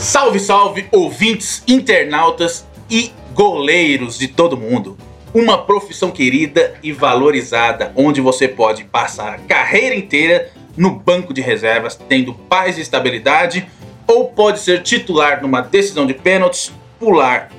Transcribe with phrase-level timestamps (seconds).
[0.00, 4.96] Salve, salve, ouvintes, internautas e goleiros de todo mundo.
[5.34, 11.42] Uma profissão querida e valorizada, onde você pode passar a carreira inteira no banco de
[11.42, 13.68] reservas, tendo paz e estabilidade,
[14.06, 17.50] ou pode ser titular numa decisão de pênaltis, pular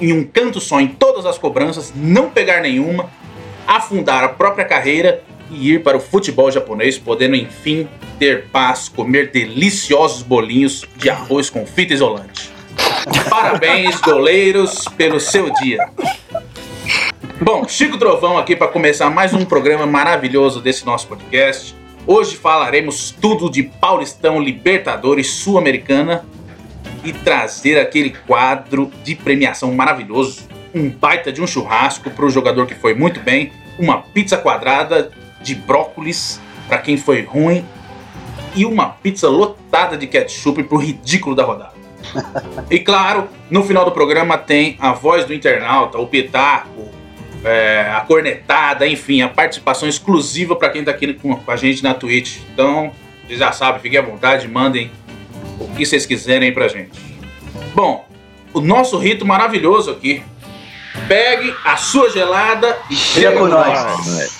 [0.00, 3.10] em um canto só em todas as cobranças, não pegar nenhuma,
[3.66, 7.88] afundar a própria carreira e ir para o futebol japonês, podendo enfim
[8.18, 12.50] ter paz, comer deliciosos bolinhos de arroz com fita isolante.
[13.28, 15.88] Parabéns, goleiros, pelo seu dia.
[17.40, 21.74] Bom, Chico Trovão aqui para começar mais um programa maravilhoso desse nosso podcast.
[22.06, 26.24] Hoje falaremos tudo de Paulistão, Libertadores, Sul-Americana
[27.04, 32.66] e trazer aquele quadro de premiação maravilhoso, um baita de um churrasco para o jogador
[32.66, 35.10] que foi muito bem, uma pizza quadrada
[35.40, 37.64] de brócolis para quem foi ruim
[38.54, 41.74] e uma pizza lotada de ketchup pro ridículo da rodada.
[42.70, 46.88] e claro, no final do programa tem a voz do internauta, o pitaco,
[47.44, 51.94] é, a cornetada, enfim, a participação exclusiva para quem tá aqui com a gente na
[51.94, 52.38] Twitch.
[52.52, 52.92] Então,
[53.26, 54.90] vocês já sabem, fiquem à vontade, mandem
[55.60, 56.98] o que vocês quiserem pra gente.
[57.74, 58.06] Bom,
[58.52, 60.22] o nosso rito maravilhoso aqui.
[61.06, 64.06] Pegue a sua gelada e chega com nós.
[64.06, 64.37] nós.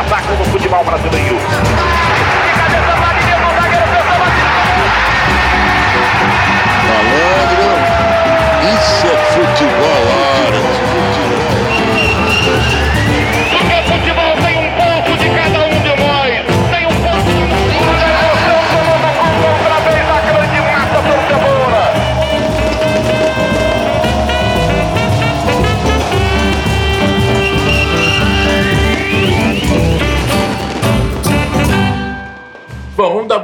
[0.00, 1.39] Espetáculo no futebol brasileiro.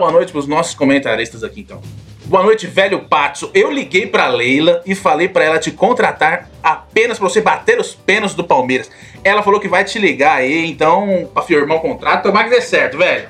[0.06, 1.82] Boa noite para os nossos comentaristas aqui então.
[2.26, 3.50] Boa noite, velho Patso.
[3.52, 7.92] Eu liguei para Leila e falei para ela te contratar apenas para você bater os
[7.92, 8.88] pênaltis do Palmeiras.
[9.24, 12.22] Ela falou que vai te ligar aí, então, para firmar o contrato.
[12.22, 13.26] Tomara que dê certo, velho.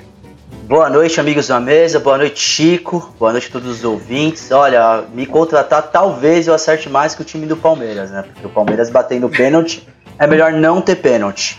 [0.64, 1.98] Boa noite, amigos da mesa.
[1.98, 3.10] Boa noite, Chico.
[3.18, 4.50] Boa noite a todos os ouvintes.
[4.50, 8.22] Olha, me contratar talvez eu acerte mais que o time do Palmeiras, né?
[8.22, 9.88] Porque o Palmeiras batendo pênalti
[10.18, 11.58] é melhor não ter pênalti.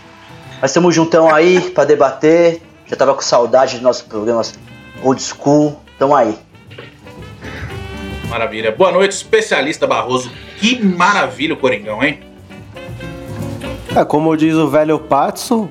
[0.62, 2.62] Mas estamos juntão aí para debater.
[2.86, 4.54] Já tava com saudade dos nossos programas
[5.02, 5.80] old school.
[5.98, 6.38] Tamo aí.
[8.28, 8.70] Maravilha.
[8.72, 10.30] Boa noite, especialista Barroso.
[10.58, 12.20] Que maravilha o Coringão, hein?
[13.96, 15.70] É, como diz o velho Patso,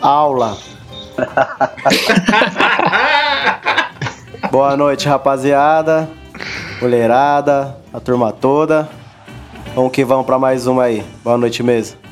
[0.00, 0.58] aula.
[4.50, 6.08] Boa noite, rapaziada,
[6.80, 8.88] mulherada, a turma toda.
[9.74, 11.02] Vamos que vamos para mais uma aí.
[11.24, 12.05] Boa noite mesmo.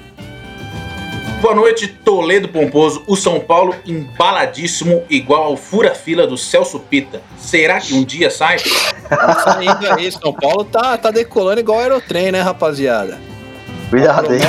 [1.45, 3.05] Boa noite, Toledo Pomposo.
[3.07, 7.21] O São Paulo embaladíssimo, igual ao fura-fila do Celso Pita.
[7.37, 8.57] Será que um dia sai?
[9.11, 13.21] Tá saindo aí, São Paulo tá, tá decolando igual aerotrem, né, rapaziada?
[13.91, 14.41] Cuidado aí.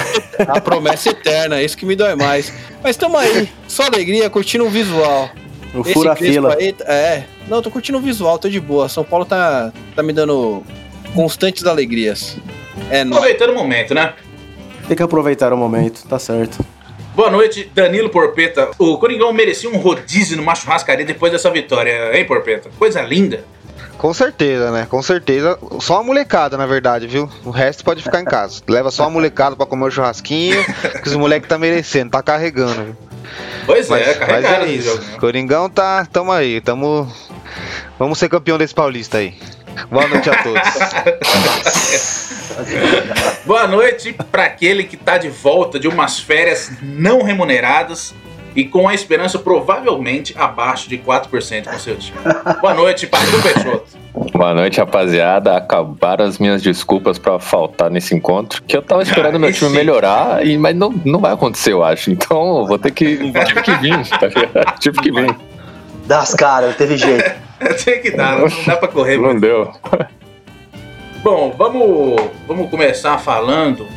[0.47, 2.53] A promessa eterna, isso que me dói mais.
[2.81, 5.29] Mas tamo aí, só alegria, curtindo o visual.
[5.73, 6.55] O fura-fila.
[6.85, 8.87] É, não, tô curtindo o visual, tô de boa.
[8.87, 10.63] São Paulo tá, tá me dando
[11.13, 12.37] constantes alegrias.
[12.89, 14.13] É Aproveitando o momento, né?
[14.87, 16.65] Tem que aproveitar o momento, tá certo.
[17.15, 18.71] Boa noite, Danilo Porpeta.
[18.77, 22.69] O Coringão merecia um rodízio numa churrascaria depois dessa vitória, hein, Porpeta?
[22.77, 23.45] Coisa linda.
[23.97, 24.85] Com certeza, né?
[24.89, 25.57] Com certeza.
[25.79, 27.29] Só a molecada, na verdade, viu?
[27.45, 28.61] O resto pode ficar em casa.
[28.67, 30.61] Leva só a molecada pra comer o churrasquinho,
[31.01, 32.97] que os moleques tá merecendo, tá carregando, viu?
[33.65, 34.59] Pois mas, é, carregando.
[34.59, 34.89] Mas é isso.
[34.89, 35.17] Jogo, né?
[35.17, 37.09] Coringão tá, tamo aí, tamo.
[37.97, 39.35] Vamos ser campeão desse paulista aí.
[39.89, 40.61] Boa noite a todos.
[43.45, 48.13] Boa noite para aquele que está de volta de umas férias não remuneradas
[48.55, 52.17] e com a esperança provavelmente abaixo de 4% com seu time.
[52.61, 54.05] Boa noite, Pastor Peixoto.
[54.31, 55.57] Boa noite, rapaziada.
[55.57, 59.71] Acabaram as minhas desculpas para faltar nesse encontro, que eu tava esperando ah, meu time
[59.71, 62.09] melhorar, e, mas não, não vai acontecer, eu acho.
[62.11, 63.17] Então, vou ter que.
[63.17, 64.29] Tive que vir, tá
[64.79, 65.35] Tive que vir.
[66.05, 67.29] Das caras, teve jeito.
[67.83, 69.17] Tem que dar, não, dá pra correr.
[69.17, 69.71] Não deu.
[71.25, 73.87] Bom, vamos, vamos começar falando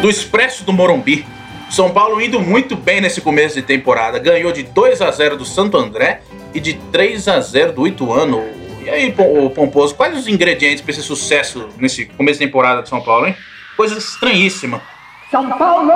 [0.00, 1.24] do Expresso do Morumbi.
[1.70, 4.18] São Paulo indo muito bem nesse começo de temporada.
[4.18, 6.22] Ganhou de 2 a 0 do Santo André
[6.52, 8.42] e de 3 a 0 do Ituano.
[8.84, 13.00] E aí, Pomposo, quais os ingredientes para esse sucesso nesse começo de temporada de São
[13.00, 13.36] Paulo, hein?
[13.76, 14.82] Coisa estranhíssima.
[15.30, 15.92] São Paulo!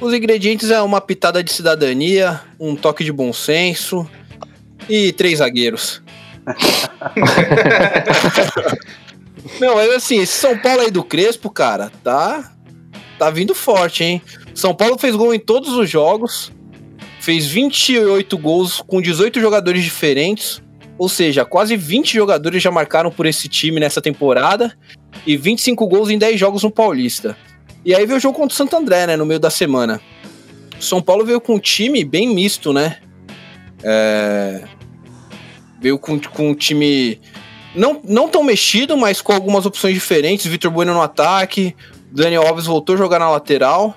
[0.00, 4.08] Os ingredientes é uma pitada de cidadania, um toque de bom senso,
[4.88, 6.02] e três zagueiros.
[9.60, 12.52] Não, mas assim, esse São Paulo aí do Crespo, cara, tá
[13.18, 14.22] tá vindo forte, hein?
[14.54, 16.52] São Paulo fez gol em todos os jogos,
[17.20, 20.62] fez 28 gols com 18 jogadores diferentes,
[20.96, 24.76] ou seja, quase 20 jogadores já marcaram por esse time nessa temporada
[25.26, 27.36] e 25 gols em 10 jogos no Paulista.
[27.84, 30.00] E aí veio o jogo contra o Santo André, né, no meio da semana.
[30.80, 32.98] São Paulo veio com um time bem misto, né?
[33.82, 34.62] É...
[35.80, 37.20] Veio com, com um time
[37.74, 40.46] não, não tão mexido, mas com algumas opções diferentes.
[40.46, 41.74] Vitor Bueno no ataque,
[42.10, 43.94] Daniel Alves voltou a jogar na lateral.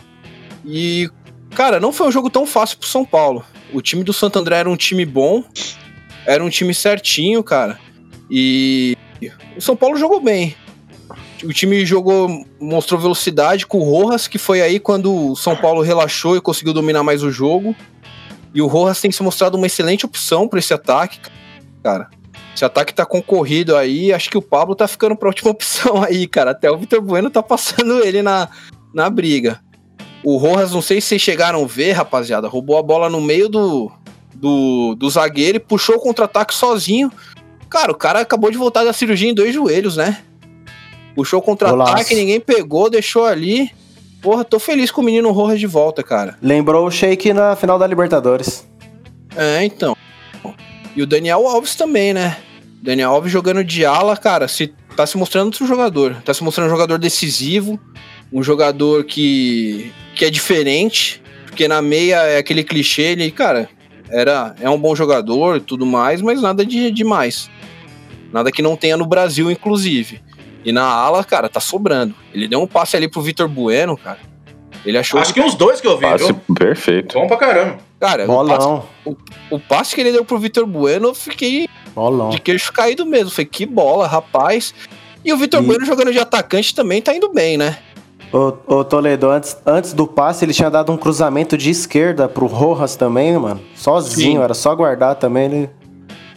[0.66, 1.10] E,
[1.56, 3.44] cara, não foi um jogo tão fácil pro São Paulo.
[3.74, 5.44] O time do Santo André era um time bom,
[6.25, 7.80] era um time certinho, cara.
[8.30, 8.98] E
[9.57, 10.56] o São Paulo jogou bem.
[11.44, 15.81] O time jogou, mostrou velocidade com o Rojas, que foi aí quando o São Paulo
[15.81, 17.75] relaxou e conseguiu dominar mais o jogo.
[18.54, 21.41] E o Rojas tem se mostrado uma excelente opção para esse ataque, cara.
[22.56, 26.28] Esse ataque tá concorrido aí, acho que o Pablo tá ficando pra última opção aí,
[26.28, 26.51] cara.
[26.51, 28.50] Até o Vitor Bueno tá passando ele na,
[28.94, 29.60] na briga.
[30.24, 33.50] O Rojas, não sei se vocês chegaram a ver, rapaziada, roubou a bola no meio
[33.50, 33.92] do,
[34.36, 37.12] do, do zagueiro e puxou o contra-ataque sozinho.
[37.69, 40.22] Cara, o cara acabou de voltar da cirurgia em dois joelhos, né?
[41.16, 43.72] Puxou o contra-ataque, ninguém pegou, deixou ali.
[44.22, 46.38] Porra, tô feliz com o menino Rojas de volta, cara.
[46.42, 48.68] Lembrou o Shake na final da Libertadores.
[49.36, 49.98] É, então.
[50.96, 52.38] E o Daniel Alves também, né?
[52.82, 56.16] Daniel Alves jogando de ala, cara, se, tá se mostrando outro jogador.
[56.26, 57.80] Tá se mostrando um jogador decisivo,
[58.32, 63.70] um jogador que, que é diferente, porque na meia é aquele clichê, ele, cara,
[64.10, 67.50] era, é um bom jogador e tudo mais, mas nada de demais.
[68.34, 70.22] Nada que não tenha no Brasil, inclusive.
[70.64, 72.16] E na ala, cara, tá sobrando.
[72.34, 74.20] Ele deu um passe ali pro Vitor Bueno, cara.
[74.86, 75.20] Ele achou.
[75.20, 76.36] Acho que uns dois que eu vi, Passe viu?
[76.56, 77.14] perfeito.
[77.14, 77.78] Bom pra caramba.
[78.01, 78.83] Cara, o passe, Bolão.
[79.51, 82.30] o passe que ele deu pro Vitor Bueno, eu fiquei Bolão.
[82.31, 83.30] de queixo caído mesmo.
[83.30, 84.74] Falei, que bola, rapaz.
[85.24, 87.77] E o Vitor E- Bueno jogando de atacante também tá indo bem, né?
[88.33, 92.48] Ô, ô, Toledo, antes, antes do passe, ele tinha dado um cruzamento de esquerda pro
[92.48, 93.62] Rojas também, mano.
[93.75, 94.44] Sozinho, Sim.
[94.44, 95.69] era só guardar também ele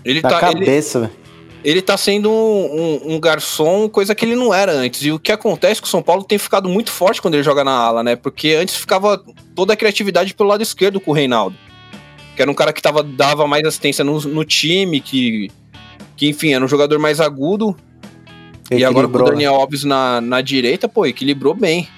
[0.05, 1.13] Ele na tá, ele, cabeça, velho.
[1.65, 5.03] Ele tá sendo um, um- um garçom, coisa que ele não era antes.
[5.05, 7.43] E o que acontece é que o São Paulo tem ficado muito forte quando ele
[7.43, 8.15] joga na ala, né?
[8.17, 9.23] Porque antes ficava
[9.55, 11.57] toda a criatividade pelo lado esquerdo com o Reinaldo.
[12.37, 15.51] Que era um cara que tava, dava mais assistência no, no time, que,
[16.17, 17.75] que, enfim, era um jogador mais agudo.
[18.71, 19.31] E agora com o né?
[19.31, 21.89] Daniel Alves na, na direita, pô, equilibrou bem.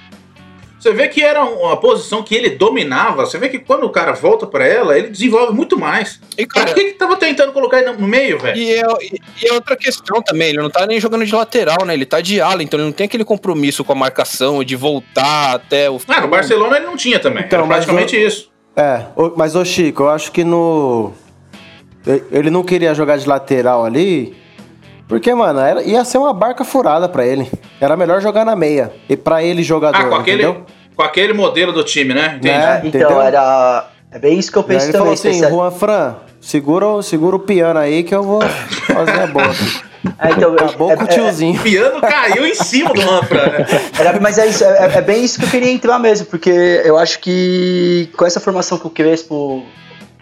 [0.79, 3.25] Você vê que era uma posição que ele dominava.
[3.27, 6.21] Você vê que quando o cara volta pra ela, ele desenvolve muito mais.
[6.37, 8.57] E, Pra cara, que que tava tentando colocar ele no meio, velho?
[8.57, 11.95] E é, e- é outra questão também, ele não tá nem jogando de lateral, né?
[11.95, 15.55] Ele tá de ala, então ele não tem aquele compromisso com a marcação de voltar
[15.55, 15.99] até o.
[16.07, 17.45] Ah, no Barcelona ele não tinha também.
[17.45, 18.51] Então, era mas praticamente isso.
[18.77, 19.07] É,
[19.37, 21.13] mas ô Chico, eu acho que no.
[22.31, 24.37] Ele não queria jogar de lateral ali.
[25.09, 27.51] Porque, mano, era- ia ser uma barca furada pra ele.
[27.81, 28.93] Era melhor jogar na meia.
[29.09, 30.01] E pra ele, jogador.
[30.01, 30.67] Ah, com aquele, entendeu?
[30.97, 32.35] com aquele modelo do time, né?
[32.39, 32.49] Entendi.
[32.49, 32.81] É.
[32.85, 33.23] Então, Entendeu?
[33.23, 33.89] era.
[34.11, 35.01] É bem isso que eu penso ele também.
[35.03, 39.21] falou assim: especial- Juan Fran, segura, o- segura o piano aí que eu vou fazer
[39.21, 39.87] a aqui."
[40.21, 41.59] É, então, Acabou é- com o é- tiozinho.
[41.59, 43.67] O piano caiu em cima do Manfra, né?
[43.99, 46.49] Era- mas é isso, é, é bem isso que eu queria entrar mesmo, porque
[46.85, 49.65] eu acho que com essa formação que o Crespo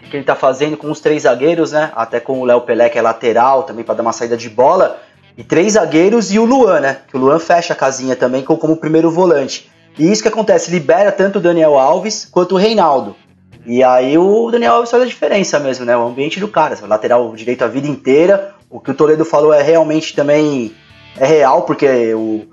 [0.09, 1.91] que ele tá fazendo com os três zagueiros, né?
[1.95, 4.99] Até com o Léo Pelé, que é lateral, também para dar uma saída de bola,
[5.37, 6.97] e três zagueiros e o Luan, né?
[7.07, 9.69] Que o Luan fecha a casinha também como, primeiro volante.
[9.97, 13.15] E isso que acontece, libera tanto o Daniel Alves quanto o Reinaldo.
[13.65, 15.95] E aí o Daniel Alves faz a diferença mesmo, né?
[15.97, 18.53] O ambiente do cara, lateral direito a vida inteira.
[18.69, 20.73] O que o Toledo falou é realmente também
[21.17, 22.45] é real, porque o,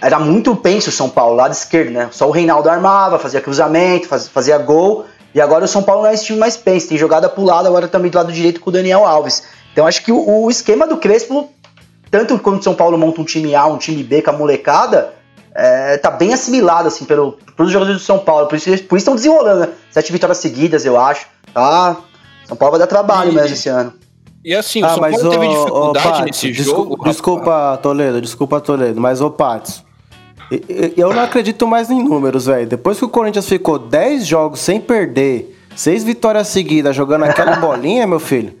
[0.00, 2.08] era muito penso o São Paulo, lado esquerdo, né?
[2.10, 5.04] Só o Reinaldo armava, fazia cruzamento, faz- fazia gol.
[5.38, 7.68] E agora o São Paulo não é esse time mais penso, tem jogada pro lado,
[7.68, 9.44] agora também do lado direito com o Daniel Alves.
[9.72, 11.48] Então acho que o, o esquema do Crespo,
[12.10, 15.14] tanto quando o São Paulo monta um time A, um time B com a molecada,
[15.54, 18.48] é, tá bem assimilado, assim, pelo, pelos jogadores do São Paulo.
[18.48, 19.68] Por isso, por isso estão desenrolando, né?
[19.92, 21.26] Sete vitórias seguidas, eu acho.
[21.54, 21.96] Tá?
[22.44, 23.92] São Paulo vai dar trabalho E- mesmo esse ano.
[24.44, 26.90] E assim, o Ah, São mas Paulo ô, teve dificuldade Patos, nesse descu- jogo.
[26.96, 27.10] rapaz.
[27.14, 29.84] Desculpa, Toledo, desculpa, Toledo, mas ô, Patos,
[30.96, 32.66] eu não acredito mais em números, velho.
[32.66, 38.06] Depois que o Corinthians ficou 10 jogos sem perder, seis vitórias seguidas jogando aquela bolinha,
[38.06, 38.54] meu filho.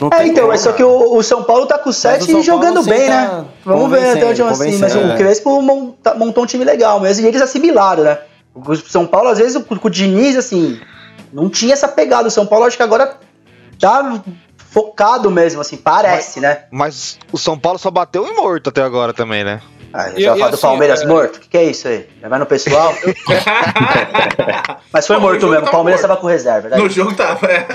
[0.00, 1.92] Não É, tem então, como, é só que o, o São Paulo tá com o
[1.92, 3.44] 7 São e jogando Paulo, sim, bem, tá né?
[3.64, 4.78] Vamos ver até onde assim.
[4.78, 5.16] Mas o é.
[5.16, 7.24] Crespo monta- montou um time legal mesmo.
[7.26, 8.18] E eles assimilaram, né?
[8.54, 10.80] O São Paulo, às vezes, com o Diniz, assim,
[11.32, 12.28] não tinha essa pegada.
[12.28, 13.18] O São Paulo, acho que agora
[13.78, 14.22] tá
[14.56, 16.60] focado mesmo, assim, parece, né?
[16.70, 19.60] Mas o São Paulo só bateu em morto até agora também, né?
[19.92, 21.36] Ah, já fala do assim, Palmeiras é- morto?
[21.36, 22.06] O que, que é isso aí?
[22.22, 22.94] Já vai no pessoal?
[24.92, 25.52] Mas foi Pô, morto mesmo.
[25.52, 26.08] O tava Palmeiras morto.
[26.10, 26.76] tava com reserva, né?
[26.76, 27.46] No jogo tava.
[27.46, 27.66] é.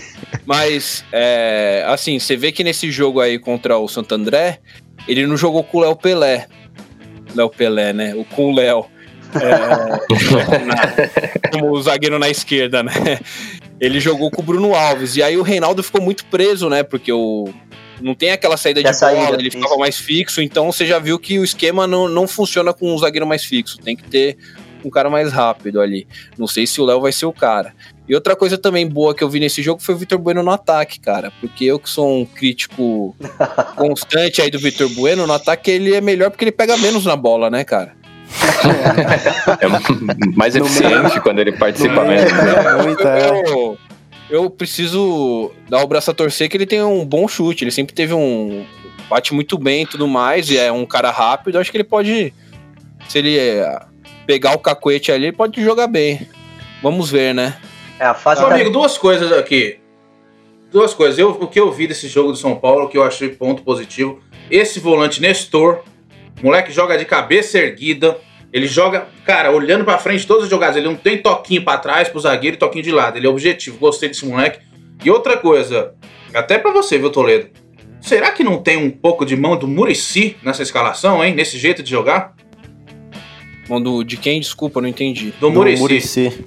[0.46, 4.58] Mas, é, assim, você vê que nesse jogo aí contra o Santo André,
[5.06, 6.46] ele não jogou com o Léo Pelé.
[7.34, 8.14] Léo Pelé, né?
[8.14, 8.86] O com o Léo.
[9.36, 12.92] é, como o zagueiro na esquerda, né?
[13.80, 15.16] Ele jogou com o Bruno Alves.
[15.16, 16.82] E aí o Reinaldo ficou muito preso, né?
[16.82, 17.48] Porque o.
[18.00, 19.56] Não tem aquela saída de Tem bola, saída, ele isso.
[19.58, 22.98] ficava mais fixo, então você já viu que o esquema não, não funciona com um
[22.98, 23.78] zagueiro mais fixo.
[23.78, 24.36] Tem que ter
[24.84, 26.06] um cara mais rápido ali.
[26.38, 27.74] Não sei se o Léo vai ser o cara.
[28.08, 30.50] E outra coisa também boa que eu vi nesse jogo foi o Vitor Bueno no
[30.50, 31.30] ataque, cara.
[31.40, 33.14] Porque eu que sou um crítico
[33.76, 37.14] constante aí do Vitor Bueno, no ataque ele é melhor porque ele pega menos na
[37.14, 37.92] bola, né, cara?
[39.60, 39.66] É
[40.36, 42.22] mais No eficiente quando ele participa No meio.
[42.22, 42.36] mesmo.
[42.42, 42.52] né?
[42.54, 43.89] É, muito, é.
[44.30, 47.64] Eu, preciso dar o braço a torcer que ele tem um bom chute.
[47.64, 48.64] Ele sempre teve um.
[49.08, 50.48] Bate muito bem e tudo mais.
[50.50, 51.58] E é um cara rápido.
[51.58, 52.32] Acho que ele pode.
[53.08, 53.80] Se ele é,
[54.26, 56.28] pegar o cacuete ali, ele pode jogar bem.
[56.82, 57.58] Vamos ver, né?
[57.98, 59.78] É a fase Meu da- amigo, duas coisas aqui.
[60.70, 61.18] Duas coisas.
[61.18, 64.20] Eu, o que eu vi desse jogo do São Paulo, que eu achei ponto positivo.
[64.48, 65.82] Esse volante Nestor,
[66.40, 68.16] moleque joga de cabeça erguida.
[68.52, 70.76] Ele joga, cara, olhando pra frente todas as jogadas.
[70.76, 73.16] Ele não tem toquinho pra trás pro zagueiro e toquinho de lado.
[73.16, 73.78] Ele é objetivo.
[73.78, 74.58] Gostei desse moleque.
[75.04, 75.94] E outra coisa,
[76.34, 77.48] até pra você, viu, Toledo?
[78.00, 81.34] Será que não tem um pouco de mão do Murici nessa escalação, hein?
[81.34, 82.34] Nesse jeito de jogar?
[83.68, 84.40] Mando de quem?
[84.40, 85.32] Desculpa, não entendi.
[85.38, 85.80] Do Do Murici.
[85.80, 86.44] Muricy.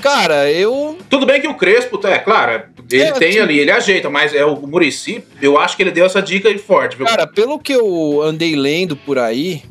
[0.00, 0.96] Cara, eu.
[1.08, 3.38] Tudo bem que o Crespo, é claro, ele É, tem sim.
[3.40, 6.58] ali, ele ajeita, mas é o Murici, eu acho que ele deu essa dica aí
[6.58, 7.06] forte, viu?
[7.06, 9.62] Cara, pelo que eu andei lendo por aí,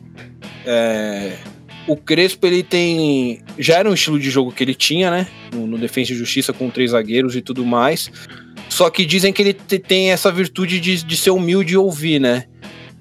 [0.65, 1.34] é,
[1.88, 3.41] o Crespo ele tem.
[3.57, 5.27] Já era um estilo de jogo que ele tinha, né?
[5.53, 8.12] No, no Defensa e Justiça com três zagueiros e tudo mais.
[8.69, 12.19] Só que dizem que ele te- tem essa virtude de, de ser humilde e ouvir,
[12.19, 12.45] né?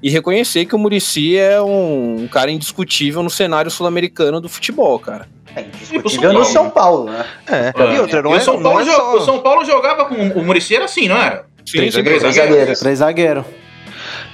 [0.03, 4.99] E reconhecer que o Murici é um, um cara indiscutível no cenário sul-americano do futebol,
[4.99, 5.27] cara.
[5.57, 7.25] É indiscutível no São Paulo, né?
[7.49, 7.73] É.
[7.83, 7.97] É.
[7.97, 9.17] E outra, não E é, o São não Paulo, é jo- só...
[9.17, 11.47] o São Paulo jogava com o Murici era assim, não era?
[11.65, 12.21] Sim, Três sim, zagueiros.
[12.23, 12.79] Três zagueiros.
[12.81, 13.45] Três zagueiros.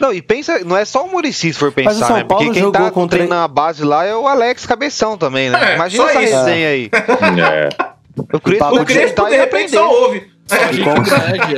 [0.00, 2.23] Não, e pensa, não é só o Muricy se for Mas o pensar, São né?
[2.25, 5.16] Porque Paulo quem jogou tá com três- treinando a base lá é o Alex Cabeção
[5.19, 5.73] também, né?
[5.73, 6.37] É, Imagina essa isso.
[6.37, 6.90] resenha aí.
[7.52, 7.69] É.
[8.33, 10.30] O Crespo O Crespo, sentar de e repente, só ouve.
[10.71, 11.07] E como,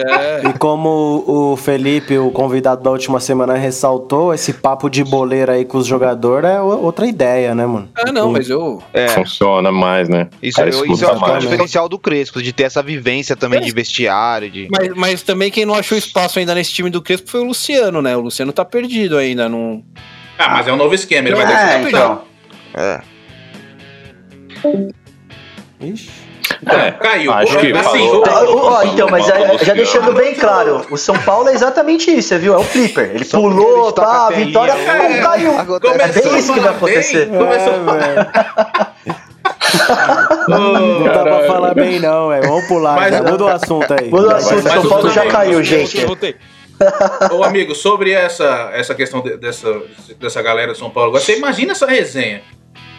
[0.09, 5.53] É, e como o Felipe, o convidado da última semana, ressaltou, esse papo de boleira
[5.53, 7.89] aí com os jogadores é outra ideia, né, mano?
[7.95, 8.83] Ah, não, mas eu.
[8.93, 10.29] É, Funciona mais, né?
[10.43, 11.39] isso, eu, isso acho que é o né?
[11.39, 14.69] diferencial do Crespo, de ter essa vivência também de vestiário, de...
[14.71, 18.03] Mas, mas também quem não achou espaço ainda nesse time do Crespo foi o Luciano,
[18.03, 18.17] né?
[18.17, 19.49] O Luciano tá perdido ainda.
[19.49, 19.83] Não...
[20.39, 22.23] Ah, mas é um novo esquema, ele vai ter que É, então.
[22.75, 23.01] É.
[25.81, 26.22] Ixi.
[26.66, 27.33] É, Caiu.
[27.33, 28.64] Acho que assim, falou.
[28.66, 32.38] Ó, então, mas aí, já deixando bem claro, o São Paulo é exatamente isso, você
[32.38, 32.54] viu?
[32.54, 33.11] É o flipper.
[33.14, 35.59] Ele Só pulou, pá, a vitória, pum, caiu.
[35.59, 36.19] Acontece.
[36.21, 37.28] É bem isso que vai a falar bem, acontecer.
[37.28, 38.95] Começou falar.
[40.49, 42.42] Não dá pra falar bem, não, velho.
[42.49, 43.23] Vamos pular, Mas- já.
[43.23, 44.09] muda o assunto aí.
[44.11, 46.04] Muda o assunto, São Paulo já caiu, gente.
[46.04, 46.37] Voltei.
[47.33, 49.83] Ô, amigo, sobre essa, essa questão de- dessa,
[50.19, 52.42] dessa galera de São Paulo, agora você imagina essa resenha.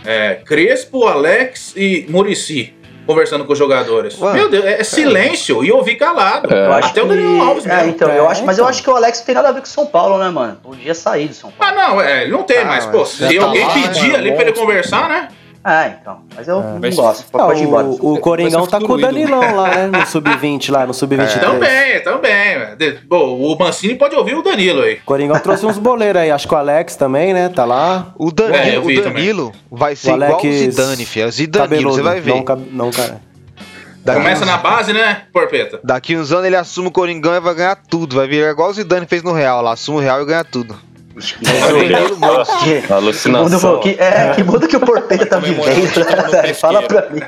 [0.06, 2.74] É, Crespo, Alex e Murici
[3.06, 4.20] conversando com os jogadores.
[4.20, 4.34] Ué.
[4.34, 6.54] Meu Deus, é é silêncio e ouvir calado.
[6.54, 6.68] É.
[6.68, 7.90] Eu acho Até o que- Danilo Alves É, mesmo.
[7.92, 8.70] então, eu É, acho, mas eu então.
[8.70, 10.58] acho que o Alex não tem nada a ver com o São Paulo, né, mano?
[10.64, 11.74] Podia sair do São Paulo.
[11.80, 14.16] Ah, não, é, ele não tem, Ah, mas, pô, se tá alguém lá, pedir mano,
[14.18, 15.28] ali pra ele conversar, né?
[15.66, 16.20] É, então.
[16.36, 17.26] Mas eu não Mas- gosto.
[17.34, 17.86] Ah, Pode ir embora.
[17.88, 19.02] o, o Coringão tá com o ídolo.
[19.02, 19.88] Danilão lá, né?
[19.88, 21.40] No sub-20 lá, no sub-23.
[21.40, 22.60] Também, também.
[22.60, 22.76] velho.
[22.76, 24.96] De- Bom, o Mancini pode ouvir o Danilo aí.
[24.96, 27.48] O Coringão trouxe uns boleiros aí, acho que o Alex também, né?
[27.48, 28.14] Tá lá.
[28.18, 31.24] O Danilo, É, o Danilo vai ser O igual o Alex Zidane, filho.
[31.24, 31.96] É o Zidane, Cabeludo.
[31.96, 32.34] você vai ver.
[32.36, 33.22] Não, não, cara.
[34.04, 35.80] Daqui, Começa uns, na base, né, Porpeta?
[35.82, 38.18] daqui uns anos ele assume o Coringão e vai ganhar tudo.
[38.18, 39.72] Vai virar igual o Zidane fez no Real lá.
[39.72, 40.76] Assume o Real e ganha tudo.
[41.42, 42.58] Danilo monstro.
[42.60, 43.80] que- mundo, Alucinação.
[43.80, 45.66] que, é, que mundo que o Porpeta tá vivendo,
[46.32, 46.54] né?
[46.54, 47.22] Fala pra mim.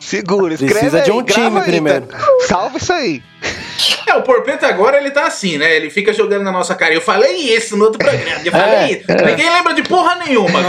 [0.00, 2.06] Segura, escreve Precisa de aí, um grava time aí, primeiro.
[2.06, 2.18] tá?
[2.48, 3.22] Salva isso aí.
[4.06, 5.74] É, o Porpeta agora ele tá assim, né?
[5.74, 6.92] Ele fica jogando na nossa cara.
[6.94, 8.40] Eu falei isso no outro programa.
[8.44, 9.04] Eu falei É, isso.
[9.26, 10.60] Ninguém lembra de porra nenhuma.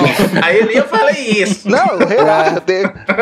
[0.41, 1.67] Aí ele eu falei isso.
[1.69, 2.61] Não, relaxa.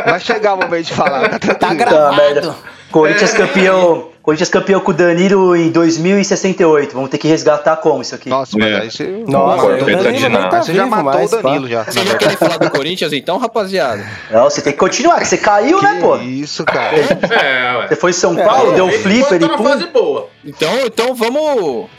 [0.05, 1.29] Vai chegar o momento de falar.
[1.29, 1.89] Tá Tá tranquilo.
[1.91, 2.55] Tá, merda.
[2.91, 4.09] Corinthians campeão.
[4.21, 6.93] Corinthians campeão com o Danilo em 2068.
[6.93, 8.29] Vamos ter que resgatar como isso aqui?
[8.29, 8.79] Nossa, mas É.
[8.81, 9.23] aí você.
[9.27, 11.69] Nossa, Porpeta o Danilo tá você já matou mais, o Danilo pá.
[11.69, 11.83] já.
[11.85, 14.05] Vocês não querem falar do Corinthians então, rapaziada?
[14.29, 16.19] Não, você tem que continuar, que você caiu, né, pô?
[16.19, 16.95] Que isso, cara.
[16.97, 17.87] É, ué.
[17.87, 19.63] Você foi em São Paulo, deu um tá e na pum.
[19.63, 20.29] fase boa.
[20.45, 21.89] Então, então vamos.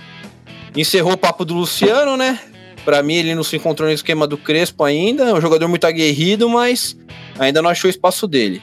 [0.76, 2.38] Encerrou o papo do Luciano, né?
[2.84, 5.24] Pra mim, ele não se encontrou no esquema do Crespo ainda.
[5.24, 6.96] É um jogador muito aguerrido, mas
[7.38, 8.62] ainda não achou o espaço dele.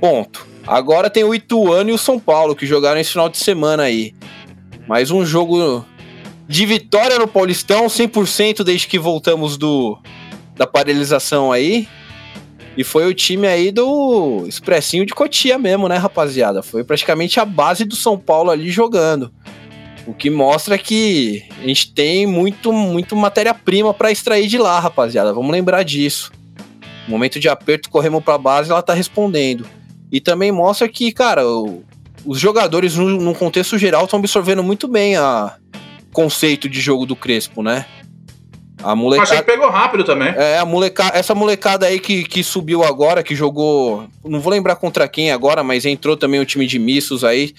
[0.00, 0.47] Ponto.
[0.68, 4.12] Agora tem o Ituano e o São Paulo, que jogaram esse final de semana aí.
[4.86, 5.82] Mais um jogo
[6.46, 9.98] de vitória no Paulistão, 100% desde que voltamos do
[10.54, 11.88] da paralisação aí.
[12.76, 16.62] E foi o time aí do Expressinho de Cotia mesmo, né, rapaziada?
[16.62, 19.32] Foi praticamente a base do São Paulo ali jogando.
[20.06, 25.32] O que mostra que a gente tem muito, muito matéria-prima pra extrair de lá, rapaziada.
[25.32, 26.30] Vamos lembrar disso.
[27.08, 29.66] Momento de aperto, corremos pra base, ela tá respondendo.
[30.10, 31.82] E também mostra que, cara, o-
[32.24, 35.54] os jogadores, num, num contexto geral, estão absorvendo muito bem a
[36.12, 37.84] conceito de jogo do Crespo, né?
[38.82, 39.36] A Achei molecada.
[39.36, 40.28] que pegou rápido também.
[40.36, 44.06] É, a moleca, essa molecada aí que, que subiu agora, que jogou.
[44.24, 47.54] Não vou lembrar contra quem agora, mas entrou também o time de missos aí.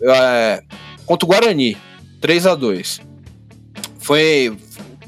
[0.00, 0.62] é,
[1.06, 1.76] contra o Guarani.
[2.20, 3.00] 3 a 2
[3.98, 4.56] Foi.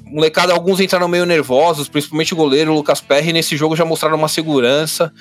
[0.05, 3.33] Molecada, alguns entraram meio nervosos, principalmente o goleiro, o Lucas Perry.
[3.33, 5.13] Nesse jogo já mostraram uma segurança.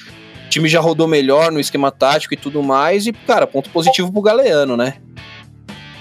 [0.46, 3.08] O time já rodou melhor no esquema tático e tudo mais.
[3.08, 4.96] E, cara, ponto positivo pro Galeano, né?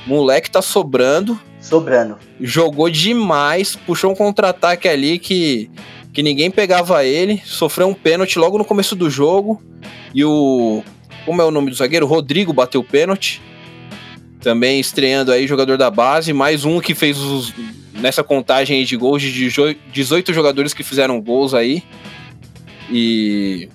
[0.07, 2.19] Moleque tá sobrando Sobrando.
[2.41, 5.71] jogou demais, puxou um contra-ataque ali que,
[6.13, 9.63] que ninguém pegava ele, sofreu um pênalti logo no começo do jogo.
[10.15, 10.83] E o.
[11.25, 12.07] Como é o nome do zagueiro?
[12.07, 13.41] Rodrigo bateu o pênalti.
[14.41, 16.35] Também estreando aí, jogador da base.
[16.35, 17.55] Mais um que fez os,
[17.95, 21.83] nessa contagem aí de gols de 18 18 jogadores que fizeram gols aí.
[22.91, 23.69] E.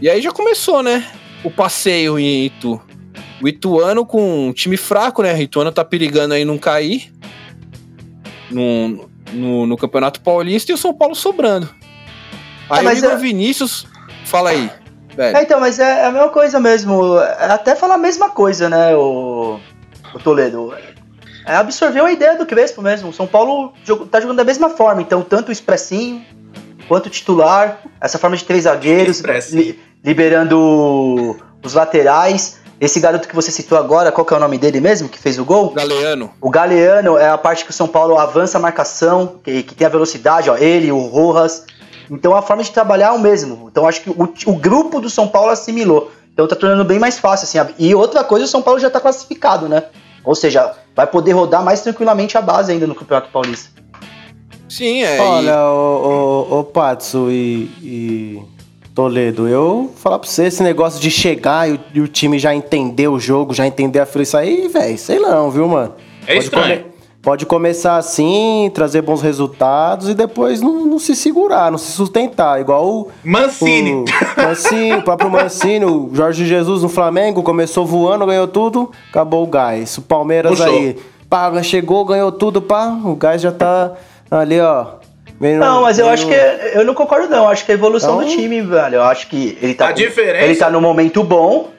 [0.00, 1.04] E aí já começou, né?
[1.44, 2.80] O passeio em Itu.
[3.42, 5.32] O Ituano com um time fraco, né?
[5.34, 7.12] O Ituano tá perigando aí não cair
[8.50, 11.68] no, no, no Campeonato Paulista e o São Paulo sobrando.
[12.70, 13.86] Aí Ah, mas o Igor é- Vinícius,
[14.24, 14.70] fala aí,
[15.16, 15.36] velho.
[15.36, 17.18] É, então, mas é, é a mesma coisa mesmo.
[17.18, 19.58] É Até falar a mesma coisa, né, o,
[20.14, 20.74] o Toledo.
[21.46, 23.08] É absorveu a ideia do Crespo mesmo.
[23.08, 25.00] O São Paulo jogo- tá jogando da mesma forma.
[25.00, 26.22] Então, tanto o expressinho
[26.86, 29.62] quanto o titular, essa forma de três zagueiros, Expressinho.
[29.62, 32.58] li- liberando os laterais.
[32.80, 35.38] Esse garoto que você citou agora, qual que é o nome dele mesmo, que fez
[35.38, 35.70] o gol?
[35.70, 36.30] Galeano.
[36.40, 39.86] O Galeano é a parte que o São Paulo avança a marcação, que, que tem
[39.86, 41.64] a velocidade, ó, ele, o Rojas.
[42.08, 43.68] Então a forma de trabalhar é o mesmo.
[43.70, 46.12] Então acho que o, o grupo do São Paulo assimilou.
[46.32, 47.74] Então tá tornando bem mais fácil, assim.
[47.80, 49.82] E outra coisa, o São Paulo já tá classificado, né?
[50.24, 53.70] Ou seja, vai poder rodar mais tranquilamente a base ainda no Campeonato Paulista.
[54.68, 55.18] Sim, é.
[55.18, 58.42] Olha, ô, ô, ô Patso e, e
[58.98, 62.52] Toledo, eu falar pra você, esse negócio de chegar e o, e o time já
[62.52, 65.94] entender o jogo, já entender a fila, isso aí, velho, sei não, viu, mano?
[66.26, 66.84] É estranho.
[67.22, 72.60] pode começar assim, trazer bons resultados e depois não, não se segurar, não se sustentar,
[72.60, 73.92] igual o, Mancini.
[73.92, 74.04] o
[74.36, 79.46] Mancini, o próprio Mancini, o Jorge Jesus no Flamengo, começou voando, ganhou tudo, acabou o
[79.46, 79.96] gás.
[79.98, 80.74] O Palmeiras Puxou.
[80.74, 80.96] aí,
[81.30, 83.92] pá, chegou, ganhou tudo, pá, o gás já tá
[84.28, 84.97] ali, ó.
[85.40, 86.34] Meio- Não, mas eu meio- acho que.
[86.78, 87.44] Eu não concordo, não.
[87.44, 88.96] Eu acho que é a evolução Então- do time, velho.
[88.96, 89.86] Eu acho que ele tá.
[89.86, 91.70] A com- diferença- Ele tá num momento bom.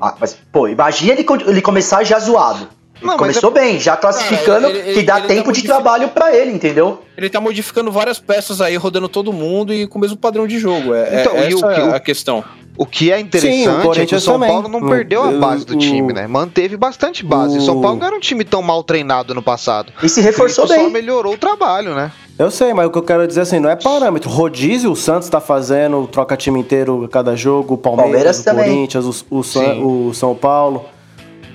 [0.00, 2.68] Ah, mas, pô, imagina ele, ele começar já zoado.
[3.00, 5.82] Ele Não, começou bem, já classificando, ele- ele- que dá ele tá tempo de modificando.
[5.82, 7.02] trabalho pra ele, entendeu?
[7.16, 10.58] Ele tá modificando várias peças aí, rodando todo mundo e com o mesmo padrão de
[10.58, 10.94] jogo.
[10.94, 12.42] É, Então, é e o o- a questão.
[12.76, 14.48] O que é interessante Sim, o é que o São também.
[14.50, 16.26] Paulo não perdeu a base do time, né?
[16.28, 17.58] Manteve bastante base.
[17.58, 19.92] O São Paulo não era um time tão mal treinado no passado.
[20.00, 20.90] E se reforçou Isso só bem.
[20.92, 22.12] melhorou o trabalho, né?
[22.38, 24.30] Eu sei, mas o que eu quero dizer assim, não é parâmetro.
[24.30, 28.44] Rodízio o Santos tá fazendo, troca time inteiro a cada jogo, o Palmeiras, Palmeiras o
[28.44, 28.64] também.
[28.66, 30.84] Corinthians, o, o, San- o São Paulo.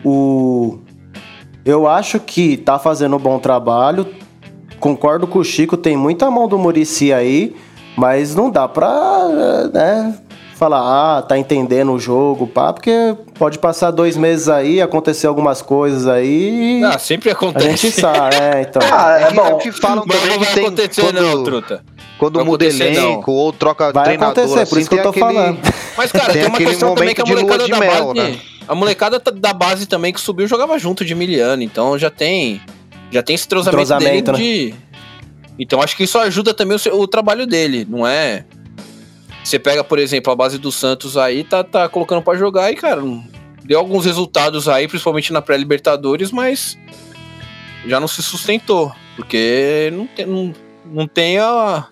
[0.04, 0.78] O.
[1.66, 4.06] Eu acho que tá fazendo um bom trabalho.
[4.80, 7.56] Concordo com o Chico, tem muita mão do Murici aí,
[7.96, 10.16] mas não dá pra né,
[10.64, 15.62] falar, ah, tá entendendo o jogo, pá, porque pode passar dois meses aí, acontecer algumas
[15.62, 16.80] coisas aí.
[16.80, 17.68] e Ah, sempre a acontece.
[17.68, 18.82] gente sabe, é, então.
[18.90, 19.58] Ah, é que- bom.
[19.58, 21.84] que falam Mas também não que vai tem acontecer, quando, não, truta.
[22.18, 22.72] quando Vai muda não.
[22.86, 25.60] elenco ou troca Vai treinador, acontecer, por assim, isso que eu tô aquele- falando.
[25.98, 28.20] Mas, cara, Tem tem, uma questão também que a molecada de da mel, base.
[28.32, 28.40] né?
[28.66, 32.62] A molecada da base também que subiu jogava junto de Miliano, então já tem.
[33.12, 34.38] Já tem esse Entrosamento, né?
[34.38, 34.76] dele de.
[35.60, 38.46] Então acho que isso ajuda também o, seu- o trabalho dele, não é?
[39.44, 42.76] Você pega, por exemplo, a base do Santos aí, tá, tá colocando pra jogar e,
[42.76, 43.02] cara,
[43.64, 46.78] deu alguns resultados aí, principalmente na pré-Libertadores, mas
[47.86, 48.92] já não se sustentou.
[49.16, 50.54] Porque não tem, não,
[50.86, 51.88] não tem a,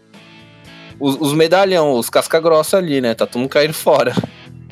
[1.00, 3.14] os, os medalhão, os casca-grossa ali, né?
[3.14, 4.14] Tá todo mundo caindo fora.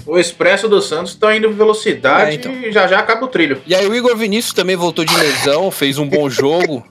[0.05, 2.51] O Expresso do Santos tá indo em velocidade É, então.
[2.51, 3.61] e já já acaba o trilho.
[3.67, 6.83] E aí o Igor Vinícius também voltou de lesão, fez um bom jogo.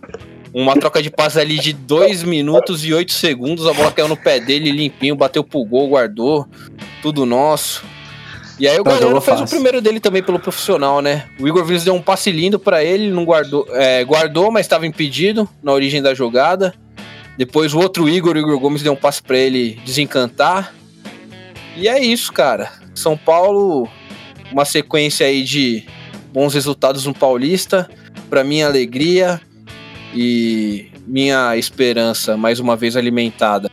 [0.52, 3.66] Uma troca de passe ali de 2 minutos e 8 segundos.
[3.66, 6.46] A bola caiu no pé dele limpinho, bateu pro gol, guardou.
[7.02, 7.84] Tudo nosso.
[8.58, 11.28] E aí o Galeno fez o primeiro dele também pelo profissional, né?
[11.38, 14.84] O Igor Vinícius deu um passe lindo pra ele, não guardou, é, guardou, mas estava
[14.84, 16.74] impedido na origem da jogada.
[17.36, 20.74] Depois o outro Igor, o Igor Gomes, deu um passe pra ele desencantar.
[21.76, 22.72] E é isso, cara.
[22.96, 23.88] São Paulo,
[24.50, 25.84] uma sequência aí de
[26.32, 27.88] bons resultados no Paulista.
[28.28, 29.40] Pra minha alegria
[30.14, 33.70] e minha esperança, mais uma vez alimentada.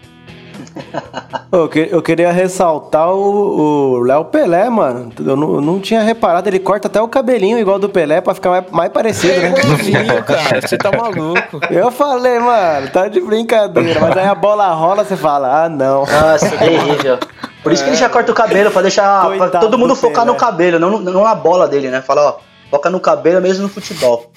[1.51, 5.11] Eu, que- eu queria ressaltar o Léo Pelé, mano.
[5.19, 8.33] Eu não, eu não tinha reparado, ele corta até o cabelinho igual do Pelé pra
[8.33, 9.53] ficar mais, mais parecido, É né?
[9.59, 10.61] igualzinho, cara.
[10.61, 11.59] Você tá maluco.
[11.69, 16.01] Eu falei, mano, tá de brincadeira, mas aí a bola rola, você fala, ah, não.
[16.05, 17.19] Nossa, terrível.
[17.63, 20.23] Por isso que ele já corta o cabelo, pra deixar pra todo mundo do focar
[20.25, 20.33] Pelé.
[20.33, 22.01] no cabelo, não, não na bola dele, né?
[22.01, 22.35] Fala, ó,
[22.69, 24.31] foca no cabelo mesmo no futebol.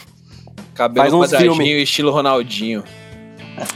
[0.79, 1.83] Cabelo Faz uns quadradinho, filme.
[1.83, 2.85] estilo Ronaldinho.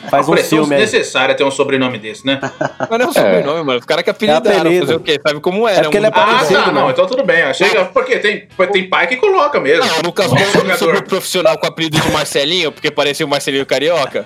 [0.09, 0.81] Faz um filme aí.
[0.83, 2.39] desnecessária ter um sobrenome desse, né?
[2.89, 3.81] Mas não é o sobrenome, mano.
[3.81, 4.87] O cara que apelidaram, apelido.
[4.87, 5.21] fazer o quê?
[5.27, 5.83] Sabe como é, É né?
[5.83, 7.43] porque Um ele é Ah, parecido, tá, não, então tudo bem.
[7.43, 9.85] Achei que, porque tem, tem pai que coloca mesmo.
[9.85, 11.03] Não, nunca Um viu sobre o jogador.
[11.03, 14.25] profissional com o apelido de Marcelinho, porque parecia o Marcelinho Carioca?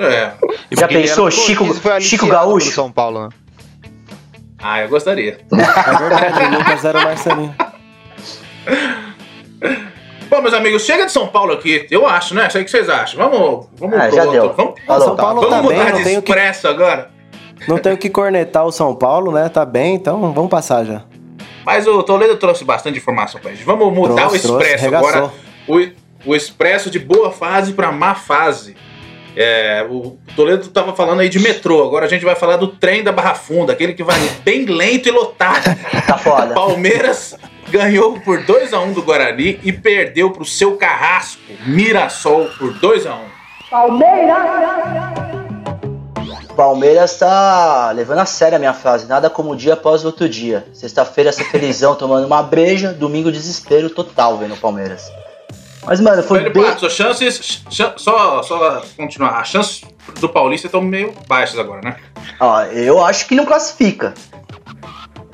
[0.00, 0.32] É.
[0.76, 1.28] Já pensou?
[1.28, 2.72] era Chico- Chico Gaúcho?
[2.72, 3.28] São Paulo, né?
[4.60, 5.38] Ah, eu gostaria.
[5.54, 7.54] É verdade, o Lucas era o Marcelinho.
[10.34, 12.50] Bom, meus amigos, chega de São Paulo aqui, eu acho, né?
[12.50, 13.16] Sei o que vocês acham.
[13.30, 14.40] Vamos, vamos Ah, pro já outro.
[14.40, 14.52] deu.
[14.52, 17.10] Vamos, Falou, São Paulo vamos tá mudar bem, não de tenho que, expresso agora.
[17.68, 19.48] não tenho que cornetar o São Paulo, né?
[19.48, 21.02] Tá bem, então vamos passar já.
[21.64, 23.62] Mas o Toledo trouxe bastante informação pra gente.
[23.62, 25.08] Vamos mudar Trouxe, o trouxe, expresso regaçou.
[25.08, 25.32] agora.
[25.68, 28.74] O, o expresso de boa fase pra má fase.
[29.36, 31.80] É, o Toledo tava falando aí de metrô.
[31.86, 35.08] Agora a gente vai falar do trem da Barra Funda, aquele que vai bem lento
[35.08, 35.62] e lotado.
[36.08, 36.54] Tá foda.
[36.54, 37.36] Palmeiras
[37.70, 43.18] ganhou por 2x1 do Guarani e perdeu pro seu carrasco, Mirassol, por 2x1.
[46.56, 49.06] Palmeiras tá levando a sério a minha frase.
[49.06, 50.66] Nada como um dia após o outro dia.
[50.72, 52.92] Sexta-feira, ser felizão tomando uma breja.
[52.92, 55.10] Domingo, desespero total vendo o Palmeiras.
[55.84, 56.62] Mas, mano, foi Velho bem.
[56.62, 57.62] Pato, as chances.
[57.70, 59.40] chan- só, só continuar.
[59.40, 59.82] As chances
[60.20, 61.96] do Paulista estão meio baixas agora, né?
[62.40, 64.14] Ó, eu acho que não classifica.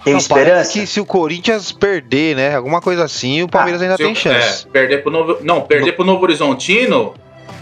[0.05, 0.73] Tenho Não, parece esperança?
[0.73, 2.57] que se o Corinthians perder, né?
[2.57, 4.67] Alguma coisa assim, o Palmeiras ainda Se tem eu- chance.
[4.67, 7.15] é, perder pro Novo, não, perder pro Novo Horizontino.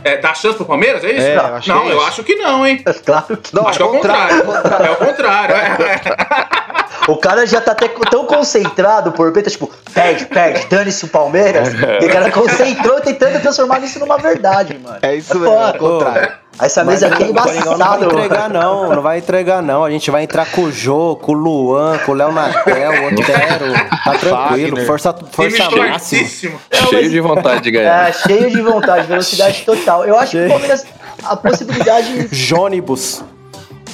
[0.04, 1.26] É, dá chance pro Palmeiras, é isso?
[1.26, 2.06] É, não, eu acho que não, é eu isso.
[2.06, 2.84] acho que não, hein?
[3.04, 4.36] Claro que Não, acho que é o contrário.
[4.36, 5.54] É o contrário.
[5.56, 6.48] é.
[7.08, 11.70] O cara já tá até tão concentrado por Peta, tipo, perde, perde, dane-se o Palmeiras.
[12.02, 14.98] E o cara concentrou tentando transformar isso numa verdade, mano.
[15.00, 16.32] É isso É mesmo, é o contrário.
[16.60, 18.94] Essa mesa aqui é Coringão não vai embaçada, entregar, não.
[18.94, 19.84] Não vai entregar, não.
[19.84, 23.06] A gente vai entrar com o Jô, com o Luan, com o Léo Natel, o
[23.06, 23.72] Otero.
[24.04, 24.76] Tá tranquilo.
[24.76, 24.86] Fagner.
[24.86, 25.88] Força, força máxima.
[25.88, 26.60] fortíssimo.
[26.90, 28.08] Cheio de vontade de ganhar.
[28.08, 30.04] É, cheio de vontade, velocidade total.
[30.04, 30.86] Eu acho que o Palmeiras,
[31.22, 33.22] a possibilidade Jônibus.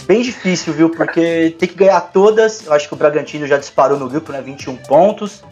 [0.06, 0.88] bem difícil, viu?
[0.88, 2.64] Porque tem que ganhar todas.
[2.64, 4.40] Eu acho que o Bragantino já disparou no grupo, né?
[4.40, 5.42] 21 pontos.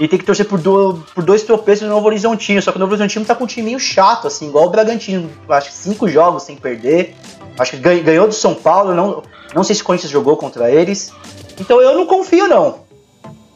[0.00, 2.60] E tem que torcer por, do- por dois tropeços no Novo Horizontino.
[2.62, 5.30] Só que o Novo Horizontino tá com um timinho chato, assim, igual o Bragantino.
[5.48, 7.14] Acho que cinco jogos sem perder.
[7.58, 8.94] Acho que ganhou do São Paulo.
[8.94, 9.22] Não,
[9.54, 11.12] não sei se o Corinthians jogou contra eles.
[11.60, 12.80] Então eu não confio, não.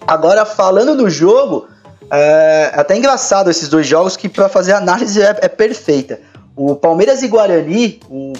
[0.06, 1.66] Agora, falando do jogo,
[2.10, 6.20] é é até engraçado esses dois jogos que para fazer análise é, é perfeita.
[6.54, 8.32] O Palmeiras e Guarani, o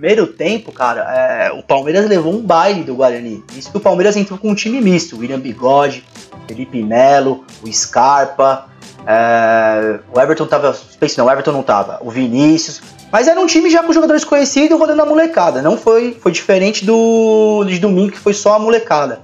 [0.00, 3.44] primeiro tempo, cara, é, o Palmeiras levou um baile do Guarani.
[3.54, 5.18] Isso que o Palmeiras entrou com um time misto.
[5.18, 6.02] William Bigode,
[6.48, 8.64] Felipe Melo, o Scarpa,
[9.06, 10.74] é, o Everton tava.
[10.98, 11.98] Pense não, o Everton não tava.
[12.00, 12.80] O Vinícius.
[13.12, 15.60] Mas era um time já com jogadores conhecidos rodando a molecada.
[15.60, 19.20] Não foi, foi diferente do de domingo, que foi só a molecada.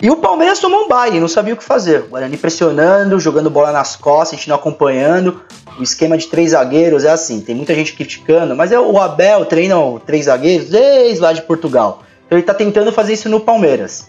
[0.00, 2.00] E o Palmeiras tomou um baile, não sabia o que fazer.
[2.00, 5.42] O Guarani pressionando, jogando bola nas costas, a gente não acompanhando.
[5.78, 9.44] O esquema de três zagueiros é assim, tem muita gente criticando, mas é o Abel
[9.44, 12.02] treina três zagueiros desde lá de Portugal.
[12.26, 14.08] Então ele tá tentando fazer isso no Palmeiras.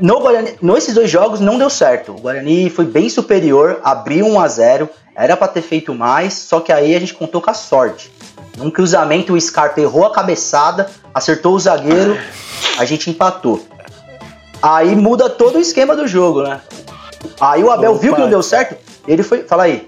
[0.00, 2.12] No Guarani, nesses dois jogos não deu certo.
[2.12, 6.58] O Guarani foi bem superior, abriu 1 a 0 era pra ter feito mais, só
[6.60, 8.10] que aí a gente contou com a sorte.
[8.56, 12.18] Num cruzamento, o Scarpa errou a cabeçada, acertou o zagueiro,
[12.78, 13.62] a gente empatou.
[14.62, 16.60] Aí muda todo o esquema do jogo, né?
[17.40, 18.00] Aí o Abel Opa.
[18.00, 19.42] viu que não deu certo, ele foi.
[19.42, 19.86] Fala aí.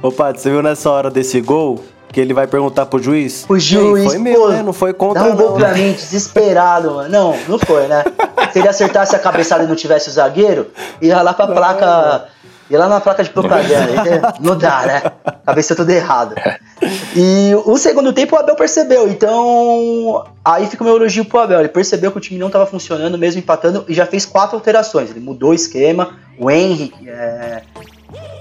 [0.00, 3.44] Ô, Pato, você viu nessa hora desse gol que ele vai perguntar pro juiz?
[3.48, 4.62] O juiz, Foi meu, pô, né?
[4.62, 5.56] Não foi contra, Dá um gol não.
[5.56, 7.08] pra mim, desesperado, mano.
[7.08, 8.04] Não, não foi, né?
[8.52, 10.68] Se ele acertasse a cabeçada e não tivesse o zagueiro,
[11.02, 12.28] ia lá pra placa.
[12.70, 14.34] Ia lá na placa de propaganda.
[14.40, 15.02] Não dá, né?
[15.44, 16.34] Cabeça tudo errado.
[17.16, 19.08] E o segundo tempo o Abel percebeu.
[19.08, 21.60] Então, aí fica o meu elogio pro Abel.
[21.60, 25.10] Ele percebeu que o time não estava funcionando, mesmo empatando, e já fez quatro alterações.
[25.10, 26.18] Ele mudou o esquema.
[26.38, 27.62] O Henry, é,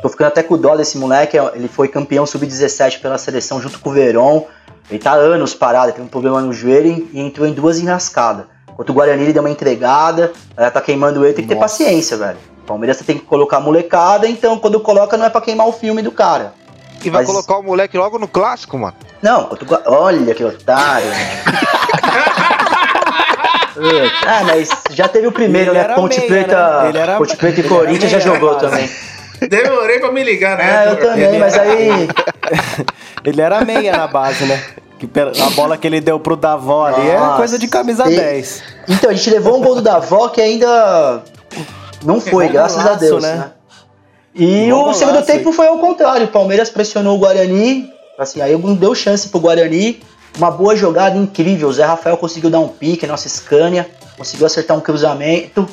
[0.02, 1.38] tô ficando até com dó desse moleque.
[1.54, 4.44] Ele foi campeão sub-17 pela seleção junto com o Verón.
[4.90, 8.46] Ele tá há anos parado, tem um problema no joelho e entrou em duas enrascadas.
[8.72, 12.16] Enquanto o Guarani ele deu uma entregada, ela tá queimando ele, tem que ter paciência,
[12.16, 12.38] velho.
[12.66, 16.02] Palmeiras tem que colocar a molecada, então quando coloca não é pra queimar o filme
[16.02, 16.54] do cara.
[17.04, 18.94] E vai Mas- colocar o moleque logo no clássico, mano.
[19.22, 19.50] Não,
[19.86, 21.08] olha que otário.
[23.74, 25.94] Puta, ah, mas já teve o primeiro, Ele né?
[25.96, 27.18] Ponte meia, Preta, né?
[27.18, 28.90] Ponte Preta e Corinthians já jogou também.
[29.50, 30.86] Demorei pra me ligar, né?
[30.86, 32.08] É, eu também, mas era- aí.
[33.24, 34.64] Ele era meia na base, né?
[35.00, 35.08] Que
[35.42, 38.64] a bola que ele deu pro Davó ali é Nossa, coisa de camisa e- 10.
[38.88, 41.22] Então, a gente levou um gol do Davó que ainda
[42.04, 43.36] não foi, Bom graças a golaço, Deus, né?
[43.36, 43.52] né?
[44.34, 46.26] E o segundo golaço, tempo foi ao contrário.
[46.26, 47.88] O Palmeiras pressionou o Guarani.
[48.18, 50.02] Assim, aí não deu chance pro Guarani.
[50.38, 51.68] Uma boa jogada incrível.
[51.68, 53.88] O Zé Rafael conseguiu dar um pique, nossa Scania.
[54.18, 55.68] Conseguiu acertar um cruzamento.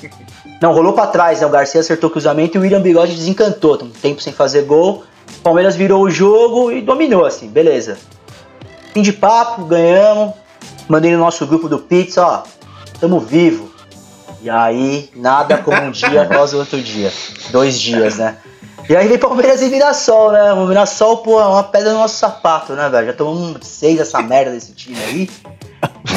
[0.61, 1.47] Não, rolou pra trás, né?
[1.47, 3.83] O Garcia acertou o cruzamento e o William Bigode desencantou.
[3.83, 5.05] Um tempo sem fazer gol.
[5.38, 7.99] O Palmeiras virou o jogo e dominou, assim, beleza.
[8.93, 10.35] Fim de papo, ganhamos.
[10.88, 12.43] Mandei no nosso grupo do Pizza, ó.
[13.01, 13.73] Tamo vivo.
[14.43, 17.12] E aí, nada como um dia após o outro dia.
[17.51, 18.37] Dois dias, né?
[18.88, 20.53] E aí vem Palmeiras e Mirassol, né?
[20.53, 23.07] O Mirassol, pô, é uma pedra no nosso sapato, né, velho?
[23.07, 25.31] Já tomamos seis essa merda desse time aí.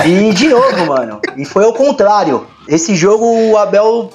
[0.06, 1.22] E de novo, mano.
[1.38, 2.46] E foi ao contrário.
[2.68, 4.12] Esse jogo, o Abel.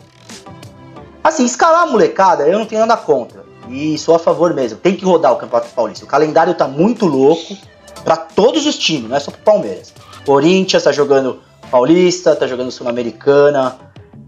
[1.22, 3.44] Assim, escalar a molecada, eu não tenho nada contra.
[3.68, 4.78] E sou a favor mesmo.
[4.78, 6.04] Tem que rodar o Campeonato Paulista.
[6.04, 7.56] O calendário tá muito louco
[8.04, 9.92] pra todos os times, não é só pro Palmeiras.
[10.26, 13.76] Corinthians tá jogando Paulista, tá jogando Sul-Americana.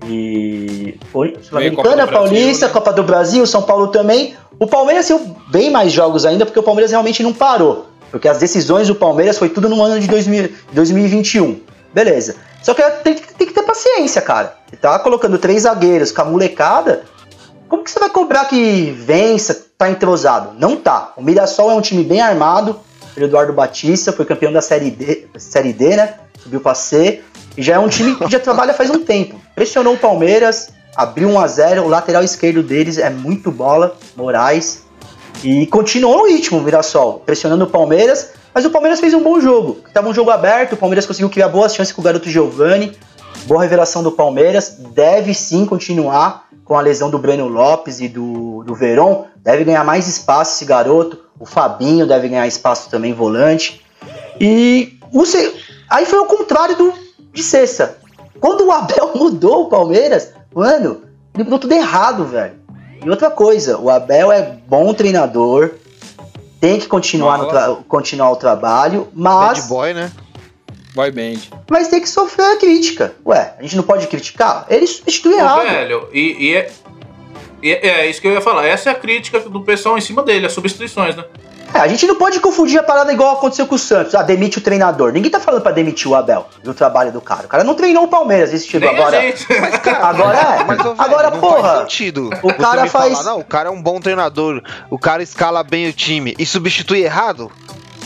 [0.07, 0.99] E.
[1.43, 2.73] Sul-Americana, Brasil, Paulista, né?
[2.73, 4.35] Copa do Brasil, São Paulo também.
[4.59, 7.87] O Palmeiras tem bem mais jogos ainda, porque o Palmeiras realmente não parou.
[8.11, 11.61] Porque as decisões do Palmeiras foi tudo no ano de 2000 2021.
[11.93, 12.37] Beleza.
[12.65, 14.57] Só que tem, tem que ter paciência, cara.
[14.69, 17.05] Você tá colocando três zagueiros com a molecada.
[17.69, 20.55] Como que você vai cobrar que vença, tá entrosado?
[20.59, 21.13] Não tá.
[21.15, 22.81] O Mirassol é um time bem armado.
[23.15, 26.15] O Eduardo Batista foi campeão da Série D, série D né?
[26.43, 27.21] Subiu pra C.
[27.55, 29.39] E já é um time que já trabalha faz um tempo.
[29.55, 34.85] Pressionou o Palmeiras, abriu 1 a 0 O lateral esquerdo deles é muito bola, Moraes.
[35.43, 38.31] E continuou no ritmo o Mirassol, pressionando o Palmeiras.
[38.55, 39.79] Mas o Palmeiras fez um bom jogo.
[39.93, 42.97] Tava um jogo aberto, o Palmeiras conseguiu criar boas chances com o garoto Giovani.
[43.47, 44.77] Boa revelação do Palmeiras.
[44.95, 49.25] Deve sim continuar com a lesão do Breno Lopes e do, do Verón.
[49.37, 51.19] Deve ganhar mais espaço esse garoto.
[51.39, 53.85] O Fabinho deve ganhar espaço também, volante.
[54.41, 55.25] E o
[55.91, 56.95] aí foi o contrário do
[57.33, 57.99] de sexta.
[58.41, 61.03] Quando o Abel mudou o Palmeiras, mano,
[61.35, 62.55] ele mudou tudo errado, velho.
[63.05, 65.73] E outra coisa, o Abel é bom treinador,
[66.65, 70.11] tem que continuar, no tra- continuar o trabalho, Bad mas, boy, né?
[70.95, 71.41] Boy band.
[71.69, 73.15] mas tem que sofrer a crítica.
[73.27, 74.65] Ué, a gente não pode criticar?
[74.71, 75.63] Ele substitui Ô, errado.
[75.63, 76.71] velho, e, e é,
[77.63, 77.87] e é.
[77.87, 78.65] é isso que eu ia falar.
[78.65, 81.25] Essa é a crítica do pessoal em cima dele, as substituições, né?
[81.75, 84.15] É, a gente não pode confundir a parada igual aconteceu com o Santos.
[84.15, 85.13] Ah, demite o treinador.
[85.13, 87.47] Ninguém tá falando pra demitir o Abel do trabalho do cara.
[87.47, 89.19] O cara não treinou o Palmeiras esse time Nem agora.
[90.03, 90.65] Agora é.
[90.65, 91.63] Mas, ô, velho, agora, não porra.
[91.63, 92.31] faz sentido.
[92.43, 95.63] o Você cara faz- Falar, não, o cara é um bom treinador, o cara escala
[95.65, 97.51] bem o time e substitui errado?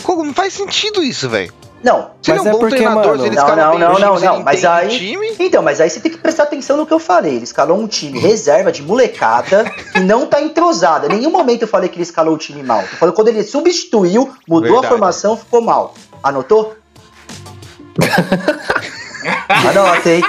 [0.02, 1.52] Como não faz sentido isso, velho?
[1.83, 4.43] Não, Se ele Mas é um bom porque, treinador, mano- Não, não, não, não, não.
[4.43, 4.88] Mas aí.
[4.88, 7.37] time, Então, mas aí você tem que prestar atenção no que eu falei.
[7.37, 11.07] Ele escalou um time reserva de molecada que não tá entrosada.
[11.07, 12.81] Em nenhum momento eu falei que ele escalou o time mal.
[12.81, 14.87] Eu falei quando ele substituiu, mudou Verdade.
[14.87, 15.95] a formação, ficou mal.
[16.23, 16.75] Anotou?
[19.49, 20.23] Anota, hein?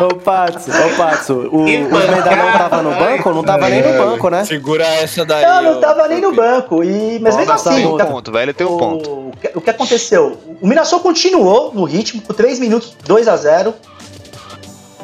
[0.00, 3.32] Ô, Patso, ô, Patso, o, Que o Medalhão tava no banco?
[3.32, 4.44] Não tava nem no banco, né?
[4.44, 5.44] Segura essa daí.
[5.44, 6.82] Não, não tava nem no banco.
[6.84, 9.10] E, mas mesmo assim, tem um tá- ponto, velho, tem um ponto.
[9.10, 10.38] o, o que, o que aconteceu?
[10.60, 13.74] O Mirassol continuou no ritmo, por 3 minutos, 2 a 0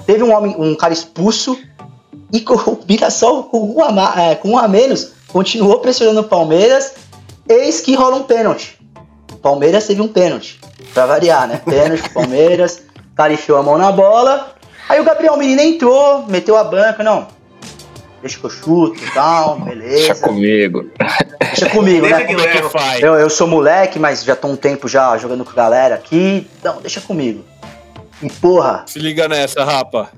[0.06, 1.58] Teve um homem, um cara expulso.
[2.32, 6.24] E com o Mirassol, com um, a, é, com um a menos, continuou pressionando o
[6.24, 6.94] Palmeiras.
[7.48, 8.77] Eis que rola um pênalti.
[9.38, 10.60] Palmeiras teve um pênalti.
[10.94, 11.60] Pra variar, né?
[11.64, 12.82] Pênalti pro Palmeiras.
[13.08, 14.54] O cara enfiou a mão na bola.
[14.88, 17.02] Aí o Gabriel Menino entrou, meteu a banca.
[17.02, 17.26] Não,
[18.22, 19.96] deixa que eu chuto e tal, beleza.
[19.96, 20.86] Deixa comigo.
[21.40, 22.24] Deixa comigo, Deixa né?
[22.26, 23.02] Como é que faz?
[23.02, 26.48] Eu, eu sou moleque, mas já tô um tempo já jogando com a galera aqui.
[26.62, 27.44] Não, deixa comigo.
[28.22, 30.10] E porra, Se liga nessa, rapa.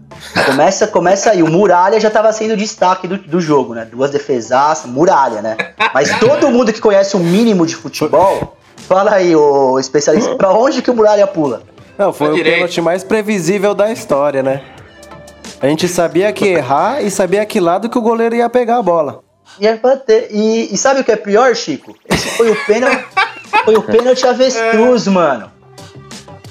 [0.46, 1.42] começa, começa aí.
[1.42, 3.85] O Muralha já tava sendo o destaque do, do jogo, né?
[3.90, 5.56] Duas defesaças, Muralha, né?
[5.92, 8.56] Mas todo mundo que conhece o mínimo de futebol,
[8.90, 11.62] fala aí, ô especialista, pra onde que o Muralha pula?
[11.96, 14.62] Não, foi Pra o pênalti mais previsível da história, né?
[15.61, 18.83] A gente sabia que errar e sabia que lado que o goleiro ia pegar a
[18.83, 19.20] bola.
[19.61, 20.26] Ia bater.
[20.33, 21.94] E, e sabe o que é pior, Chico?
[22.09, 23.05] Esse foi o pênalti.
[23.64, 25.53] foi o pênalti avestruz, mano.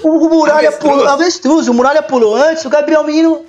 [0.01, 0.93] O, o Muralha Avestruz.
[0.93, 1.09] pulou.
[1.09, 3.45] Avestruz, o Muralha pulou antes, o Gabriel Menino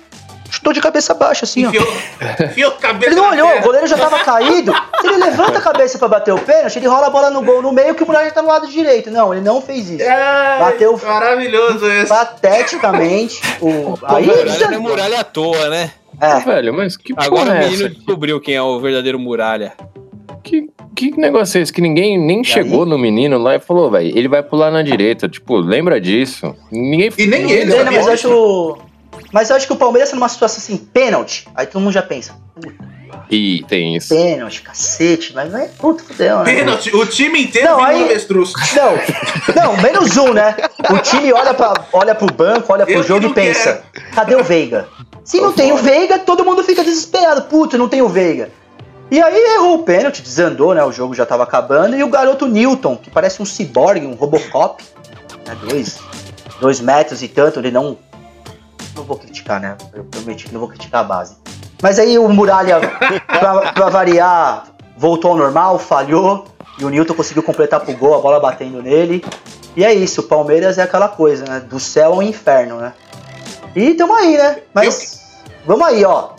[0.61, 1.69] chutou de cabeça baixa, assim, ó.
[1.69, 1.87] Enfiou,
[2.45, 3.59] enfiou a cabeça Ele não olhou, terra.
[3.59, 4.71] o goleiro já tava caído.
[5.01, 7.61] Se ele levanta a cabeça pra bater o pênalti, ele rola a bola no gol
[7.61, 9.09] no meio que o Muralha tá no lado direito.
[9.09, 10.03] Não, ele não fez isso.
[10.07, 12.07] Ai, Bateu- Maravilhoso esse.
[12.07, 13.41] Pateticamente.
[13.61, 15.91] O, aí, Muralha não é muralha à toa, né?
[16.19, 17.89] é, Velho, mas que Agora porra o é menino essa?
[17.95, 19.73] descobriu quem é o verdadeiro muralha.
[20.43, 21.71] Que, que negócio é esse?
[21.71, 25.29] Que ninguém nem chegou no menino lá e falou, velho, ele vai pular na direita.
[25.29, 26.55] Tipo, lembra disso?
[26.71, 28.77] Ninguém E nem ninguém ele, sabia mas acho.
[29.31, 31.47] Mas eu acho que o Palmeiras tá numa situação assim, pênalti.
[31.55, 32.33] Aí todo mundo já pensa.
[32.55, 32.91] "Puta,
[33.29, 34.09] Ih, tem isso.
[34.13, 35.67] Pênalti, cacete, mas vai.
[35.69, 36.43] Puta, fudeu, né?
[36.43, 38.51] Pênalti, o time inteiro Não, aí- avestruz.
[38.75, 40.55] Não, não, menos um, né?
[40.89, 44.43] O time olha, pra, olha pro banco, olha pro Eu jogo e pensa: cadê o
[44.43, 44.87] Veiga?
[45.23, 47.43] Se não tem o Veiga, todo mundo fica desesperado.
[47.43, 48.49] Puta, não tem o Veiga.
[49.09, 50.83] E aí errou o pênalti, desandou, né?
[50.83, 51.95] O jogo já tava acabando.
[51.95, 54.83] E o garoto Newton, que parece um ciborgue, um Robocop,
[55.47, 55.55] né?
[55.69, 55.99] Dois,
[56.59, 57.97] dois metros e tanto, ele não.
[58.95, 59.77] Não vou criticar, né?
[59.93, 61.35] Eu prometi que não vou criticar a base.
[61.81, 62.79] Mas aí o Muralha,
[63.27, 64.65] pra, pra variar,
[64.97, 66.45] voltou ao normal, falhou.
[66.79, 69.23] E o Newton conseguiu completar pro gol, a bola batendo nele.
[69.75, 71.59] E é isso, o Palmeiras é aquela coisa, né?
[71.59, 72.93] Do céu ao inferno, né?
[73.75, 74.61] E tamo aí, né?
[74.73, 76.31] Mas vamos aí, ó.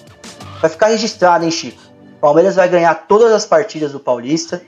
[0.61, 1.81] Vai ficar registrado, hein, Chico?
[2.21, 4.63] Palmeiras vai ganhar todas as partidas do Paulista.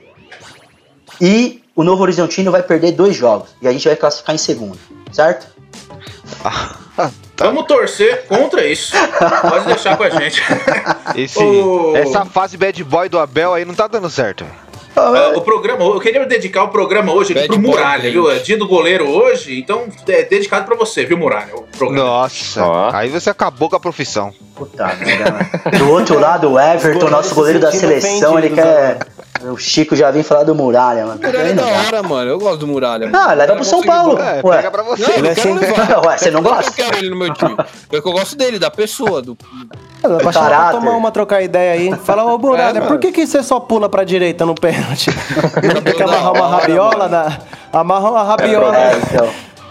[1.21, 3.49] E o Novo Horizontino vai perder dois jogos.
[3.61, 4.77] E a gente vai classificar em segundo,
[5.11, 5.47] certo?
[7.37, 8.93] Vamos torcer contra isso.
[9.41, 10.41] Pode deixar com a gente.
[11.15, 11.95] Esse, Ô.
[11.95, 14.45] Essa fase bad boy do Abel aí não tá dando certo.
[14.95, 18.31] Ah, o programa, eu queria dedicar o programa hoje aqui pro Muralha, viu?
[18.31, 21.53] É dia do goleiro hoje, então é dedicado pra você, viu, Muralha?
[21.53, 22.05] O programa.
[22.05, 24.33] Nossa, aí você acabou com a profissão.
[24.55, 25.77] Puta merda?
[25.77, 28.99] Do outro lado, o Everton, nosso goleiro da seleção, ele quer.
[29.43, 31.19] O Chico já vem falar do Muralha, mano.
[31.21, 32.31] Muralha é da hora, mano.
[32.31, 33.07] Eu gosto do Muralha.
[33.07, 33.17] mano.
[33.29, 34.17] Ah, leva pro São Paulo.
[34.19, 34.55] É, Ué.
[34.57, 35.03] pega pra você.
[35.03, 36.05] Não, eu é quero sempre- levar.
[36.07, 36.69] Ué, você não que gosta?
[36.71, 37.55] Eu quero ele no meu time.
[37.89, 39.21] Porque eu gosto dele, da pessoa.
[39.21, 39.37] Do...
[40.01, 41.95] Dá pra chamar tomar uma, trocar ideia aí.
[42.03, 45.09] Fala, ô Muralha, É, por que, que você só pula pra direita no pênalti?
[45.73, 47.37] Não tem que amarrar uma rabiola na.
[47.73, 49.29] Amarra uma rabiola É, então.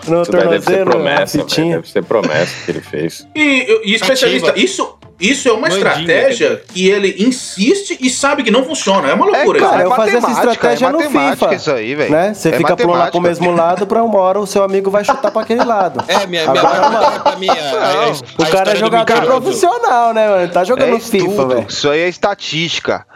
[0.09, 1.38] no Isso daí deve ser tornozelo, promessa.
[1.44, 3.27] Deve ser promessa que ele fez.
[3.35, 4.64] E, e especialista, Ativa.
[4.64, 9.09] isso, isso é uma Mandinga, estratégia que ele insiste e sabe que não funciona.
[9.09, 9.85] É uma loucura cara, isso.
[9.85, 11.55] eu fazia essa matemática, estratégia é no matemática FIFA.
[11.55, 12.11] isso aí, velho.
[12.11, 12.35] Né?
[12.35, 13.20] Você É fica pro matemática.
[13.20, 16.03] mesmo lado, pra uma hora o seu amigo vai chutar pra aquele lado.
[16.09, 17.48] É, minha, minha Agora, mãe mano, pra mim.
[17.48, 20.48] a- a- O cara é do jogador profissional, né, mano?
[20.53, 21.66] Tá jogando É FIFA, velho.
[21.68, 23.07] isso aí é estatística.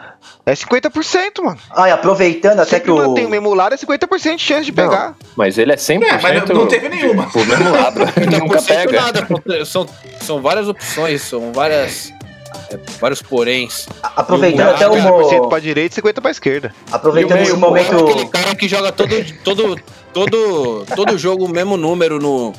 [0.45, 1.57] É 50%, mano.
[1.71, 2.95] Ah, e aproveitando até Sempre que o.
[3.07, 5.13] mantém o mesmo lado, é 50% de chance de pegar.
[5.35, 7.29] Mas ele é 100% É, mas não- não teve nenhuma.
[7.29, 7.99] Pro mesmo lado.
[8.17, 9.01] Ele nunca 30% pega.
[9.01, 9.85] nada, são,
[10.21, 11.98] são várias opções, são várias.
[12.71, 13.87] É, vários poréns.
[14.03, 14.95] Aproveitando o até o.
[14.95, 15.49] Muralha, 50% Mo...
[15.49, 16.73] pra direita e 50% pra esquerda.
[16.91, 17.93] Aproveitando o esse momento.
[17.93, 19.09] É aquele cara que joga todo,
[19.43, 19.79] todo,
[20.13, 22.53] todo, todo jogo o mesmo número no,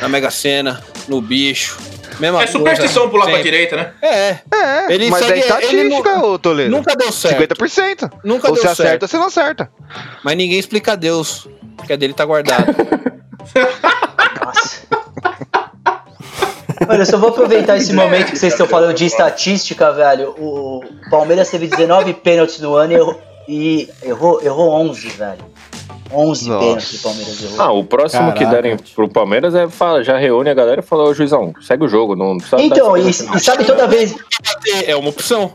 [0.00, 1.78] na Mega Sena, no bicho.
[2.18, 3.92] Mesma É superstição coisa, pular pra direita, né?
[4.02, 6.70] É, É, Ele mas segue- é estatística, ele ô Toledo.
[6.70, 7.54] nunca deu certo.
[7.54, 8.12] 50%.
[8.22, 9.02] Nunca ou deu você acerta certo.
[9.04, 9.70] ou você não acerta.
[10.22, 11.48] Mas ninguém explica a Deus,
[11.86, 12.66] que a dele tá guardado.
[14.44, 14.82] Nossa.
[16.90, 20.34] Mano, eu só vou aproveitar esse momento que vocês estão falando de estatística, velho.
[20.36, 25.44] O Palmeiras teve 19 pênaltis no ano e errou, e errou, errou 11, velho.
[26.12, 26.64] 11 Nossa.
[26.64, 27.60] pênaltis o Palmeiras errou.
[27.60, 28.62] Ah, o próximo que Caraca.
[28.62, 31.88] derem pro Palmeiras é fala, já reúne a galera e fala, ô juizão, segue o
[31.88, 34.12] jogo, não precisa Então, e, e sabe toda vez,
[34.84, 35.52] É uma opção.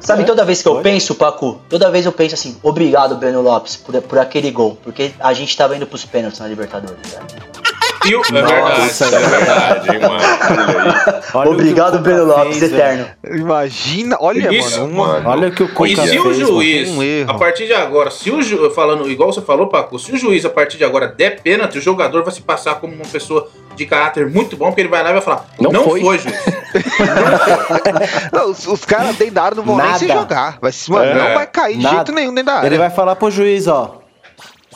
[0.00, 1.60] sabe toda vez que eu penso, Paco?
[1.68, 4.78] Toda vez eu penso assim, obrigado, Breno Lopes, por, por aquele gol.
[4.82, 7.67] Porque a gente tava indo pros pênaltis na Libertadores, velho.
[8.06, 8.80] E o- é verdade.
[8.80, 10.14] Nossa, é verdade, hein, mano.
[10.14, 11.22] Olha.
[11.34, 13.02] Olha obrigado, o Cuca Breno Lopes, fez, velho.
[13.22, 13.38] eterno.
[13.40, 15.28] Imagina, olha, Isso, mano, mano.
[15.28, 16.34] Olha o que o E Cuca se fez, o mano.
[16.34, 17.30] juiz, um erro.
[17.30, 20.44] a partir de agora, se o ju, falando igual você falou, Paco, se o juiz
[20.44, 23.84] a partir de agora der pênalti, o jogador vai se passar como uma pessoa de
[23.86, 26.00] caráter muito bom, porque ele vai lá e vai falar: Não, Não foi.
[26.00, 26.36] foi." juiz.
[28.32, 30.58] Não, os, os caras dentro da área não vão nem se jogar.
[30.60, 31.14] Vai, se- mano, É.
[31.14, 31.96] não vai cair de Nada.
[31.96, 32.66] jeito nenhum dentro da área.
[32.68, 34.00] Ele vai falar pro juiz, ó.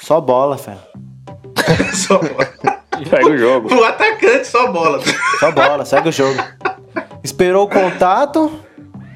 [0.02, 0.78] Só bola, velho.
[1.94, 3.74] Só- E segue o jogo.
[3.74, 5.00] o atacante só bola.
[5.40, 6.42] Só bola, segue o jogo.
[7.24, 8.50] Esperou o contato,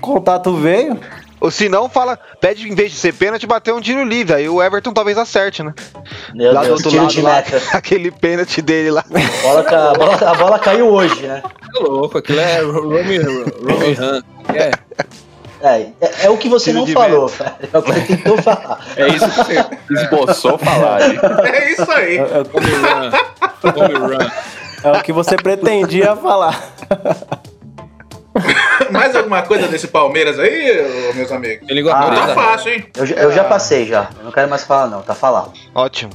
[0.01, 0.99] contato veio.
[1.39, 4.35] Ou se não, fala, pede em vez de ser pênalti, bater um tiro livre.
[4.35, 5.75] Aí o Everton talvez acerte, né?
[6.35, 9.05] Meu lá Deus, do outro tiro lado, de lá, aquele pênalti dele lá.
[9.07, 11.43] A bola, ca- a bola- a bola caiu hoje, né?
[11.43, 14.23] Tá louco, aquilo é Romy Romy Han.
[14.55, 14.71] É.
[15.67, 17.51] É, é, é o que você Tiro não falou, velho.
[17.73, 18.81] É o que você tentou falar.
[18.97, 21.19] É isso que você esboçou falar aí.
[21.53, 22.19] É isso aí.
[22.19, 23.73] É, é- Run.
[23.73, 24.31] Romy Run.
[24.85, 26.63] é o que você pretendia falar.
[28.91, 31.67] Mais alguma coisa desse Palmeiras aí, meus amigos?
[31.69, 32.87] Ele Ah, Tá fácil, hein?
[32.97, 34.09] Eu, já- eu já passei já.
[34.19, 35.01] Eu não quero mais falar, não.
[35.03, 35.53] Tá falado.
[35.75, 36.13] Ótimo.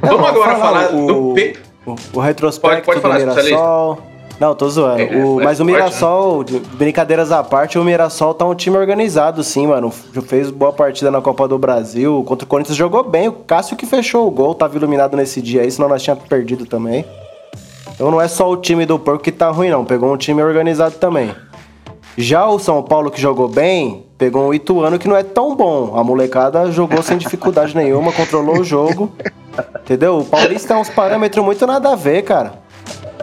[0.00, 1.56] Vamos agora falar o, do P.
[1.86, 4.02] o, o retrospecto Pode- pode falar, do Mirassol.
[4.40, 5.02] Não, tô zoando.
[5.02, 8.76] É, O- mas o forte, Mirassol, de- brincadeiras à parte, o Mirassol tá um time
[8.76, 9.90] organizado, sim, mano.
[9.90, 12.24] Fez boa partida na Copa do Brasil.
[12.26, 13.28] Contra o Corinthians jogou bem.
[13.28, 16.66] O Cássio que fechou o gol, tava iluminado nesse dia aí, senão nós tínhamos perdido
[16.66, 17.04] também.
[17.94, 19.84] Então não é só o time do Porco que tá ruim, não.
[19.84, 21.32] Pegou um time organizado também.
[22.16, 25.96] Já o São Paulo que jogou bem, pegou um Ituano que não é tão bom.
[25.96, 29.12] A molecada jogou sem dificuldade nenhuma, controlou o jogo.
[29.82, 30.18] Entendeu?
[30.18, 32.54] O Paulista é uns parâmetros muito nada a ver, cara.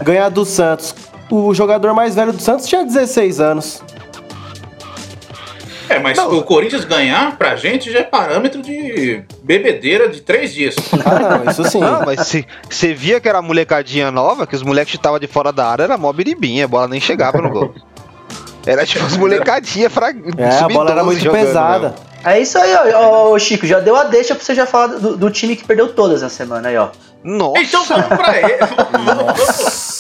[0.01, 0.95] Ganhar do Santos.
[1.29, 3.83] O jogador mais velho do Santos tinha 16 anos.
[5.89, 10.75] Ué, mas o Corinthians ganhar pra gente já é parâmetro de bebedeira de três dias.
[11.05, 11.79] Ah, não, isso sim.
[11.79, 15.51] Não, mas se você via que era molecadinha nova, que os moleques chutavam de fora
[15.51, 17.73] da área, era mó biribinha, a bola nem chegava no gol.
[18.65, 20.09] Era tipo as molecadinhas fra...
[20.09, 21.89] É, a bola era sub-12 muito jogando pesada.
[21.89, 22.09] mesmo.
[22.23, 23.65] É isso aí, ó, ó, ô, Chico.
[23.65, 26.29] Já deu a deixa pra você já falar do, do time que perdeu todas na
[26.29, 26.89] semana aí, ó.
[27.23, 27.61] Nossa!
[27.61, 28.57] Então vamos pra ele.
[28.99, 29.98] Vamos, vamos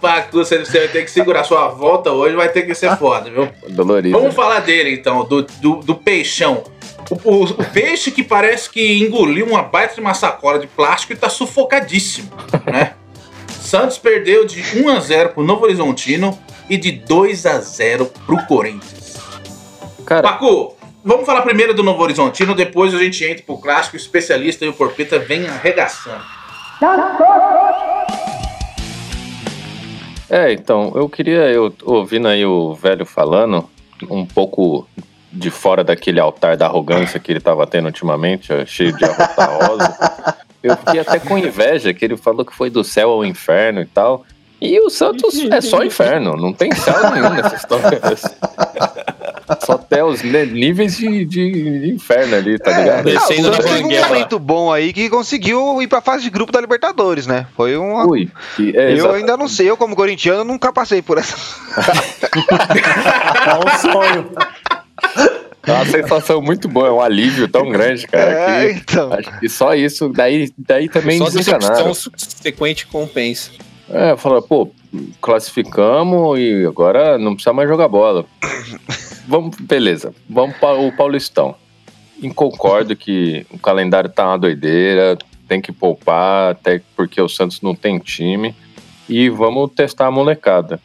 [0.00, 3.30] Pacu, você você vai ter que segurar sua volta hoje, vai ter que ser foda,
[3.30, 3.48] viu?
[3.68, 4.18] Dolorido.
[4.18, 6.64] Vamos falar dele então, do, do, do peixão.
[7.10, 11.12] O, o- o peixe que parece que engoliu uma baita de uma sacola de plástico
[11.12, 12.30] e tá sufocadíssimo,
[12.66, 12.92] né?
[13.60, 18.36] Santos perdeu de 1 a 0 pro Novo Horizontino e de 2 a 0 pro
[18.46, 19.14] Corinthians.
[20.04, 24.00] Cara, Pacu, vamos falar primeiro do Novo Horizontino, depois a gente entra pro clássico, o
[24.00, 26.24] especialista e o Porpeta vem arregaçando.
[30.30, 33.68] É, então, eu queria, eu ouvindo aí o velho falando,
[34.10, 34.88] um pouco
[35.30, 40.34] de fora daquele altar da arrogância que ele tava tendo ultimamente, cheio de arrota rosa.
[40.64, 43.84] Eu fiquei até com inveja, que ele falou que foi do céu ao inferno e
[43.84, 44.24] tal.
[44.58, 48.00] E o Santos é só inferno, não tem céu nenhum nessa história.
[49.64, 52.98] Só até os ne- níveis de, de- de inferno ali, tá ligado?
[52.98, 56.22] Ah, o Descendo na Santos teve um momento bom aí que conseguiu ir pra fase
[56.24, 57.46] de grupo da Libertadores, né?
[57.56, 57.76] Foi.
[57.76, 59.14] Ui, que- é, eu exato.
[59.14, 61.36] ainda não sei, eu como corintiano nunca passei por essa.
[63.46, 64.30] É um sonho.
[65.66, 68.30] É uma sensação muito boa, é um alívio tão grande, cara.
[68.30, 69.12] É, que então.
[69.12, 71.68] Acho que só isso, daí, daí também Só desencanaram.
[71.74, 73.50] decepção subsequente compensa.
[73.90, 74.70] É, falou, pô,
[75.20, 78.24] classificamos e agora não precisa mais jogar bola.
[79.26, 81.54] Vamos, beleza, vamos para o Paulistão.
[82.20, 85.18] E concordo que o calendário tá uma doideira,
[85.48, 88.54] tem que poupar, até porque o Santos não tem time.
[89.08, 90.80] E vamos testar a molecada.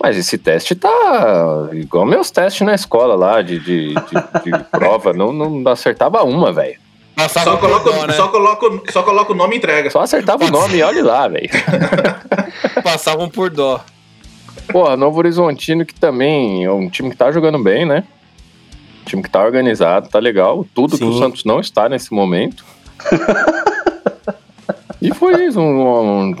[0.00, 5.12] Mas esse teste tá igual meus testes na escola lá, de, de, de- de prova.
[5.12, 6.78] Não, não acertava uma, velho.
[7.16, 8.12] Passava Só coloca, né?
[8.12, 9.88] só, coloca, só coloca o nome e entrega.
[9.88, 11.48] Só acertava o nome e olhe lá, velho.
[12.84, 13.82] Passavam por dó.
[14.70, 18.04] Porra, Novo Horizontino que também é um time que tá jogando bem, né?
[19.06, 20.66] Time que tá organizado, tá legal.
[20.74, 21.18] Tudo que o Sim.
[21.18, 22.62] Santos não está nesse momento.
[25.00, 26.36] e foi isso, um, um,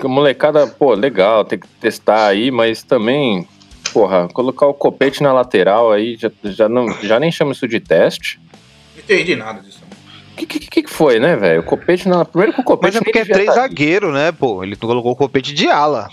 [0.00, 3.46] uma molecada, pô, legal, tem que testar aí, mas também,
[3.92, 7.78] porra, colocar o copete na lateral aí, já, já, não, já nem chama isso de
[7.78, 8.40] teste.
[8.96, 9.87] Não entendi nada disso.
[10.44, 11.60] O que, que, que foi, né, velho?
[11.60, 12.24] O copete na.
[12.24, 12.94] Primeiro que o copete.
[12.94, 14.62] Mas é porque é três tá- zagueiros, né, pô?
[14.62, 16.08] Ele colocou o copete de ala.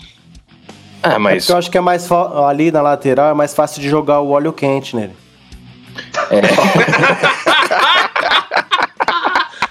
[1.02, 1.44] Ah, É mas.
[1.44, 4.20] porque eu acho que é mais fa- ali na lateral é mais fácil de jogar
[4.20, 5.12] o óleo quente nele.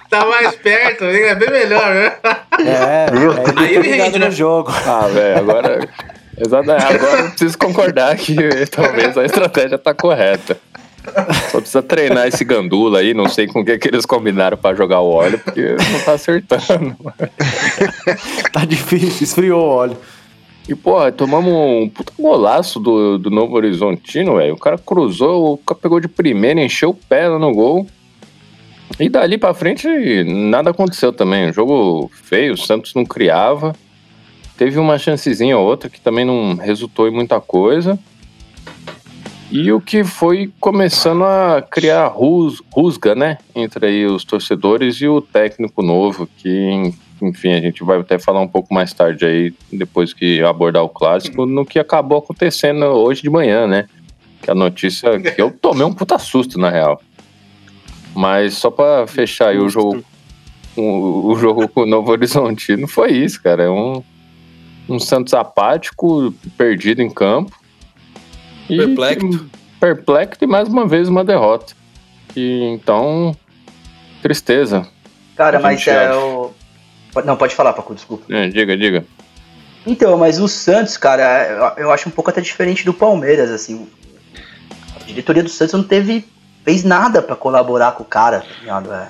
[0.10, 2.14] Tá mais perto, é bem melhor, né?
[2.60, 4.28] É, é Aí ele rende, né?
[4.28, 4.72] no jogo.
[4.86, 5.90] Ah, velho, agora.
[6.38, 8.36] Exato, agora eu preciso concordar que
[8.70, 10.58] talvez a estratégia tá correta.
[11.52, 14.76] Só precisa treinar esse gandula aí, não sei com o que, que eles combinaram pra
[14.76, 16.96] jogar o óleo, porque não tá acertando.
[18.52, 19.98] Tá difícil, esfriou o óleo.
[20.68, 24.54] E, porra, tomamos um puta golaço do, do Novo Horizontino, velho.
[24.54, 27.86] O cara cruzou, o cara pegou de primeira, encheu o pé lá no gol.
[29.00, 29.88] E dali pra frente,
[30.24, 31.50] nada aconteceu também.
[31.50, 33.76] Um jogo feio, o Santos não criava.
[34.58, 38.00] Teve uma chancezinha ou outra que também não resultou em muita coisa.
[39.52, 43.38] E o que foi começando a criar rus, rusga, né?
[43.56, 48.42] Entre aí os torcedores e o técnico novo, que, enfim, a gente vai até falar
[48.42, 53.22] um pouco mais tarde aí, depois que abordar o clássico, no que acabou acontecendo hoje
[53.22, 53.88] de manhã, né?
[54.42, 57.00] Que a notícia que eu tomei um puta susto, na real.
[58.16, 60.04] Mas só pra fechar aí o jogo,
[60.76, 63.64] o, o jogo com o Novo Horizontino foi isso, cara.
[63.64, 64.02] É um,
[64.90, 67.65] um Santos apático, perdido em campo.
[68.70, 69.46] E- Perplexo.
[69.80, 71.74] Perplexo e mais uma vez uma derrota.
[72.36, 73.36] E então,
[74.22, 74.88] tristeza.
[75.36, 76.18] Cara, mas é acha.
[76.18, 76.54] o.
[77.24, 78.26] Não, pode falar, Paco, desculpa.
[78.34, 79.06] É, diga, diga.
[79.88, 83.88] Então, mas o Santos, cara, eu acho um pouco até diferente do Palmeiras, assim.
[85.00, 86.26] A diretoria do Santos não teve.
[86.64, 88.92] fez nada pra colaborar com o cara, tá ligado?
[88.92, 89.08] É.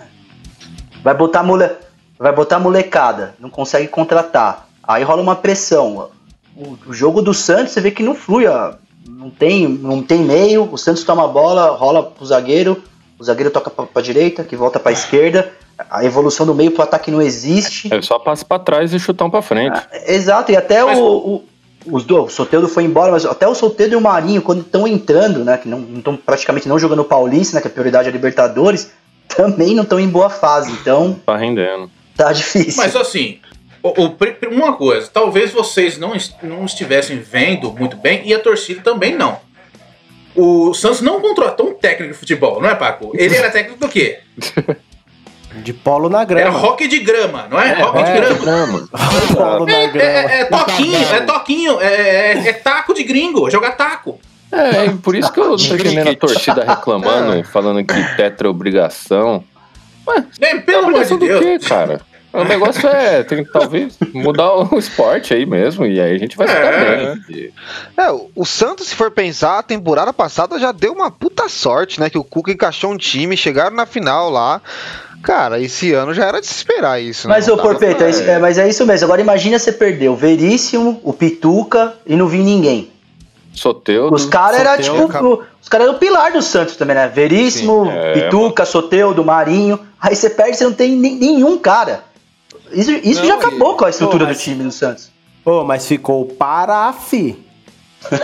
[1.01, 1.69] Vai botar mole,
[2.19, 4.67] vai botar molecada, não consegue contratar.
[4.83, 6.09] Aí rola uma pressão.
[6.55, 8.73] O, o jogo do Santos, você vê que não flui, ó.
[9.07, 12.81] Não tem, não tem meio, o Santos toma a bola, rola pro zagueiro,
[13.19, 15.51] o zagueiro toca pra, pra direita, que volta pra esquerda.
[15.89, 17.93] A evolução do meio pro ataque não existe.
[17.93, 19.79] É só passo pra trás e chutão pra frente.
[20.07, 21.43] Exato, e até Mas- o, o,
[21.91, 24.87] os dois, o Soteldo foi embora, mas até o Soteldo e o Marinho, quando estão
[24.87, 28.13] entrando, né, que não estão praticamente não jogando Paulista, né, que a prioridade é a
[28.13, 28.91] Libertadores,
[29.27, 31.89] também não estão em boa fase, então Tá rendendo.
[32.15, 32.81] tá difícil.
[32.81, 33.39] Mas assim,
[33.89, 38.39] o- o uma coisa, talvez vocês não, est- não estivessem vendo muito bem e a
[38.39, 39.39] torcida também não.
[40.35, 43.11] O Santos não contratou um técnico de futebol, não é, Paco?
[43.13, 44.19] Ele era técnico do quê?
[45.63, 46.59] De polo na Era grama.
[46.59, 47.73] rock de grama, não é?
[47.81, 48.15] rock de é.
[48.19, 48.39] grama.
[48.43, 48.89] Grama.
[49.33, 50.09] Polo na É, grama.
[50.09, 51.85] é- é toquinho, é toquinho, é,
[52.33, 54.19] é- é taco de gringo, é jogar taco.
[54.51, 58.47] É, e por isso que eu não tô entendendo a torcida reclamando, falando que tetra
[58.47, 59.43] é obrigação.
[60.41, 61.39] É, pelo amor de Deus.
[61.39, 62.01] quê, cara?
[62.35, 66.35] O negócio é, tem que talvez mudar o esporte aí mesmo, e aí a gente
[66.37, 66.97] vai ficar É.
[67.15, 67.21] bem.
[67.29, 67.51] E-
[67.97, 72.09] É, o- Santos, se for pensar, a temporada passada já deu uma puta sorte, né?
[72.09, 74.61] Que o Cuca encaixou um time, chegaram na final lá.
[75.23, 77.27] Cara, esse ano já era de se esperar isso.
[77.27, 77.53] Mas, né?
[77.53, 79.05] ô Não dava Porpeta, pra- é, isso- é, mas é isso mesmo.
[79.05, 82.91] Agora imagina você perder o Veríssimo, o Pituca e não vir ninguém.
[83.53, 84.13] Soteudo.
[84.15, 85.25] Os caras eram tipo.
[85.25, 87.07] O- Os caras eram o pilar do Santos também, né?
[87.07, 89.79] Veríssimo, Sim, é, Pituca, Soteudo, Marinho.
[89.99, 92.03] Aí você perde, você não tem nenhum cara.
[92.71, 95.11] Isso, isso Não, já acabou e- com a estrutura Pô, do mas- time do Santos.
[95.43, 97.37] Pô, mas ficou o Parafi.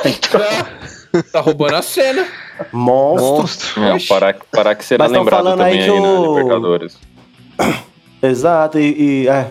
[1.33, 2.25] Tá roubando a cena.
[2.71, 3.81] Monstro.
[3.81, 3.83] Monstro.
[3.83, 6.97] É, parar, parar que será Mas lembrado falando aí também que aí, na o- Libertadores.
[8.23, 9.47] Exato, e, e- é.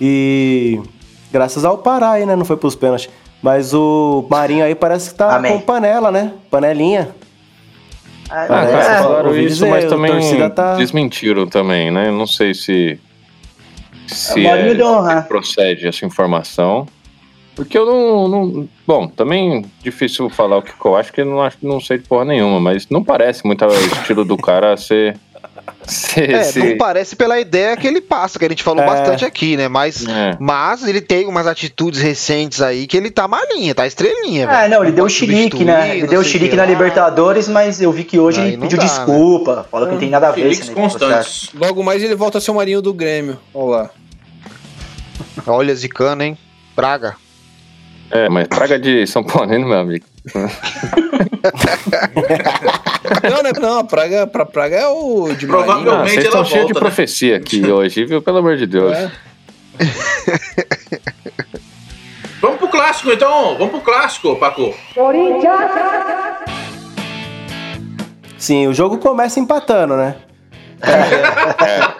[0.00, 0.80] E
[1.30, 2.34] graças ao Pará aí, né?
[2.34, 3.10] Não foi pros pênaltis.
[3.42, 5.52] Mas o Marinho aí parece que tá Amém.
[5.52, 6.32] com panela, né?
[6.50, 7.14] Panelinha.
[8.30, 12.10] Ah, Parece, cara, é, falaram ouvi isso, dizer, mas também tá- desmentiram também, né?
[12.10, 12.98] Não sei se,
[14.06, 16.86] se é- uma- procede essa informação.
[17.54, 21.40] Porque eu não, não- Bom, também difícil falar o que eu acho, que eu não
[21.40, 25.18] acho não sei de porra nenhuma, mas não parece muito o estilo do cara ser.
[25.86, 28.86] Ser, É, ser- não parece pela ideia que ele passa, que a gente falou É.
[28.86, 29.68] bastante aqui, né?
[29.68, 30.36] Mas, É.
[30.40, 34.82] mas ele tem umas atitudes recentes aí que ele tá malinha, tá estrelinha, Ah, não,
[34.82, 35.98] ele deu o pode chilique, né?
[35.98, 36.68] Ele deu o chilique que na lá.
[36.68, 38.90] Libertadores, mas eu vi que hoje Aí ele pediu dá, né?
[38.90, 39.66] desculpa.
[39.70, 41.46] Falou que não tem nada a ver esse negócio, processo.
[41.46, 41.50] Constantes.
[41.54, 43.38] Logo mais ele volta a ser o Marinho do Grêmio.
[43.54, 43.90] Olha lá.
[45.46, 46.36] Olha, Zicano, hein?
[46.74, 47.16] Praga.
[48.10, 50.04] É, mas praga de São Paulo, meu amigo.
[53.22, 53.78] Não, não, não.
[53.78, 56.08] A praga, pra praga é o de Provavelmente Ah, Marinho.
[56.08, 56.80] vocês ela estão cheios de né?
[56.80, 58.20] profecia aqui hoje, viu?
[58.20, 58.96] Pelo amor de Deus.
[58.96, 59.10] É.
[62.40, 64.74] Vamos pro clássico então, vamos pro clássico, Paco.
[68.38, 70.16] Sim, o jogo começa empatando, né?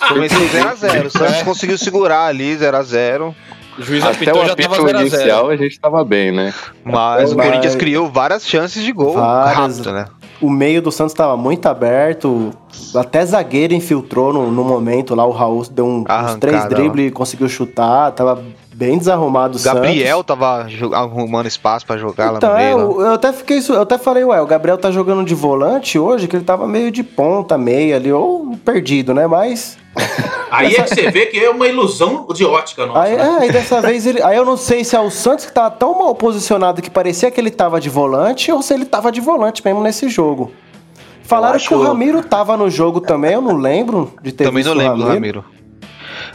[0.08, 1.06] Comecei 0x0.
[1.06, 3.34] O Santos conseguiu segurar ali 0x0.
[3.78, 5.00] O juiz Até o já apito tava 0x0.
[5.00, 6.54] inicial a gente tava bem, né?
[6.84, 9.56] Mas o Corinthians criou várias chances de gol Várias.
[9.78, 10.06] rápido, né?
[10.40, 12.50] O meio do Santos tava muito aberto.
[12.94, 15.24] Até zagueiro infiltrou no, no momento lá.
[15.26, 18.12] O Raul deu um, uns três dribles e conseguiu chutar.
[18.12, 18.42] Tava
[18.76, 20.26] bem desarrumado o Gabriel Santos.
[20.26, 22.78] tava arrumando espaço pra jogar Então, lá no é, meio.
[22.78, 23.58] eu eu até fiquei.
[23.68, 26.90] Eu até falei, ué, o Gabriel tá jogando de volante hoje, que ele tava meio
[26.90, 29.26] de ponta, meia ali, ou perdido, né?
[29.26, 29.78] Mas.
[30.50, 33.00] Aí é que você vê que é uma ilusão de ótica, nossa.
[33.00, 33.22] Aí, né?
[33.22, 34.22] é, aí dessa vez ele.
[34.22, 37.30] Aí eu não sei se é o Santos que tava tão mal posicionado que parecia
[37.30, 40.52] que ele tava de volante, ou se ele tava de volante mesmo nesse jogo.
[41.24, 44.62] Falaram acho- que o Ramiro tava no jogo também, eu não lembro de ter Também
[44.62, 45.44] visto não o lembro do Ramiro.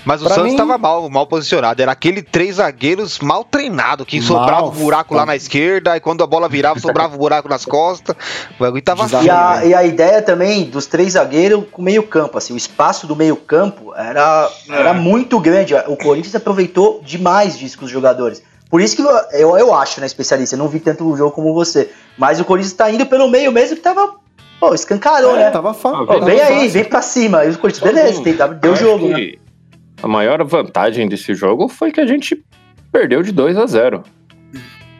[0.06, 1.82] Mas o Pra Santos mim- tava mal, mal posicionado.
[1.82, 6.00] Era aquele três zagueiros mal treinado, que Mal, sobrava o buraco lá na esquerda, e
[6.00, 8.16] quando a bola virava, sobrava o buraco nas costas.
[8.58, 9.08] O bagulho tava.
[9.24, 13.06] E a, e a ideia também dos três zagueiros com meio campo, assim, o espaço
[13.08, 15.74] do meio campo era, era muito grande.
[15.88, 18.42] O Corinthians aproveitou demais disso com os jogadores.
[18.70, 19.02] Por isso que
[19.34, 21.90] eu, eu, acho, né, especialista, eu não vi tanto o jogo como você.
[22.18, 24.16] Mas o Corinthians tá indo pelo meio mesmo que tava,
[24.62, 25.52] pô, escancarou, É, né?
[25.52, 26.70] tava Pô, tava vem aí, fácil.
[26.72, 27.44] vem pra cima.
[27.44, 29.41] E o Corinthians, beleza, tem, deu jogo, que né?
[30.02, 32.44] A maior vantagem desse jogo foi que a gente
[32.92, 34.04] perdeu de 2 a 0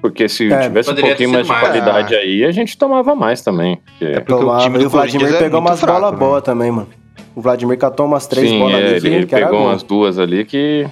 [0.02, 3.78] Porque se É, tivesse um pouquinho mais de qualidade aí, a gente tomava mais também.
[3.78, 6.18] porque- É porque o Tomava, time e do o Vladimir é pegou umas bolas né?
[6.18, 6.90] boas também, mano.
[7.36, 10.44] O Vladimir catou umas três Sim, bolas é, ali ele, que, pegou umas duas ali
[10.44, 10.88] que.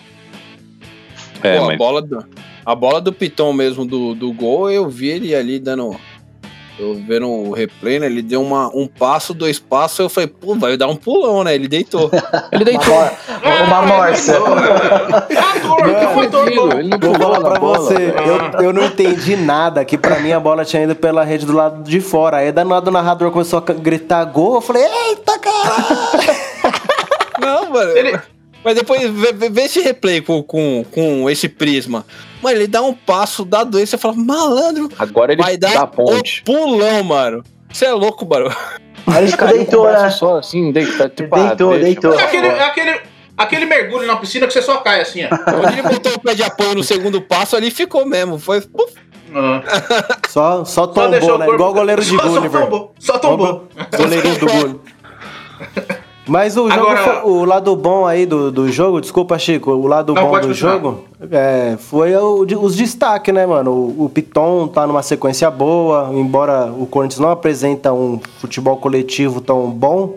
[1.43, 2.25] É, Pô, a, mas bola do,
[2.65, 5.95] a bola do Piton mesmo do, do gol, eu vi ele ali dando.
[6.79, 8.05] Eu vendo o replay, né?
[8.05, 11.53] Ele deu uma, um passo, dois passos, eu falei, pô, vai dar um pulão, né?
[11.53, 12.09] Ele deitou.
[12.53, 13.09] ele Uma, deitou.
[13.67, 14.33] uma morsa.
[15.29, 16.79] Tranquilo, bom.
[16.79, 17.77] ele não Vou pulou falar na pra bola.
[17.79, 21.45] você, eu, eu não entendi nada, que pra mim a bola tinha ido pela rede
[21.45, 22.37] do lado de fora.
[22.37, 26.39] Aí danado o narrador começou a gritar gol, eu falei, eita caralho!
[27.39, 27.91] Não, mano.
[27.91, 28.19] Ele-
[28.63, 32.05] Mas depois vê, vê- esse replay com, com, com esse prisma.
[32.41, 36.43] Mano, ele dá um passo, dá dois, você fala, malandro, Agora ele vai dar ponte.
[36.43, 37.43] pulão, mano.
[37.71, 38.53] Você é louco, mano.
[39.07, 40.09] Aí ele deitou, né?
[40.09, 42.13] Só assim, deita, tipo, ah, Deitou, deixa, deitou.
[42.19, 43.01] É aquele, é aquele,
[43.37, 45.29] aquele mergulho na piscina que você só cai assim, ó.
[45.37, 48.37] Quando ele botou o pé de apoio no segundo passo, ali ficou mesmo.
[48.39, 48.59] Foi.
[48.61, 48.93] puf.
[49.33, 49.61] Ah.
[50.27, 51.45] Só, só Só tombou, o né?
[51.45, 52.61] corpo- Igual o goleiro de só, Só Gulliver.
[52.61, 53.67] tombou, só tombou.
[53.95, 54.81] Goleirinho do gol.
[56.29, 59.87] Mas o, jogo Agora- foi- o lado bom aí do, do jogo, desculpa, Chico, o
[59.87, 60.53] lado Não, bom do continuar.
[60.73, 63.71] jogo é, foi o os destaques, né, mano?
[63.71, 69.41] O, o Piton tá numa sequência boa, embora o Corinthians não apresenta um futebol coletivo
[69.41, 70.15] tão bom.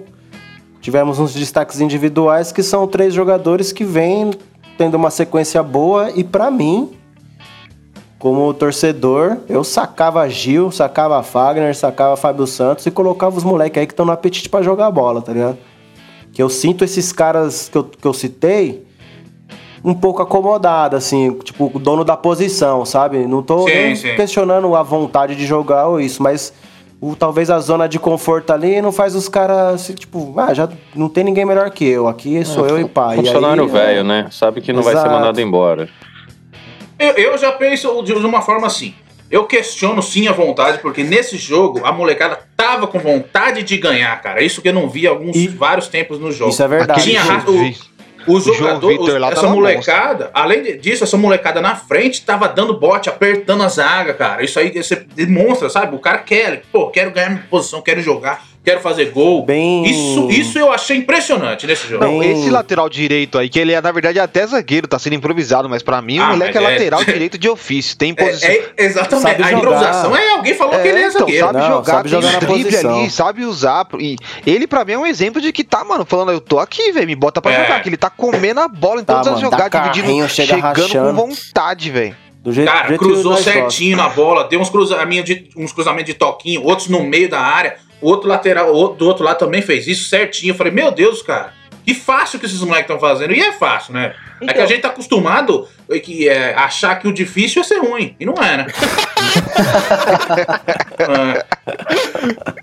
[0.80, 4.32] Tivemos uns destaques individuais que são três jogadores que vêm
[4.76, 6.90] tendo uma sequência boa e pra mim,
[8.18, 13.86] como torcedor, eu sacava Gil, sacava Fagner, sacava Fábio Santos e colocava os moleques aí
[13.86, 15.58] que estão no apetite pra jogar bola, tá ligado?
[16.32, 18.86] Que eu sinto esses caras que eu, que eu citei
[19.84, 23.26] um pouco acomodado, assim, tipo, o dono da posição, sabe?
[23.26, 24.14] Não tô Sim, nem sim.
[24.14, 26.52] questionando a vontade de jogar ou isso, mas
[27.00, 30.68] o, talvez a zona de conforto ali não faz os caras, assim, tipo, ah, já
[30.94, 33.16] não tem ninguém melhor que eu, aqui sou eu e pai.
[33.16, 34.28] Funcionário velho, né?
[34.30, 35.14] Sabe que não vai ser Exato.
[35.14, 35.88] mandado embora.
[36.98, 38.94] Eu, eu já penso de uma forma assim.
[39.32, 44.20] Eu questiono sim a vontade, porque nesse jogo a molecada tava com vontade de ganhar,
[44.20, 44.42] cara.
[44.42, 46.50] Isso que eu não vi há alguns E- vários tempos no jogo.
[46.50, 47.02] Isso é verdade.
[47.02, 47.22] Tinha
[48.26, 53.08] o, o jogador, lá essa molecada, além disso, essa molecada na frente tava dando bote,
[53.08, 54.44] apertando a zaga, cara.
[54.44, 55.96] Isso aí você demonstra, sabe?
[55.96, 59.44] O cara quer, pô, quero ganhar minha posição, quero jogar, quero fazer gol.
[59.44, 62.04] Bem- Isso, isso eu achei impressionante nesse jogo.
[62.04, 65.14] Não, Bem- esse lateral direito aí, que ele é, na verdade, até zagueiro, tá sendo
[65.14, 67.96] improvisado, mas pra mim Ah, o moleque é é- lateral direito de ofício.
[67.96, 68.48] Tem posição.
[68.52, 69.22] É, é, exatamente.
[69.28, 69.58] Sabe a jogar.
[69.58, 71.46] improvisação é alguém falou que ele é então, zagueiro.
[71.46, 72.98] sabe Não, jogar, sabe tem jogar drible posição.
[73.00, 73.86] ali, sabe usar.
[73.98, 76.92] E ele, pra mim, é um exemplo de que tá, mano, falando, eu tô aqui,
[76.92, 77.62] velho, me bota pra É.
[77.62, 77.82] jogar.
[77.82, 80.54] Que ele tá comendo a bola em Tá, todas as mano, jogadas, carrinho, dividindo, chega
[80.54, 81.08] chegando rachando.
[81.20, 82.16] com vontade, velho.
[82.42, 86.14] Do jeito, do Cara, cruzou certinho na bola, deu uns cruzamentos de, uns cruzamentos de
[86.14, 89.62] toquinho, outros no meio da área, o outro lateral, o outro, do outro lado também
[89.62, 90.50] fez isso certinho.
[90.50, 91.52] Eu falei, meu Deus, cara,
[91.86, 93.32] que fácil que esses moleques estão fazendo.
[93.32, 94.14] E é fácil, né?
[94.40, 94.64] é que Então.
[94.64, 95.66] a gente tá acostumado
[96.02, 98.16] que, é, achar que o difícil é ser ruim.
[98.18, 98.66] E não é, né?
[100.98, 101.44] É.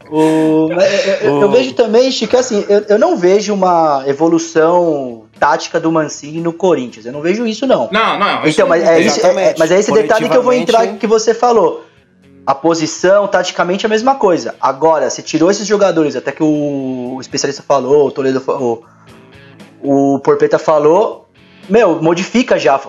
[0.09, 5.79] O- eu, eu- eu vejo também, Chico, assim, eu, eu não vejo uma evolução tática
[5.79, 7.05] do Mancini no Corinthians.
[7.05, 7.89] Eu não vejo isso, não.
[7.91, 8.41] Não, não.
[8.45, 10.87] isso Então, mas não é, é- é- mas é esse detalhe que eu vou entrar
[10.97, 11.85] que você falou.
[12.49, 14.55] A posição, taticamente, é a mesma coisa.
[14.59, 18.83] Agora, você tirou esses jogadores, até que o, especialista falou, o Toledo falou,
[19.83, 21.27] o Porpeta falou,
[21.69, 22.81] meu, modifica já.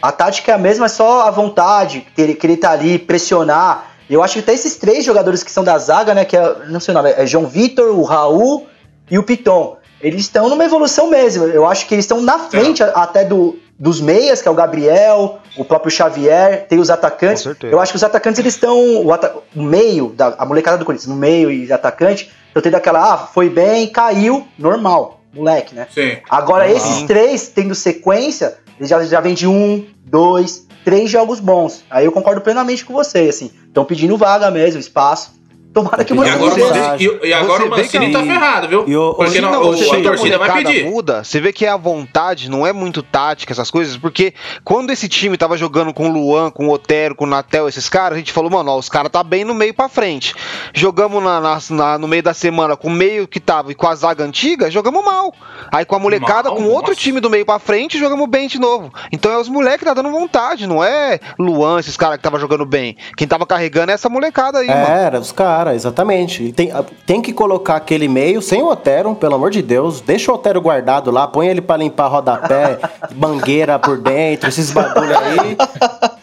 [0.00, 3.86] A tática é a mesma, é só a vontade, querer querer estar ali, pressionar.
[4.08, 6.78] Eu acho que até esses três jogadores que são da zaga, né, que é, não
[6.78, 8.68] sei o nome, é João Vitor, o Raul
[9.10, 9.78] e o Piton.
[10.00, 11.44] Eles estão numa evolução mesmo.
[11.46, 14.54] Eu acho que eles estão na frente a- até do, dos meias, que é o
[14.54, 17.44] Gabriel, o próprio Xavier, tem os atacantes.
[17.64, 19.04] Eu acho que os atacantes eles estão.
[19.04, 22.76] O, ata- o meio, da, a molecada do Corinthians, no meio e atacante, estão tendo
[22.76, 25.88] aquela, ah, foi bem, caiu, normal, moleque, né?
[25.92, 26.18] Sim.
[26.30, 26.86] Agora, Normal.
[26.88, 31.82] esses três tendo sequência, eles já, já vêm de um, dois, três jogos bons.
[31.90, 33.50] Aí eu concordo plenamente com você, assim.
[33.66, 35.32] Estão pedindo vaga mesmo, espaço.
[35.72, 38.84] Tomara que o E Mancini e, e agora o vê Mancini que- tá ferrado, viu?
[38.86, 40.84] E o- Porque não, não, o- a vê que a torcida vai molecada pedir.
[40.90, 45.08] muda, você vê que a vontade não é muito tática, essas coisas, porque quando esse
[45.08, 48.18] time tava jogando com o Luan, com o Otero, com o Natel, esses caras, a
[48.18, 50.34] gente falou, mano, ó, os caras tá bem no meio pra frente.
[50.74, 53.86] Jogamos na, na- na- no meio da semana com o meio que tava e com
[53.86, 55.32] a zaga antiga, jogamos mal.
[55.70, 56.56] Aí com a molecada, Mal?
[56.58, 57.00] com outro Nossa.
[57.00, 58.92] time do meio pra frente, jogamos bem de novo.
[59.10, 62.38] Então é os moleques que tá dando vontade, não é Luan, esses caras que tava
[62.38, 62.96] jogando bem.
[63.16, 64.82] Quem tava carregando é essa molecada aí, mano.
[64.86, 66.42] Era, os caras, exatamente.
[66.42, 66.70] E Tem,
[67.06, 70.00] tem que colocar aquele meio sem o Otero, pelo amor de Deus.
[70.00, 72.78] Deixa o Otero guardado lá, põe ele pra limpar rodapé,
[73.16, 75.56] mangueira por dentro, esses bagulho aí.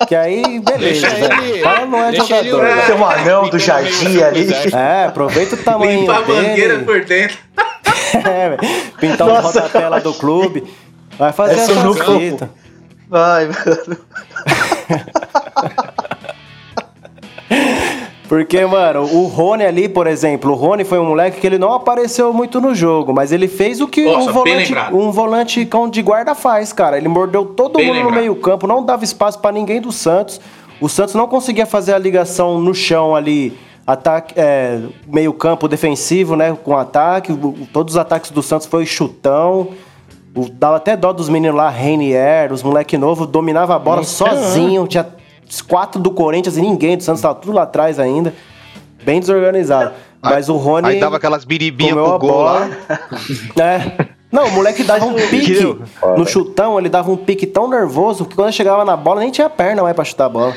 [0.08, 1.44] Que aí, beleza, Deixa velho.
[1.46, 2.86] ele- cara não é deixa ele- jogador.
[2.86, 4.48] Tem um anão do jardim ali.
[4.76, 6.86] É, aproveita o tamanho Limpar a mangueira dele.
[6.86, 7.38] por dentro.
[8.12, 8.58] É,
[9.00, 10.64] pintar o Nossa, rodapé lá do clube.
[11.18, 12.50] Vai fazer Essa essa fita.
[13.08, 13.98] Vai, mano.
[18.30, 21.74] Porque, mano, o Rony ali, por exemplo, o Rony foi um moleque que ele não
[21.74, 25.90] apareceu muito no jogo, mas ele fez o que Nossa, um, volante, um volante cão
[25.90, 26.96] de guarda faz, cara.
[26.96, 28.20] Ele mordeu todo Bem mundo no lembrado.
[28.22, 30.40] meio campo, não dava espaço pra ninguém do Santos.
[30.80, 33.58] O Santos não conseguia fazer a ligação no chão ali,
[33.88, 37.36] ataque, é, meio campo defensivo, né, com ataque.
[37.74, 39.70] Todos os ataques do Santos foi chutão.
[40.36, 44.86] O- dava até dó dos meninos lá, Reinier, os moleque novo, dominava a bola sozinho.
[44.86, 45.08] Tinha
[45.68, 48.34] quatro do Corinthians e ninguém do Santos, tava tudo lá atrás ainda.
[49.04, 49.94] Bem desorganizado.
[50.22, 50.90] Mas o Rony.
[50.90, 52.70] Aí dava aquelas biribinhas pro gol bola.
[52.88, 53.64] lá.
[53.64, 54.20] É.
[54.32, 55.58] Não, o moleque dava um pique
[56.16, 59.50] no chutão, ele dava um pique tão nervoso que quando chegava na bola nem tinha
[59.50, 60.56] perna mais pra chutar a bola.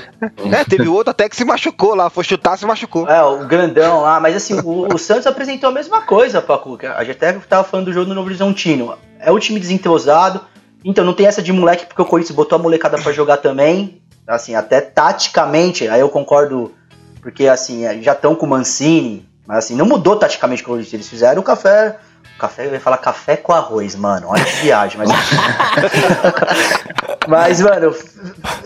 [0.52, 3.08] É, teve outro até que se machucou lá, foi chutar, se machucou.
[3.08, 6.76] É, o grandão lá, mas assim, o, o Santos apresentou a mesma coisa, Pacu.
[6.76, 8.94] que A gente até tava falando do jogo do Novo Horizontino.
[9.18, 10.42] É o time desentrosado,
[10.84, 14.01] então não tem essa de moleque, porque o Corinthians botou a molecada pra jogar também.
[14.26, 16.72] Assim, até taticamente, aí eu concordo,
[17.20, 20.94] porque assim, é, já estão com o Mancini, Mas assim, não mudou taticamente o Corinthians.
[20.94, 21.96] Eles fizeram o café.
[22.38, 24.28] Café, eu ia falar café com arroz, mano.
[24.30, 25.10] Olha que viagem, mas.
[27.28, 27.94] mas, mano,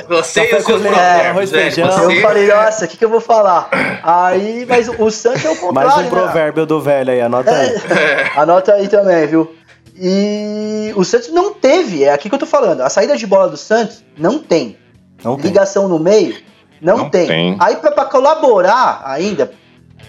[0.08, 1.72] Você e Café os seus provérbios, arroz, velho.
[1.72, 1.90] feijão.
[1.90, 3.68] Você- eu falei, nossa, o que, que eu vou falar?
[4.02, 5.90] Aí, mas o Santos é o contrário.
[5.90, 6.08] Mais um né?
[6.10, 7.70] provérbio do velho aí, anota aí.
[8.36, 9.54] Anota aí também, viu?
[9.98, 12.82] E o Santos não teve, é aqui que eu tô falando.
[12.82, 14.76] A saída de bola do Santos não tem.
[15.24, 15.46] Não tem.
[15.46, 16.36] Ligação no meio
[16.80, 17.26] não, Não tem.
[17.26, 17.56] tem.
[17.58, 19.50] Aí pra, pra colaborar ainda,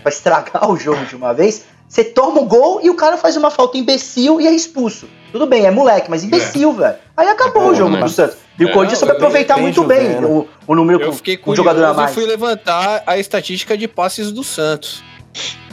[0.03, 3.38] pra estragar o jogo de uma vez, você toma o gol e o cara faz
[3.38, 5.08] uma falta imbecil e é expulso.
[5.32, 6.95] Tudo bem, é moleque, mas imbecil, velho.
[7.16, 8.01] Aí acabou É, o jogo né?
[8.01, 8.38] do Santos.
[8.60, 11.51] E o É, Corinthians soube aproveitar bem muito bem o, o número Eu fiquei com
[11.51, 12.14] um jogador a e mais.
[12.14, 15.03] fui levantar a estatística de passes do Santos.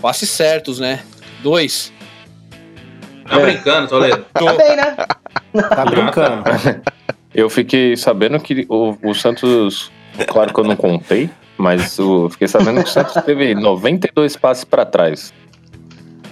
[0.00, 1.02] Passes certos, né?
[1.42, 1.92] Dois.
[3.28, 4.24] Tá brincando, Toledo?
[4.32, 4.96] Tá bem, né?
[5.68, 6.44] Tá brincando.
[7.34, 9.90] Eu fiquei sabendo que o, o Santos,
[10.28, 11.28] claro que eu não contei,
[11.58, 15.32] mas eu fiquei sabendo que o Santos teve 92 passes pra trás.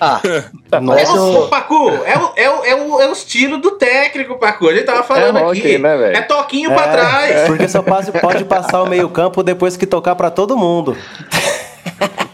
[0.01, 3.59] Ah, É Parece o, o- Pacu, é o, é, o, é, o, é o estilo
[3.59, 4.69] do técnico, Pacu.
[4.69, 5.79] A gente tava falando É aqui.
[5.79, 6.17] né, velho?
[6.17, 7.47] é toquinho pra trás.
[7.47, 10.97] Porque só pode, pode passar o meio campo depois que tocar pra todo mundo.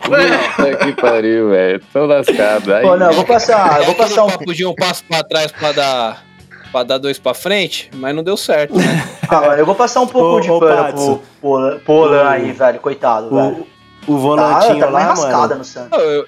[0.02, 1.82] Puta que pariu, velho.
[1.92, 2.72] Tô lascado.
[2.74, 4.52] Aí, pô, não, eu vou passar, vou É passar um.
[4.52, 6.24] de um passo pra trás pra dar,
[6.72, 8.84] pra dar dois pra frente, mas não deu certo, né?
[9.30, 12.80] Ah, eu vou passar um pouco Ô, de ô, pano pro Polan, O- aí, velho,
[12.80, 13.66] coitado, velho.
[14.06, 15.54] O, o Tá, volantinho tá uma lá, mano.
[15.56, 15.90] no Santos.
[15.90, 16.26] Não, Eu,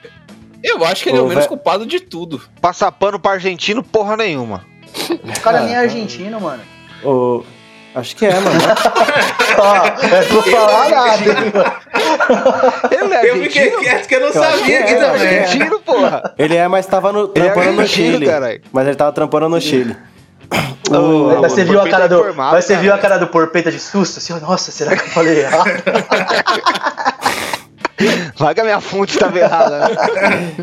[0.62, 1.49] eu acho que ele é Ô, o menos velho.
[1.49, 2.43] culpado de tudo.
[2.61, 4.66] Passar pano pra argentino, porra nenhuma.
[5.11, 6.62] O cara nem é argentino, mano.
[7.03, 7.43] O-
[7.95, 8.61] acho que é, mano.
[9.59, 9.76] Ó,
[10.07, 11.72] eu não vou falar nada, hein, mano.
[12.91, 13.78] Ele é Eu fiquei argentino?
[13.82, 15.20] quieto que eu não Eu sabia que é, também.
[15.20, 15.41] que é.
[15.43, 16.34] Argentino, porra.
[16.38, 18.26] Ele é, mas tava no, é trampando no argentino, Chile.
[18.26, 18.61] caralho.
[18.70, 19.97] Mas ele tava trampando no Chile.
[20.51, 22.18] Mas você o viu a cara do.
[22.20, 23.14] informado, Mas você viu a cara.
[23.14, 24.18] cara do porpeta de susto?
[24.18, 25.70] Assim, ó, nossa, será que eu falei errado?
[28.36, 29.88] Vai que a minha fonte estava errada.
[29.88, 30.57] né?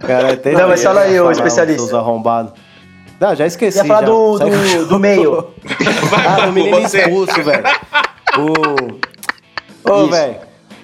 [0.00, 1.96] Cara, até Não, mas fala aí, ô falar, especialista.
[1.96, 2.52] Arrombados.
[3.20, 3.78] Não, já esqueci.
[3.78, 4.06] Ia falar já.
[4.06, 5.48] do- Sai- do- do meio.
[6.10, 6.98] Vai, Ah, do menino você.
[7.00, 7.62] expulso, velho.
[9.84, 9.90] O.
[9.90, 10.36] Ô, velho.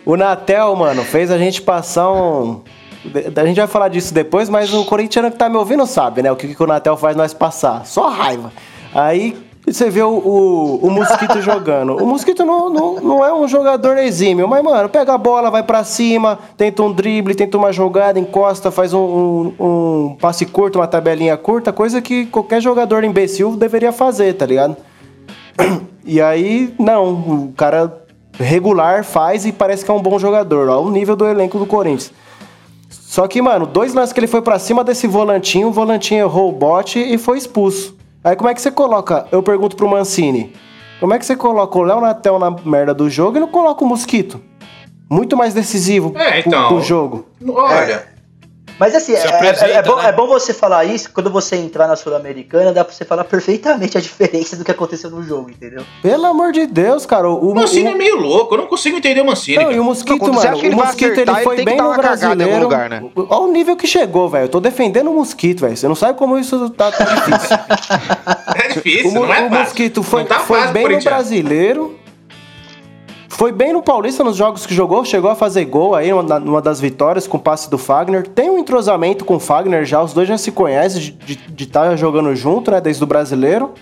[0.07, 2.63] O Natel, mano, fez a gente passar um.
[3.37, 6.31] A gente vai falar disso depois, mas o corintiano que tá me ouvindo sabe, né?
[6.31, 7.85] O que, que o Natel faz nós passar.
[7.85, 8.53] Só raiva.
[8.95, 9.37] Aí
[9.67, 11.97] você vê o, o, o Mosquito jogando.
[11.97, 15.63] O Mosquito não, não, não é um jogador exímio, mas, mano, pega a bola, vai
[15.63, 20.79] pra cima, tenta um drible, tenta uma jogada, encosta, faz um, um, um passe curto,
[20.79, 24.77] uma tabelinha curta, coisa que qualquer jogador imbecil deveria fazer, tá ligado?
[26.05, 30.83] E aí, não, o cara regular faz e parece que é um bom jogador, ó,
[30.83, 32.13] o nível do elenco do Corinthians.
[33.13, 36.49] Só que, mano, dois lances que ele foi pra cima desse volantinho, o volantinho errou
[36.49, 37.95] o bote e foi expulso.
[38.25, 39.27] Aí como é que você coloca?
[39.31, 40.55] Eu pergunto pro Mancini,
[40.99, 43.85] como é que você coloca o Léo Natel na merda do jogo e não coloca
[43.85, 44.41] o Mosquito?
[45.11, 46.69] Muito mais decisivo É, pro- então.
[46.69, 47.27] pro jogo.
[47.47, 48.07] Olha,
[48.83, 50.09] Mas assim, é, é- apresenta, é bom, né?
[50.09, 51.09] é bom você falar isso.
[51.13, 55.09] Quando você entrar na Sul-Americana, dá pra você falar perfeitamente a diferença do que aconteceu
[55.09, 55.85] no jogo, entendeu?
[56.03, 57.31] Pelo amor de Deus, cara.
[57.31, 58.57] O, o Mancini é meio louco.
[58.57, 59.59] Eu não consigo entender o Mancini.
[59.59, 59.77] Não, cara.
[59.77, 61.95] e o Mosquito, você mano, o ele Mosquito acertar, ele ele foi que bem no
[61.95, 62.61] brasileiro.
[62.61, 63.05] lugar, né?
[63.15, 64.47] Olha o nível que chegou, velho.
[64.47, 65.77] Eu tô defendendo o Mosquito, velho.
[65.77, 67.57] Você não sabe como isso tá, tá difícil.
[68.55, 69.59] É difícil, o, não é o fácil.
[69.65, 72.02] Mosquito foi, não tá foi fácil bem no brasileiro.
[73.35, 76.79] Foi bem no Paulista nos jogos que jogou, chegou a fazer gol aí numa, das
[76.79, 78.29] vitórias com o passe do Fagner.
[78.29, 81.17] Tem um entrosamento com o Fagner já, os dois já se conhecem
[81.49, 83.73] de estar tá jogando junto, né, desde o brasileiro.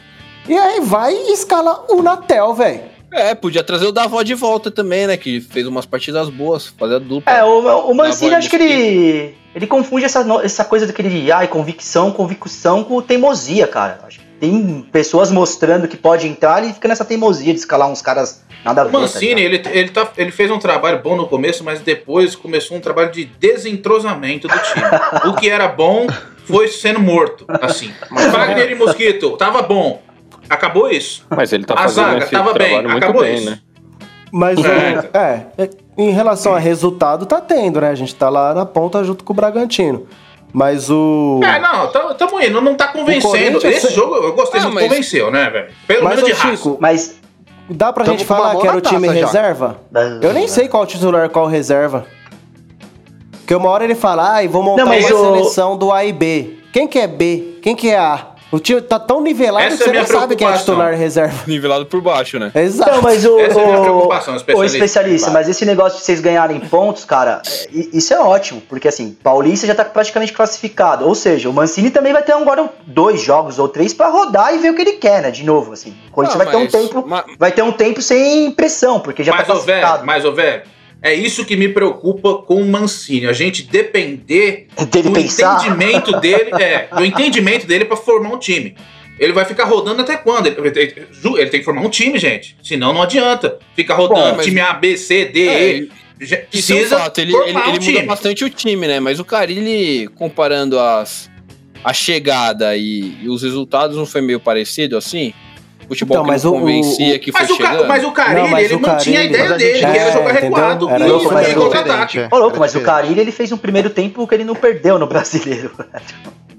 [0.49, 2.81] E aí vai e escala o Natel, velho.
[3.13, 5.17] É, podia trazer o Davó de volta também, né?
[5.17, 7.33] Que fez umas partidas boas, fazer a dupla.
[7.33, 9.35] É, o, o Mancini, acho que ele.
[9.53, 11.31] Ele confunde essa, essa coisa daquele.
[11.33, 13.99] Ai, convicção, convicção com teimosia, cara.
[14.07, 18.01] Acho que tem pessoas mostrando que pode entrar e fica nessa teimosia de escalar uns
[18.01, 18.91] caras nada a ver.
[18.91, 19.67] O tá Mancini, ligado?
[19.69, 23.13] ele, ele, tá, ele fez um trabalho bom no começo, mas depois começou um trabalho
[23.13, 24.87] de desentrosamento do time.
[25.31, 26.07] o que era bom
[26.47, 27.93] foi sendo morto, assim.
[28.11, 30.01] Wagner e Mosquito, tava bom.
[30.49, 31.25] Acabou isso.
[31.29, 33.51] Mas ele tá A fazendo zaga esse tava bem, trabalho muito acabou bem, isso.
[33.51, 33.59] né?
[34.33, 35.11] Mas É.
[35.13, 37.91] é, é, em relação a resultado, tá tendo, né?
[37.91, 40.07] A gente tá lá na ponta junto com o Bragantino.
[40.53, 41.41] Mas o.
[41.45, 43.65] É, não, tamo, tamo indo, não tá convencendo.
[43.67, 45.69] Esse jogo eu gostei, Ah, não mas- convenceu, né, velho?
[45.87, 46.57] Pelo Mas, menos de raça.
[46.57, 47.21] Chico, Mas.
[47.69, 49.13] dá pra Tamo gente falar que era o time já.
[49.27, 49.81] reserva?
[50.21, 52.05] Eu nem sei qual titular qual reserva.
[53.33, 56.05] Porque uma hora ele fala, ai, vou montar Não, mas uma o- seleção do A
[56.05, 56.59] e B.
[56.73, 57.59] Quem que é B?
[57.63, 58.27] Quem que é A?
[58.53, 60.93] O time tá tão nivelado Essa que é você minha não sabe quem é titular
[60.95, 61.35] reserva.
[61.47, 62.51] Nivelado por baixo, né?
[62.55, 62.91] Exato.
[62.91, 64.77] Não, mas o, Essa é a minha o- preocupação, o especialista.
[64.77, 69.17] especialista, mas esse negócio de vocês ganharem pontos, cara, é, isso é ótimo, porque assim,
[69.23, 73.59] Paulista já tá praticamente classificado, ou seja, o Mancini também vai ter agora dois jogos
[73.59, 75.95] ou três pra rodar e ver o que ele quer, né, de novo, assim.
[76.09, 78.99] O Corinthians Ah, vai ter um mas- tempo, ma- vai ter um tempo sem pressão,
[78.99, 80.05] porque já Mas, tá classificado.
[80.05, 80.63] mas, ô, velho,
[81.03, 83.27] É isso que me preocupa com o Mancini.
[83.27, 85.57] A gente depender Dele do pensar.
[85.65, 88.75] entendimento dele, é, do entendimento dele pra formar um time.
[89.19, 90.47] Ele vai ficar rodando até quando?
[90.47, 90.95] Ele, ele-
[91.39, 92.57] ele tem que formar um time, gente.
[92.63, 93.59] Senão não adianta.
[93.75, 95.91] Fica rodando, Bom, mas- time A, B, C, D, É, E.
[96.21, 99.01] É um Precisa fato, ele, formar ele, um ele muda bastante o time, né?
[99.01, 101.31] Mas o Carilli, comparando as,
[101.83, 105.33] a chegada e, e os resultados, não foi meio parecido assim?
[105.89, 107.87] Futebol Então, que mas não o- convencia, o- que foi Mas o, chegando.
[107.89, 110.13] mas o Carilli, Não, mas ele o mantinha a ideia dele, gente- que era É,
[110.13, 112.07] jogar recuado Era e isso, mas o- contra-ataque.
[112.13, 112.81] diferente, Ô, louco, era mas o.
[112.81, 115.71] Carilli ele fez um primeiro tempo que ele não perdeu no brasileiro.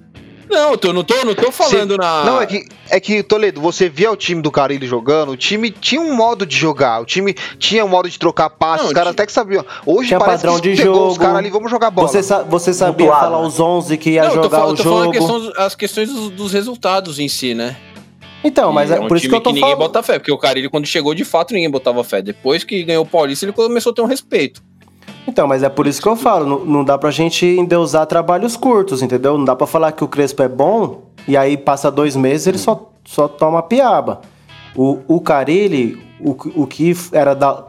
[0.49, 2.25] Não, eu tô, não, tô, não tô falando na.
[2.25, 5.71] Não, é que, é que, Toledo, você via o time do Carilli jogando, o time
[5.71, 8.93] tinha um modo de jogar, o time tinha um modo de trocar passes, Não, os
[8.93, 9.65] caras até que sabiam.
[9.85, 11.19] Hoje Tinha parece padrão que de pegou os jogo.
[11.21, 12.05] caras ali, vamos jogar bola.
[12.09, 14.75] Você, sa- você sabia Mutuado, falar os 11 que ia Não, tô, jogar falando, o
[14.75, 15.31] tô falando jogo.
[15.31, 17.77] a questão, as questões dos, dos resultados em si, né?
[18.43, 19.79] Então, mas E é, um por isso que eu tô ninguém falando.
[19.79, 22.21] bota fé, porque o Carilli, quando chegou, de fato, ninguém botava fé.
[22.21, 24.63] Depois que ganhou o Paulista, ele começou a ter um respeito.
[25.27, 28.57] Então, mas é por isso que eu falo, não, não dá pra gente endeusar trabalhos
[28.57, 29.37] curtos, entendeu?
[29.37, 32.57] Não dá pra falar que o Crespo é bom e aí passa dois meses ele
[32.57, 34.21] só, só toma piaba.
[34.75, 37.65] O, o Carilli, o, o que era da.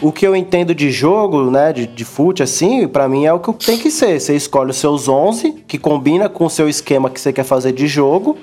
[0.00, 3.40] O que eu entendo de jogo, né, de, de fute, assim, pra mim é o
[3.40, 4.20] que tem que ser.
[4.20, 7.72] Você escolhe os seus 11, que combina com o seu esquema que você quer fazer
[7.72, 8.38] de jogo,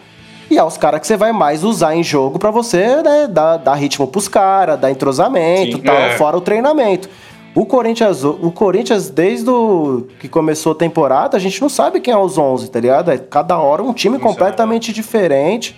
[0.50, 3.58] e é os caras que você vai mais usar em jogo pra você, né, dar,
[3.58, 6.12] dar ritmo pros caras, dar entrosamento Sim, tal, é.
[6.18, 7.10] fora o treinamento.
[7.56, 12.14] O Corinthians, o Corinthians, desde o que começou a temporada, a gente não sabe quem
[12.14, 13.12] é os 11, tá ligado?
[13.12, 15.74] É cada hora um time Não completamente diferente,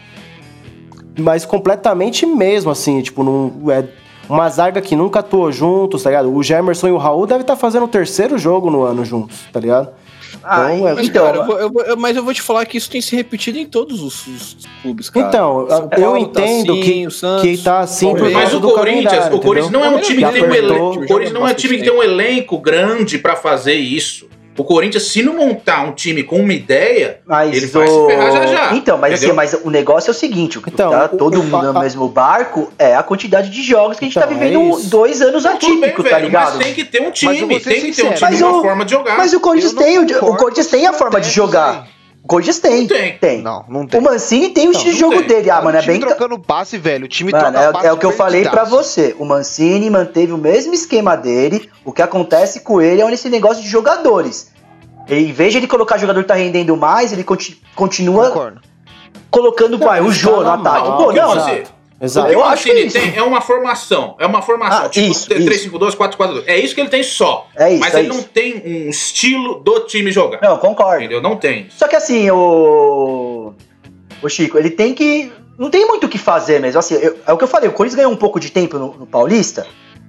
[1.19, 3.85] mas completamente mesmo, assim, tipo, não, é
[4.27, 6.35] uma zaga que nunca atuou juntos, tá ligado?
[6.35, 9.59] O Gemerson e o Raul devem estar fazendo o terceiro jogo no ano juntos, tá
[9.59, 9.89] ligado?
[10.49, 12.41] Ah, Então, é- Mas, então, cara, eu vou- eu vou- eu- mas eu vou te
[12.41, 15.27] falar que isso tem se repetido em todos os, os clubes, cara.
[15.27, 18.21] Então, São eu Paulo entendo tá assim, que- Santos, que tá assim por.
[18.21, 20.07] Mas causa o do Corinthians, calendário, o Corinthians não é um entendeu?
[20.07, 20.69] time que tem um Apertou.
[20.77, 21.03] elenco.
[21.03, 24.27] O Corinthians não é um time que tem um elenco grande pra fazer isso.
[24.57, 28.07] O Corinthians, se não montar um time com uma ideia, Mas Ele vai se o-
[28.07, 29.29] ferrar já já, Então, mas entendeu?
[29.29, 31.55] assim, mas o negócio é o seguinte: o que Então, tá o- todo o- mundo
[31.69, 34.37] a- no mesmo barco é a quantidade de jogos que a gente Então, tá é
[34.37, 34.89] vivendo isso.
[34.89, 36.55] dois anos atípicos, tá velho, ligado?
[36.55, 38.15] mas tem que ter um time, tem que ter um sincero.
[38.15, 39.17] time Mas e uma o- forma de jogar.
[39.17, 41.87] Mas o Corinthians tem, o, o Corinthians tem a forma de jogar.
[42.27, 42.81] Corinthians tem.
[42.81, 43.17] Não tem.
[43.17, 43.41] Tem.
[43.41, 43.99] Não, não tem.
[43.99, 45.35] O Mancini tem o Não, estilo de não jogo tem.
[45.37, 45.49] dele.
[45.49, 46.07] Ah, mano, é o time bem.
[46.07, 47.05] trocando passe, velho.
[47.05, 48.83] O time Mano, troca é, passe é o que eu falei pra perdidaço.
[48.83, 49.15] você.
[49.17, 51.69] O Mancini manteve o mesmo esquema dele.
[51.85, 54.51] O que acontece com ele é esse negócio de jogadores.
[55.07, 58.61] E, em vez de ele colocar jogador que tá rendendo mais, ele conti- continua Concordo.
[59.31, 60.87] colocando vai, o Jô tá no na ataque.
[61.03, 61.76] Pô, não, exato.
[61.99, 62.31] Exato.
[62.31, 62.99] Eu acho que é isso.
[62.99, 64.15] tem é uma formação.
[64.19, 64.85] É uma formação.
[64.85, 66.43] Ah, tipo, isso, 3-5-2, 4-4-2.
[66.45, 67.47] É isso que ele tem só.
[67.55, 68.17] É isso, Mas é ele isso.
[68.17, 68.53] não tem
[68.85, 70.39] um estilo do time jogar.
[70.41, 70.97] Não, concordo.
[70.99, 71.21] Entendeu?
[71.21, 71.67] Não tem.
[71.69, 73.53] Só que assim, o.
[74.21, 75.31] O Chico, ele tem que.
[75.57, 76.79] Não tem muito o que fazer mesmo.
[76.79, 78.93] Assim, eu- é o que eu falei, o Corinthians ganhou um pouco de tempo no,
[78.95, 79.65] no Paulista.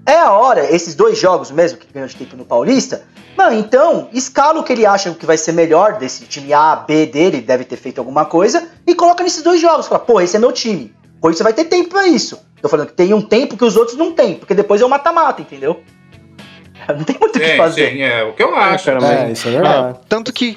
[0.06, 3.02] É a hora, esses dois jogos mesmo que ganhou de tempo no Paulista.
[3.36, 7.06] Mano, então, escala o que ele acha que vai ser melhor desse time A, B
[7.06, 9.86] dele, deve ter feito alguma coisa, e coloca nesses dois jogos.
[9.86, 10.94] Fala, pô, esse é meu time.
[11.20, 12.38] Corinthians vai ter tempo pra isso.
[12.62, 14.88] Tô falando que tem um tempo que os outros não têm, porque depois é o
[14.88, 15.80] mata-mata, entendeu?
[16.88, 17.90] Não tem muito o que fazer.
[17.90, 18.86] sim, é o que eu acho.
[18.86, 19.98] cara, É, mas- isso é verdade.
[20.08, 20.56] Tanto que.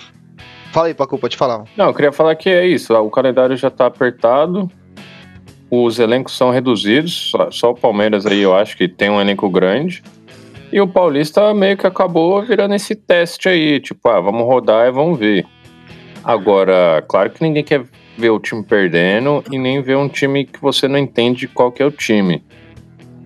[0.72, 1.66] Fala aí, Pacu, pode falar.
[1.76, 2.94] Não, eu queria falar que é isso.
[2.94, 4.72] O calendário já tá apertado.
[5.70, 7.32] Os elencos são reduzidos.
[7.32, 10.02] Só, só o Palmeiras aí eu acho que tem um elenco grande.
[10.72, 13.82] E o Paulista meio que acabou virando esse teste aí.
[13.82, 15.46] Tipo, ah, vamos rodar e vamos ver.
[16.24, 17.84] Agora, claro que ninguém quer
[18.22, 21.82] ver o time perdendo e nem ver um time que você não entende qual que
[21.82, 22.44] é o time.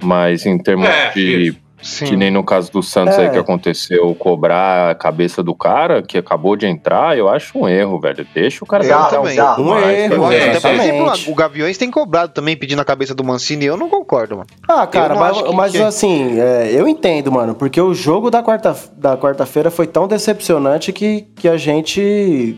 [0.02, 1.66] Mas em termos É, de isso.
[1.82, 2.06] Sim.
[2.06, 3.26] que nem no caso do Santos É.
[3.26, 7.70] aí que aconteceu, cobrar a cabeça do cara que acabou de entrar, eu acho um
[7.70, 8.26] erro, velho.
[8.34, 9.40] Deixa o cara Eu tentar também.
[9.40, 10.50] Um mais, erro, ligado?
[10.50, 13.78] até por exemplo, o Gaviões tem cobrado também, pedindo a cabeça do Mancini, e eu
[13.78, 14.48] não concordo, mano.
[14.68, 18.42] Ah, cara, mas, que- mas que- assim, é, eu entendo, mano, porque o jogo da
[18.42, 22.58] quarta da quarta-feira foi tão decepcionante que, que a gente.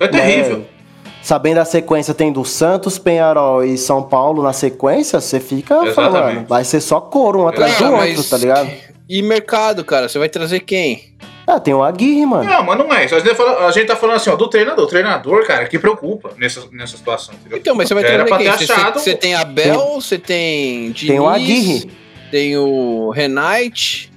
[0.00, 0.58] É terrível.
[0.58, 0.64] né,
[1.28, 6.34] sabendo a sequência tendo Santos, Penharol e São Paulo na sequência, você fica falando, Exatamente.
[6.36, 8.70] mano, vai ser só couro um atrás Cara, do outro, tá ligado?
[9.06, 11.12] E mercado, cara, você vai trazer quem?
[11.46, 12.44] Ah, tem o Aguirre, mano.
[12.44, 13.14] Não, mas não é isso.
[13.14, 14.84] A gente, tá falando, a gente tá falando assim, ó, do treinador.
[14.84, 17.34] O treinador, cara, que preocupa nessa, nessa situação.
[17.34, 17.58] Entendeu?
[17.58, 18.46] Então, mas você vai Era trazer pra quem?
[18.50, 21.90] ter Você, achado- você tem Abel, você tem Diniz, Tem o Aguirre.
[22.30, 24.10] tem o Renate,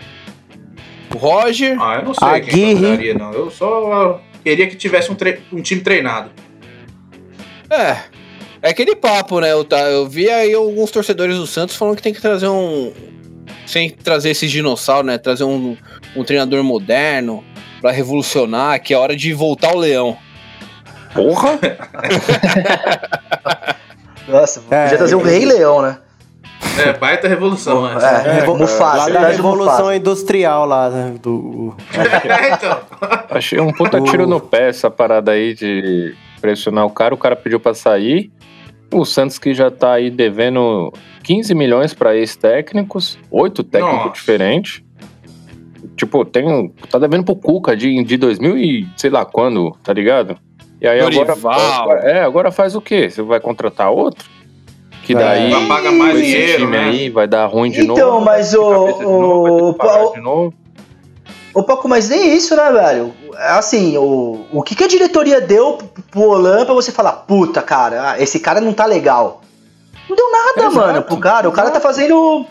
[1.14, 1.78] o Roger.
[1.82, 2.74] Ah, eu não sei quem Aguirre.
[2.76, 3.32] trabalharia, não.
[3.34, 6.32] Eu só queria que tivesse um, tre- um time treinado.
[7.72, 7.98] É.
[8.64, 9.52] É aquele papo, né?
[9.52, 12.94] Eu, tá, eu vi aí alguns torcedores do Santos falando que tem que trazer um.
[13.66, 15.18] Sem trazer esses dinossauros, né?
[15.18, 15.76] Trazer um,
[16.16, 17.44] um treinador moderno
[17.82, 20.16] pra revolucionar, que é hora de voltar o leão.
[21.14, 21.60] Porra!
[24.28, 25.98] Nossa, É, podia trazer o Rei Leão, né?
[26.78, 27.84] É, baita revolução.
[27.84, 27.96] né?
[28.28, 29.96] É, Revo- Mufasa, lá da Revolução Mufasa.
[29.96, 31.76] Industrial lá, né, do...
[31.94, 32.80] É, então.
[33.30, 37.14] Achei um puta tiro no pé essa parada aí de pressionar o cara.
[37.14, 38.32] O cara pediu pra sair.
[38.94, 40.92] O Santos que já tá aí devendo
[41.24, 44.14] 15 milhões pra ex-técnicos, oito técnicos Nossa.
[44.14, 44.84] diferentes.
[45.96, 49.94] Tipo, tem, um- tá devendo pro Cuca de, de 2000 e sei lá quando, tá
[49.94, 50.38] ligado?
[50.82, 51.60] E aí agora, Dorival.
[51.84, 53.10] agora- É, agora faz o quê?
[53.10, 54.28] Você vai contratar outro?
[55.04, 55.16] Que É.
[55.16, 56.84] daí Vai pagar mais dinheiro, time né?
[56.90, 58.26] aí vai dar ruim de Então, novo.
[58.26, 59.70] mas vai ter o- novo, o-
[61.54, 63.14] o- Paco, mas nem isso, né, velho?
[63.50, 65.80] Assim, o, o que, que a diretoria deu
[66.10, 69.42] pro- Olan pra você falar, puta, cara, ah, esse cara não tá legal?
[70.10, 71.48] Não deu nada, Exato, mano, pro cara.
[71.50, 72.46] O cara tá fazendo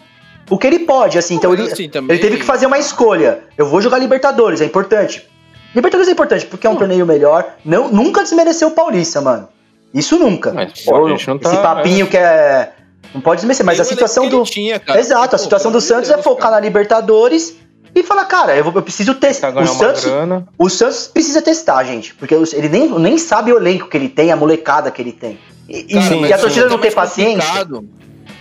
[0.49, 1.35] o que ele pode, assim.
[1.35, 3.41] Então ele, assim, também- ele teve que fazer uma escolha.
[3.59, 5.29] Eu vou jogar Libertadores, é importante.
[5.75, 7.55] Libertadores é importante porque é um torneio melhor.
[7.65, 9.49] Não, nunca desmereceu o Paulista, mano.
[9.95, 10.53] Isso nunca.
[10.53, 12.73] Mas, pô, a gente não tá- Esse papinho que é.
[13.15, 14.43] Não pode desmerecer, mas a situação do.
[14.45, 14.99] tinha, cara.
[15.01, 16.55] Exato, a situação do Santos é Deus, focar cara.
[16.57, 17.57] na Libertadores
[17.95, 19.51] e falar, cara, eu, vou, eu preciso testar.
[19.51, 20.49] O ganhando uma Santos, grana.
[20.59, 24.31] o Santos precisa testar, gente, porque ele nem, nem sabe o elenco que ele tem,
[24.31, 25.39] a molecada que ele tem.
[25.69, 27.67] E, Cara, e a torcida é não tem paciência.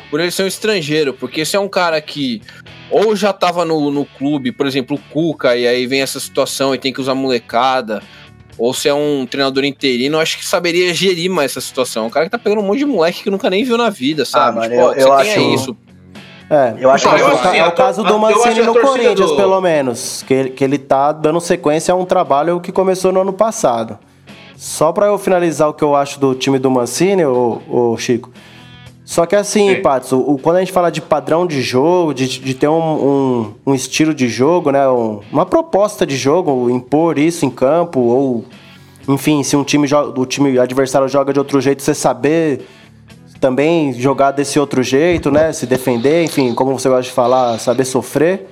[0.09, 2.41] Por ele ser um estrangeiro, porque se é um cara que
[2.89, 6.73] ou já tava no, no clube, por exemplo, o Cuca, e aí vem essa situação
[6.73, 8.01] e tem que usar molecada,
[8.57, 12.07] ou se é um treinador interino, eu acho que saberia gerir mais essa situação.
[12.07, 14.25] Um cara que tá pegando um monte de moleque que nunca nem viu na vida,
[14.25, 14.57] sabe?
[14.57, 15.77] mano, Tipo, eu- eu acho- isso.
[16.49, 19.29] É, Eu acho Não, que eu é assim, é o caso do Mancini no Corinthians,
[19.29, 20.23] do- pelo menos.
[20.27, 23.97] Que ele, que ele tá dando sequência a um trabalho que começou no ano passado.
[24.55, 28.29] Só pra eu finalizar o que eu acho do time do Mancini, ô, ô Chico.
[29.05, 29.81] Só que assim, Sim.
[29.81, 32.73] Patos, o, o- quando a gente fala de padrão de jogo, de, de ter um,
[32.77, 34.87] um, um estilo de jogo, né?
[34.89, 38.45] um- uma proposta de jogo, impor isso em campo, ou
[39.07, 42.67] enfim, se um time joga, o time adversário joga de outro jeito, você saber
[43.39, 45.51] também jogar desse outro jeito, né?
[45.53, 48.47] Se defender, enfim, como você gosta de falar, saber sofrer.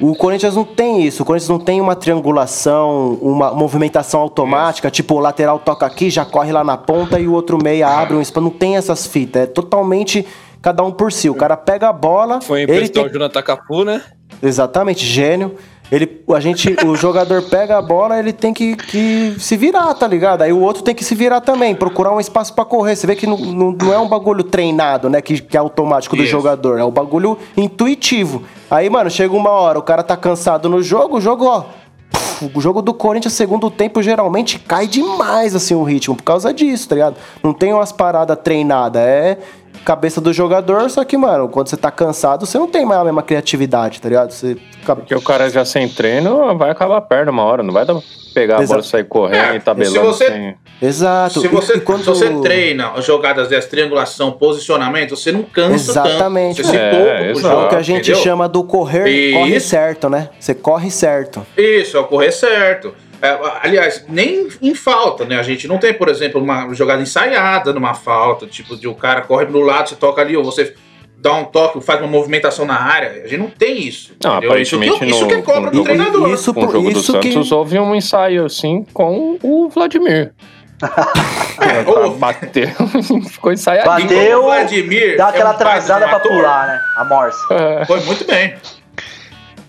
[0.00, 1.22] O Corinthians não tem isso.
[1.22, 6.24] O Corinthians não tem uma triangulação, uma movimentação automática, tipo o lateral toca aqui, já
[6.24, 8.44] corre lá na ponta e o outro meia abre um espaço.
[8.44, 9.44] Não tem essas fitas.
[9.44, 10.26] É totalmente
[10.60, 11.30] cada um por si.
[11.30, 14.02] O cara pega a bola, Foi ele emprestar tem o Jonathan Cafu, né?
[14.42, 15.54] Exatamente, gênio.
[15.90, 20.06] Ele, a gente, o jogador pega a bola, ele tem que, que se virar, tá
[20.06, 20.42] ligado?
[20.42, 22.96] Aí o outro tem que se virar também, procurar um espaço pra correr.
[22.96, 25.20] Você vê que não, não, não é um bagulho treinado, né?
[25.20, 26.32] Que, que é automático do Isso.
[26.32, 28.42] jogador, é um bagulho intuitivo.
[28.68, 31.64] Aí, mano, chega uma hora, o cara tá cansado no jogo, o jogo, ó.
[32.10, 36.52] puf, O jogo do Corinthians, segundo tempo, geralmente cai demais, assim, o ritmo, por causa
[36.52, 37.16] disso, tá ligado?
[37.44, 39.38] Não tem umas paradas treinadas, é
[39.86, 43.04] cabeça do jogador, só que, mano, quando você tá cansado, você não tem mais a
[43.04, 44.32] mesma criatividade, tá ligado?
[44.32, 47.72] Você fica Porque o cara já sem treino vai acabar a perna uma hora, não
[47.72, 48.02] vai dar pra
[48.34, 48.68] pegar a Exato.
[48.80, 50.54] bola e sair correndo É, e tabelando se você- sem.
[50.82, 51.40] Exato.
[51.40, 55.92] Se E- você, e quando- se você treina jogadas dessa triangulação, posicionamento, você não cansa
[55.92, 56.56] Exatamente.
[56.56, 56.66] tanto.
[56.68, 57.28] Você se É, pro exato.
[57.28, 58.22] É o jogo, que a gente entendeu?
[58.22, 60.28] chama do correr, corre certo, né?
[60.38, 61.46] Você corre certo.
[61.56, 62.92] Isso, é o correr certo.
[63.26, 65.38] É, aliás, nem em falta, né?
[65.38, 69.22] A gente não tem, por exemplo, uma jogada ensaiada numa falta, tipo, de o cara
[69.22, 70.74] corre pro lado, você toca ali, ou você
[71.18, 73.22] dá um toque, faz uma movimentação na área.
[73.24, 74.14] A gente não tem isso.
[74.22, 74.58] Não, entendeu?
[74.60, 76.30] isso, que, aparentemente isso que é cobra do treinador.
[76.30, 77.54] Isso, Com o por- jogo do isso Santos que...
[77.54, 80.32] houve um ensaio assim com o Vladimir.
[81.58, 82.74] É, ou- bater,
[83.30, 84.08] ficou ensaiadinho.
[84.08, 86.80] Bateu, o Vladimir Dá é aquela um baita atrasada um pra pular, né?
[86.98, 87.38] A morsa.
[87.50, 87.84] É.
[87.86, 88.54] Foi muito bem.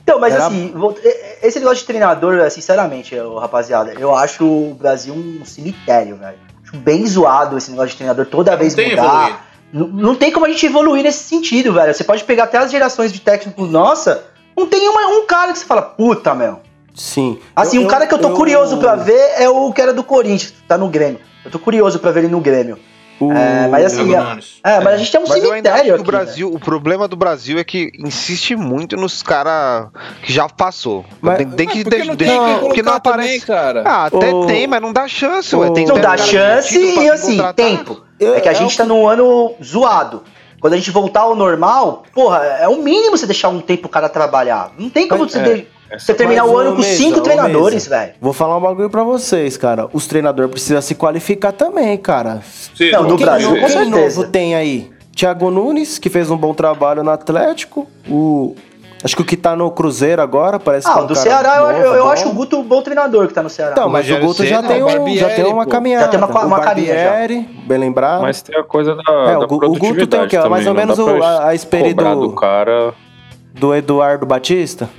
[0.07, 0.73] Então, mas Era- assim,
[1.43, 6.37] esse negócio de treinador, sinceramente, eu- rapaziada, eu acho o Brasil um cemitério, velho.
[6.63, 9.45] Acho bem zoado esse negócio de treinador toda Não vez tem mudar.
[9.73, 11.93] Não, não tem como a gente evoluir nesse sentido, velho.
[11.93, 14.23] Você pode pegar até as gerações de técnicos nossa,
[14.55, 16.61] não tem uma- um cara que você fala, puta, meu.
[16.95, 17.37] Sim.
[17.53, 19.81] Assim, Eu- um eu- cara que eu tô eu- curioso pra ver é o que
[19.81, 21.19] era do Corinthians, tá no Grêmio.
[21.43, 22.79] Eu tô curioso pra ver ele no Grêmio.
[23.19, 25.77] O- É, mas assim, é, é, mas a gente tem um Mas eu ainda acho
[25.79, 26.17] cemitério que o aqui, né?
[26.25, 29.87] Brasil, o problema do Brasil é que insiste muito nos caras
[30.23, 31.05] que já passou.
[31.21, 33.27] Mas- tem, tem que porque deixa- não deixa- tem quem porque não aparece.
[33.27, 33.83] também, cara.
[33.85, 35.69] Ah, até O- tem, mas não dá chance, o- ué.
[35.71, 37.53] Tem Não dá cara chance e assim, contratar.
[37.53, 38.01] tempo.
[38.19, 40.23] É que a É gente o tá num ano zoado.
[40.59, 43.89] Quando a gente voltar ao normal, porra, é o mínimo você deixar um tempo o
[43.89, 44.71] cara trabalhar.
[44.77, 45.67] Não tem como Mas- você, é, de-
[45.97, 48.13] você terminar Mas, o ano com Mesa, cinco ô, treinadores, velho.
[48.19, 49.87] Vou falar um bagulho pra vocês, cara.
[49.93, 52.41] Os treinadores precisam se qualificar também, cara.
[52.75, 54.19] Sim, Não, no Quem, Brasil, com certeza.
[54.21, 54.89] novo tem aí?
[55.15, 57.87] Thiago Nunes, que fez um bom trabalho no Atlético.
[58.09, 58.55] O...
[59.03, 61.13] Acho que o que tá no Cruzeiro agora parece que é Ah, um o do
[61.13, 63.49] cara Ceará, eu, novo, eu, eu acho o Guto um bom treinador que tá no
[63.49, 63.71] Ceará.
[63.73, 65.69] Então, mas o Rogério Guto já tem, o um, já Barbieri, tem uma pô.
[65.69, 66.05] caminhada.
[66.05, 67.09] Já tem uma- uma o carinha já.
[67.11, 68.21] Barbieri, bem lembrado.
[68.23, 70.39] Mas tem a coisa da, É, da o Gu- o Guto tem o quê?
[70.49, 72.93] Mais ou menos o- a- a espere cobrar do- do cara.
[73.53, 74.89] Do Eduardo Batista.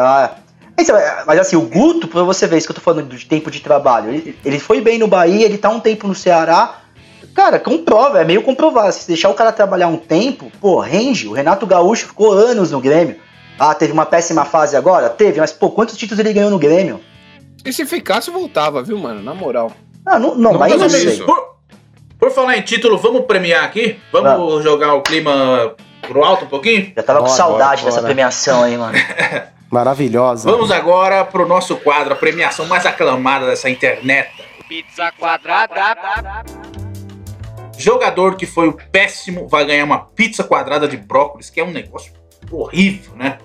[0.00, 0.30] Ah,
[0.76, 0.86] Mas,
[1.26, 3.58] mas assim, o Guto, pra você ver isso que eu tô falando de tempo de
[3.60, 6.76] trabalho, ele, ele foi bem no Bahia, ele tá um tempo no Ceará.
[7.34, 8.92] cara, comprova, é meio comprovado.
[8.92, 11.26] Se deixar o cara trabalhar um tempo, pô, rende.
[11.26, 13.16] O Renato Gaúcho ficou anos no Grêmio.
[13.58, 15.08] Ah, teve uma péssima fase agora?
[15.10, 17.00] Teve, mas pô, quantos títulos ele ganhou no Grêmio?
[17.64, 19.20] E se ficasse, voltava, viu, mano?
[19.20, 19.72] Na moral.
[20.06, 21.06] Ah, não, não, Não, mas não é sei.
[21.14, 21.26] isso.
[21.26, 21.56] Por,
[22.20, 23.98] por falar em título, vamos premiar aqui?
[24.12, 26.92] Vamos jogar o clima pro alto um pouquinho?
[26.96, 28.04] Já tava com Bora, saudade bora, dessa bora.
[28.06, 28.96] premiação aí, mano.
[29.70, 30.50] Maravilhosa.
[30.50, 34.30] Vamos agora pro nosso quadro, a premiação mais aclamada dessa internet.
[34.68, 35.96] Pizza quadrada.
[37.76, 41.70] Jogador que foi o péssimo vai ganhar uma pizza quadrada de brócolis, que é um
[41.70, 42.12] negócio
[42.50, 43.38] horrível, né?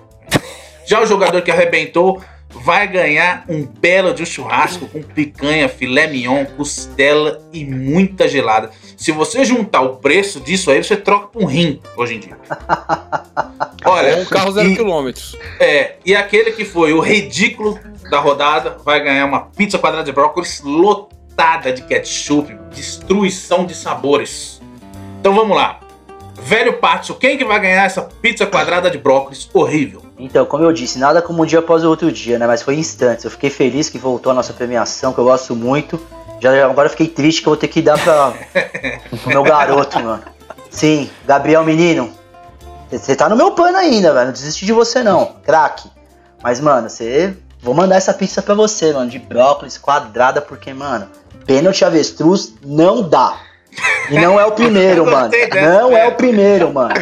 [0.86, 6.06] Já o jogador que arrebentou vai ganhar um belo de um churrasco com picanha, filé
[6.06, 8.70] mignon, costela e muita gelada.
[8.96, 12.36] Se você juntar o preço disso aí, você troca por um rim hoje em dia.
[13.84, 15.36] Olha, Ou um carro zero e- quilômetros.
[15.60, 17.78] É, e aquele que foi o ridículo
[18.10, 24.60] da rodada vai ganhar uma pizza quadrada de brócolis lotada de ketchup, destruição de sabores.
[25.20, 25.80] Então vamos lá.
[26.40, 30.02] Velho Pátio, quem que vai ganhar essa pizza quadrada de brócolis horrível?
[30.18, 32.46] Então, como eu disse, nada como um dia após o outro dia, né?
[32.46, 33.24] Mas foi instantes.
[33.24, 35.98] Eu fiquei feliz que voltou a nossa premiação, que eu gosto muito.
[36.40, 38.32] Já agora eu fiquei triste que eu vou ter que dar pra
[39.22, 40.22] pro meu garoto, mano.
[40.70, 42.12] Sim, Gabriel Menino.
[42.90, 44.26] Você tá no meu pano ainda, velho.
[44.26, 45.36] Não desisti de você, não.
[45.44, 45.88] Craque.
[46.42, 47.34] Mas, mano, você.
[47.60, 49.10] Vou mandar essa pizza pra você, mano.
[49.10, 51.08] De brócolis quadrada, porque, mano,
[51.46, 53.38] pênalti avestruz não dá.
[54.10, 55.30] E não é o primeiro, mano.
[55.54, 56.08] Não é é.
[56.08, 56.94] o primeiro, mano.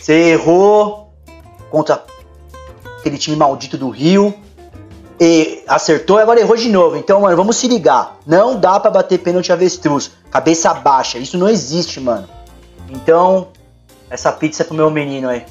[0.00, 1.12] Você errou
[1.70, 2.02] contra
[2.98, 4.34] aquele time maldito do Rio.
[5.20, 6.96] E acertou e agora errou de novo.
[6.96, 8.16] Então, mano, vamos se ligar.
[8.26, 10.10] Não dá pra bater pênalti avestruz.
[10.30, 11.18] Cabeça baixa.
[11.18, 12.28] Isso não existe, mano.
[12.88, 13.48] Então,
[14.08, 15.44] essa pizza é pro meu menino aí.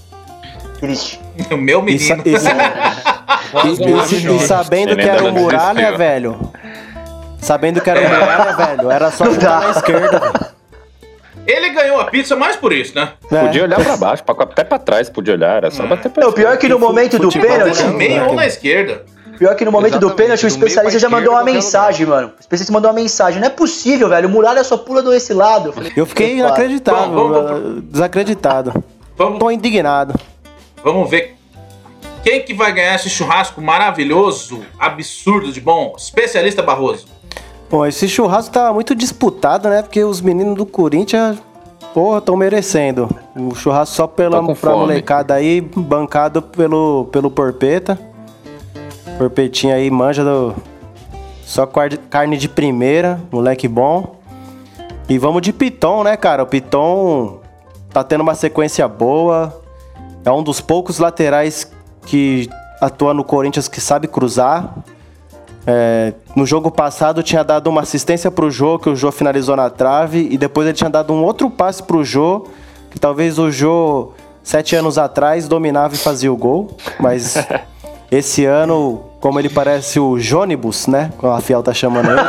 [0.80, 1.20] Triste.
[1.52, 2.24] O meu E, menino.
[2.26, 2.36] e e-
[4.26, 6.52] e- e sabendo que era o Muralha, velho.
[7.40, 10.20] Sabendo que era o Muralha, velho, era só chutar na esquerda.
[10.20, 10.58] velho.
[11.46, 13.14] Ele ganhou a pizza mais por isso, né?
[13.32, 13.40] É.
[13.46, 16.34] Podia olhar pra baixo, pra- até pra trás podia olhar, era só bater pra o
[16.34, 17.84] pior é que no momento do pênalti.
[17.84, 17.98] No né?
[17.98, 19.06] meio ou na esquerda.
[19.38, 22.28] Pior que no momento do Exatamente, pênalti, o do especialista já mandou uma mensagem, mano.
[22.38, 23.40] O especialista mandou uma mensagem.
[23.40, 24.28] Não é possível, velho.
[24.28, 25.70] O Muralha só pula desse lado.
[25.70, 28.84] Eu, falei, Eu fiquei "Claro." inacreditável, Bom, vamos- desacreditado.
[29.16, 30.14] Vamos, Tô indignado.
[30.84, 31.36] vamos ver
[32.24, 35.94] quem que vai ganhar esse churrasco maravilhoso, absurdo de bom.
[35.98, 37.06] Especialista Barroso.
[37.70, 39.82] Bom, esse churrasco tá muito disputado, né?
[39.82, 41.38] Porque os meninos do Corinthians,
[41.94, 43.10] porra, estão merecendo.
[43.36, 48.00] O churrasco só pela molecada aí, bancado pelo, pelo Porpeta.
[49.18, 50.56] Porpetinho aí manja do.
[51.44, 51.66] Só
[52.10, 54.18] carne de primeira, moleque bom.
[55.10, 56.44] E vamos de Piton, né, cara?
[56.44, 57.40] O Piton
[57.92, 59.62] tá tendo uma sequência boa.
[60.26, 61.72] É um dos poucos laterais
[62.06, 62.50] que
[62.82, 64.76] atua no Corinthians que sabe cruzar.
[65.66, 69.70] É, no jogo passado tinha dado uma assistência pro Jô, que o Jô finalizou na
[69.70, 72.48] trave, e depois ele tinha dado um outro passe pro Jô,
[72.90, 74.12] que talvez o Jô,
[74.42, 76.78] sete anos atrás, dominava e fazia o gol.
[77.00, 77.36] Mas
[78.12, 81.12] esse ano, como ele parece o Jônibus, né?
[81.18, 82.20] Como a Fiel tá chamando ele.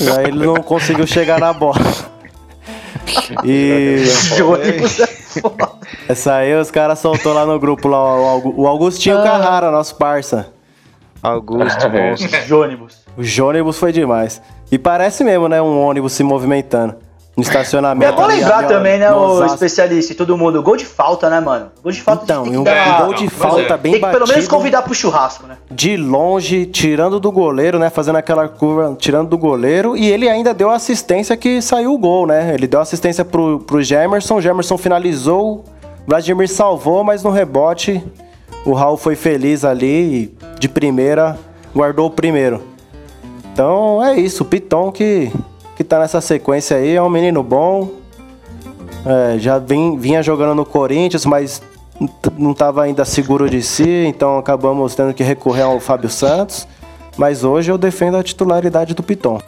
[0.00, 1.76] e aí ele não conseguiu chegar na bola.
[3.44, 4.02] E
[4.36, 5.68] Jônibus é foda.
[6.08, 9.96] essa aí os caras soltou lá no grupo lá, o Augu- o Augustinho Carrara, nosso
[9.96, 10.48] parça.
[11.22, 12.46] Augusto, monstro.
[12.46, 12.98] Jônibus.
[13.16, 14.40] O Jônibus foi demais.
[14.72, 15.60] E parece mesmo, né?
[15.60, 16.96] Um ônibus se movimentando.
[17.36, 18.12] No estacionamento.
[18.12, 19.54] É bom lembrar ali, também, né, o Osasco.
[19.54, 20.62] especialista e todo mundo.
[20.62, 21.66] Gol de falta, né, mano?
[21.82, 23.76] Gol de falta Então, e um dar- gol de Pois falta é.
[23.76, 25.56] bem Tem que pelo menos convidar pro churrasco, né?
[25.68, 27.90] de longe, tirando do goleiro, né?
[27.90, 29.96] Fazendo aquela curva, tirando do goleiro.
[29.96, 32.54] E ele ainda deu assistência que saiu o gol, né?
[32.54, 34.36] Ele deu assistência pro, pro Gemerson.
[34.36, 35.64] O Gemerson finalizou.
[36.06, 38.00] Vladimir salvou, mas no rebote
[38.64, 41.36] o Raul foi feliz ali e de primeira
[41.74, 42.62] guardou o primeiro.
[43.52, 45.32] Então é isso, o Piton que,
[45.76, 47.90] que tá nessa sequência aí é um menino bom.
[49.06, 51.62] É, já vim- vinha jogando no Corinthians, mas
[52.38, 56.66] não estava ainda seguro de si, então acabamos tendo que recorrer ao Fábio Santos.
[57.16, 59.40] Mas hoje eu defendo a titularidade do Piton.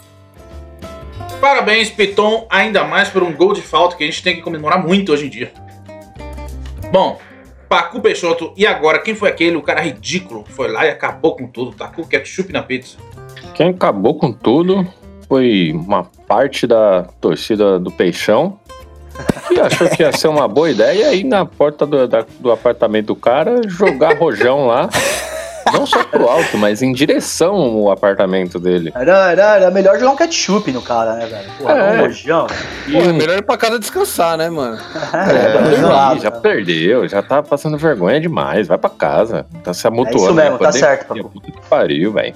[1.41, 4.85] Parabéns, Piton, ainda mais por um gol de falta que a gente tem que comemorar
[4.85, 5.51] muito hoje em dia.
[6.91, 7.19] Bom,
[7.67, 11.35] Pacu Peixoto, e agora quem foi aquele, o cara ridículo, que foi lá e acabou
[11.35, 12.97] com tudo, tacou ketchup na pizza?
[13.53, 14.87] Quem acabou com tudo
[15.27, 18.59] foi uma parte da torcida do Peixão
[19.47, 23.07] que achou que ia ser uma boa ideia ir na porta do, da- do apartamento
[23.07, 24.89] do cara jogar rojão lá.
[25.73, 28.89] Não só pro alto, mas em direção ao apartamento dele.
[28.95, 31.49] Era, era, era melhor jogar um ketchup no cara, né, velho?
[31.57, 31.97] Porra, É.
[31.97, 32.47] um rojão.
[32.89, 34.77] Pô, é melhor ir pra casa descansar, né, mano?
[35.13, 36.21] É, Ih, exato.
[36.21, 38.65] já perdeu, já tá passando vergonha demais.
[38.67, 39.45] Vai pra casa.
[39.61, 40.19] Tá se amutuando.
[40.19, 40.57] É isso mesmo, né?
[40.57, 41.13] tá Pandemia, certo.
[41.29, 42.33] Puta que pariu, velho.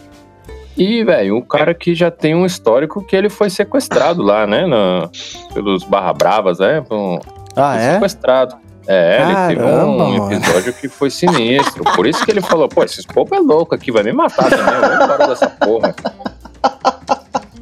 [0.78, 4.66] E, velho, o cara que já tem um histórico que ele foi sequestrado lá, né?
[4.66, 5.10] na-
[5.54, 6.84] pelos Barra Bravas, né?
[6.90, 7.20] Um-
[7.56, 7.94] Ah, é?
[7.94, 8.56] sequestrado.
[8.88, 10.34] É, ele teve Caramba, um mano.
[10.34, 11.84] episódio que foi sinistro.
[11.96, 14.74] Por isso que ele falou, pô, esses povo é louco aqui, vai me matar também.
[14.74, 15.96] Eu vou embora dessa porra.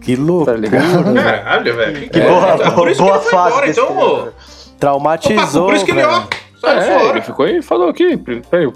[0.02, 0.46] Que louco.
[0.46, 1.14] Tá ligado?
[1.14, 1.94] Caralho, velho.
[2.02, 4.34] Que, que Boa, é, boa, por isso que boa ele foi fase embora, então,
[4.80, 6.24] Traumatizou, por isso que ele, ó.
[6.60, 7.10] Sai É, fora.
[7.18, 8.72] ele ficou e falou aqui, Pegou Eu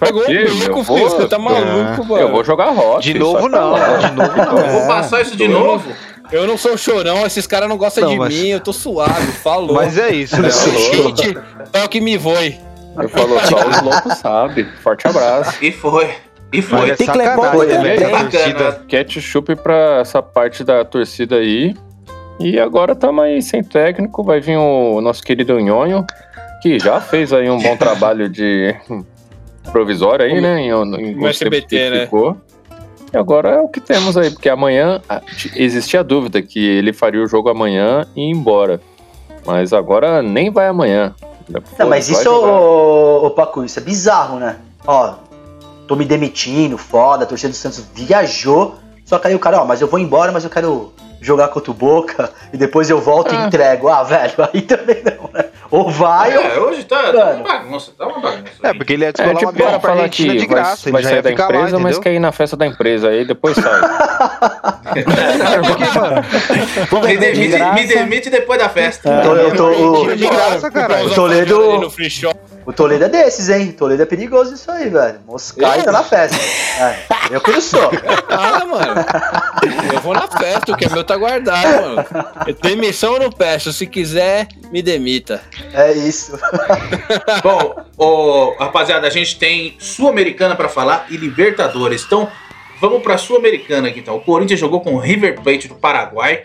[0.84, 2.18] vou- filho, você tá maluco, mano.
[2.22, 3.02] Eu vou jogar rock.
[3.04, 4.58] De novo não, de novo não.
[4.60, 5.92] Eu vou passar isso de Eu novo.
[6.32, 9.28] Eu não sou chorão, esses caras não gostam Não, de mas- mim, eu tô suave,
[9.34, 9.76] falou.
[9.76, 10.50] Mas é isso, né?
[10.50, 11.38] Gente,
[11.74, 12.58] é o que me voe.
[12.98, 14.66] Ele falou, só os loucos sabem.
[14.82, 15.58] Forte abraço.
[15.64, 16.10] E foi.
[16.52, 16.92] E foi.
[16.92, 17.98] é Tem que levar sacanagem, o né?
[18.30, 18.82] torcida.
[18.88, 21.76] Ketchup pra essa parte da torcida aí.
[22.40, 24.24] E agora estamos aí sem técnico.
[24.24, 26.06] Vai vir o nosso querido Nhonho,
[26.64, 28.73] que já fez aí um bom trabalho de
[29.69, 30.61] provisório aí, né?
[30.61, 32.06] Em, em No SBT, né?
[32.06, 32.38] ficou.
[33.14, 35.02] E agora é o que temos aí, porque amanhã
[35.57, 38.80] existia a dúvida que ele faria o jogo amanhã e ir embora.
[39.45, 41.14] Mas agora nem vai amanhã.
[41.77, 44.56] Não, mas isso, ô, ô Pacu, isso é bizarro, né?
[44.88, 45.15] Ó,
[45.85, 49.65] tô me demitindo, foda, a torcida do Santos viajou, só que aí o cara, ó,
[49.65, 50.94] mas eu vou embora, mas eu quero
[51.24, 53.45] jogar contra o Boca e depois eu volto e Ah.
[53.45, 53.88] entrego.
[53.90, 55.45] Ah, velho, aí também não, né?
[55.72, 56.44] Ou vai, ou...
[56.44, 57.36] É, hoje tá, tá Mano.
[57.40, 58.52] uma bagunça, tá uma bagunça.
[58.62, 60.91] É, porque ele ia É, descolar tipo, uma viagem pra Argentina que de vai, graça.
[60.91, 63.26] vai ele já sair da empresa, lá, mas quer ir na festa da empresa aí,
[63.26, 63.82] depois sai.
[64.94, 66.24] Porque, mano,
[66.91, 67.74] Vou Me de demite, graça.
[67.74, 69.10] me demite depois da festa.
[69.20, 71.08] Então, eu tô, Argentina de o, graça, caralho.
[71.08, 71.91] O Toledo-
[72.66, 73.70] o Toledo é desses, hein?
[73.70, 75.20] O Toledo é perigoso isso aí, velho.
[75.28, 76.38] Moscar e tá na festa.
[76.80, 76.95] É,
[77.36, 77.91] eu que não sou.
[78.30, 79.06] Ah, mano.
[79.94, 82.06] Eu vou na festa, o que é meu tá guardado, mano.
[82.61, 85.41] Demissão eu não peço, se quiser, me demita.
[85.73, 86.38] É isso.
[87.44, 92.03] Bom, ô, rapaziada, a gente tem Sul-Americana pra falar e Libertadores.
[92.03, 92.30] Então,
[92.80, 94.15] vamos pra Sul-Americana aqui então.
[94.15, 96.44] O Corinthians jogou com o River Plate do Paraguai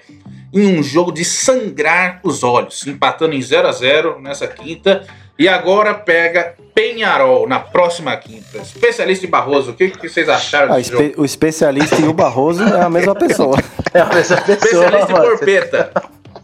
[0.52, 5.06] em um jogo de sangrar os olhos, empatando em 0 a 0 nessa quinta.
[5.39, 8.59] E agora pega Penharol na próxima quinta.
[8.59, 11.23] Especialista em Barroso, o que, que vocês acharam Ah, espe- jogo?
[11.23, 13.56] o especialista e o Barroso é a mesma pessoa.
[13.94, 15.24] É a mesma pessoa, Especialista em mano.
[15.39, 15.93] corpeta.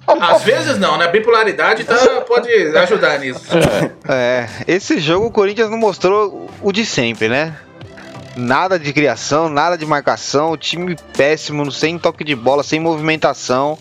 [0.07, 1.09] Às vezes não, né?
[1.09, 1.95] Bipolaridade tá,
[2.27, 3.43] pode ajudar nisso.
[4.09, 7.55] É, esse jogo o Corinthians não mostrou o de sempre, né?
[8.37, 13.79] Nada de criação, nada de marcação, time péssimo, sem toque de bola, sem movimentação.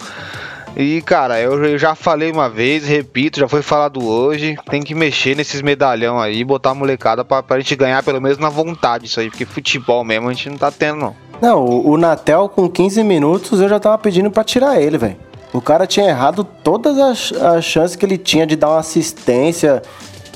[0.75, 5.35] E, cara, eu já falei uma vez, repito, já foi falado hoje, tem que mexer
[5.35, 9.19] nesses medalhão aí, botar a molecada pra, pra gente ganhar pelo menos na vontade isso
[9.19, 11.15] aí, porque futebol mesmo a gente não tá tendo, não.
[11.39, 15.15] Não, o, Natel com 15 minutos eu já tava pedindo pra tirar ele, velho.
[15.51, 19.83] O cara tinha errado todas as, as chances que ele tinha de dar uma assistência,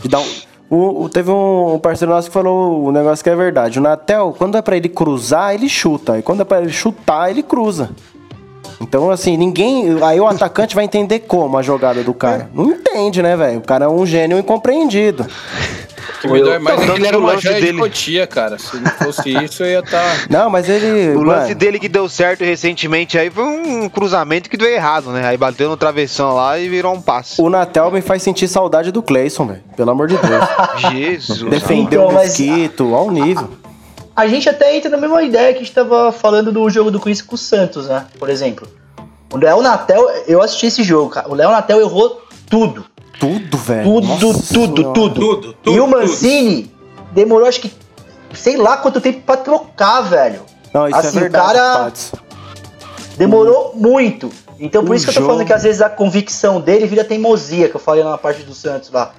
[0.03, 0.25] de dar um.
[0.69, 3.79] o- o- teve um, parceiro nosso que falou um negócio que é verdade.
[3.79, 6.19] O Natel, quando é pra ele cruzar, ele chuta.
[6.19, 7.89] E quando é pra ele chutar, ele cruza.
[8.79, 9.97] Então, assim, ninguém.
[10.03, 12.49] Aí o atacante vai entender como a jogada do cara.
[12.53, 13.59] Não entende, né, velho?
[13.59, 15.23] O cara é um gênio incompreendido.
[15.23, 17.77] O que me dói mais é que tanto ele era uma lance joia de dele-
[17.79, 18.57] cotia, cara.
[18.57, 20.29] Se não fosse isso, eu ia tá estar.
[20.31, 21.15] Não, mas ele.
[21.15, 25.09] O lance mano, dele que deu certo recentemente aí foi um cruzamento que deu errado,
[25.11, 25.27] né?
[25.27, 27.39] Aí bateu no travessão lá e virou um passe.
[27.41, 29.61] O Natel me faz sentir saudade do Cleison, velho.
[29.75, 30.45] Pelo amor de Deus.
[30.91, 31.49] Jesus.
[31.51, 33.49] Defendeu Então, o mas- mosquito, ao nível.
[34.17, 36.99] A gente até entra na mesma ideia que a gente tava falando do jogo do
[36.99, 38.07] Corinthians com o Santos, né?
[38.17, 38.67] Por exemplo.
[39.31, 41.29] O Léo Natel, eu assisti esse jogo, cara.
[41.29, 42.83] O Léo Natel errou tudo.
[43.19, 43.83] Tudo, velho.
[43.83, 44.93] Tudo, Nossa tudo, tudo.
[44.93, 45.71] Tudo, tudo.
[45.71, 45.97] E o tudo.
[45.99, 46.71] Mancini
[47.11, 47.71] demorou, acho que,
[48.33, 50.41] sei lá quanto tempo pra trocar, velho.
[50.73, 52.11] Não, isso Assim, é o verdade, cara- Patos.
[53.17, 54.31] Demorou muito.
[54.59, 56.87] Então por O isso que eu tô jogo- falando que às vezes a convicção dele
[56.87, 59.13] vira teimosia, que eu falei na parte do Santos lá.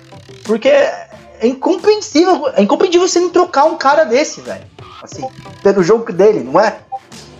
[0.44, 1.08] Porque é
[1.44, 4.64] incompreensível, é incompreensível você não trocar um cara desse, velho.
[5.02, 5.26] Assim,
[5.62, 6.78] pelo jogo dele, não é?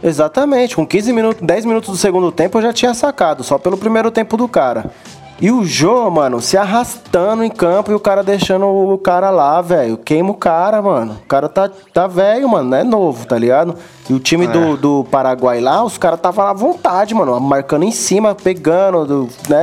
[0.02, 3.76] Exatamente, com 15 minutos, 10 minutos do segundo tempo eu já tinha sacado, só pelo
[3.76, 4.92] primeiro tempo do cara.
[5.40, 9.60] E o Jô, mano, se arrastando em campo e o cara deixando o cara lá,
[9.62, 9.96] velho.
[9.96, 11.16] Queima o cara, mano.
[11.22, 13.76] O cara tá, tá velho, mano, não é novo, tá ligado?
[14.10, 17.92] E o time do, do Paraguai lá, os caras estavam à vontade, mano, marcando em
[17.92, 19.62] cima, pegando, do, né?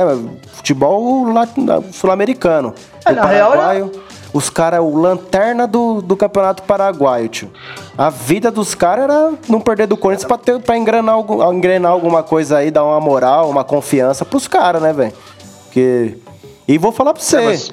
[0.54, 1.26] Futebol
[1.92, 2.72] sul-americano.
[3.04, 3.92] É, na real, paraguaio,
[4.36, 7.50] os caras, o lanterna do, do campeonato paraguaio, tio.
[7.96, 11.92] A vida dos caras era não perder do Corinthians pra, ter, pra engrenar, algum- engrenar
[11.92, 15.12] alguma coisa aí, dar uma moral, uma confiança pros caras, né, velho?
[15.64, 16.18] Porque.
[16.68, 17.36] E vou falar pra você.
[17.40, 17.72] mas-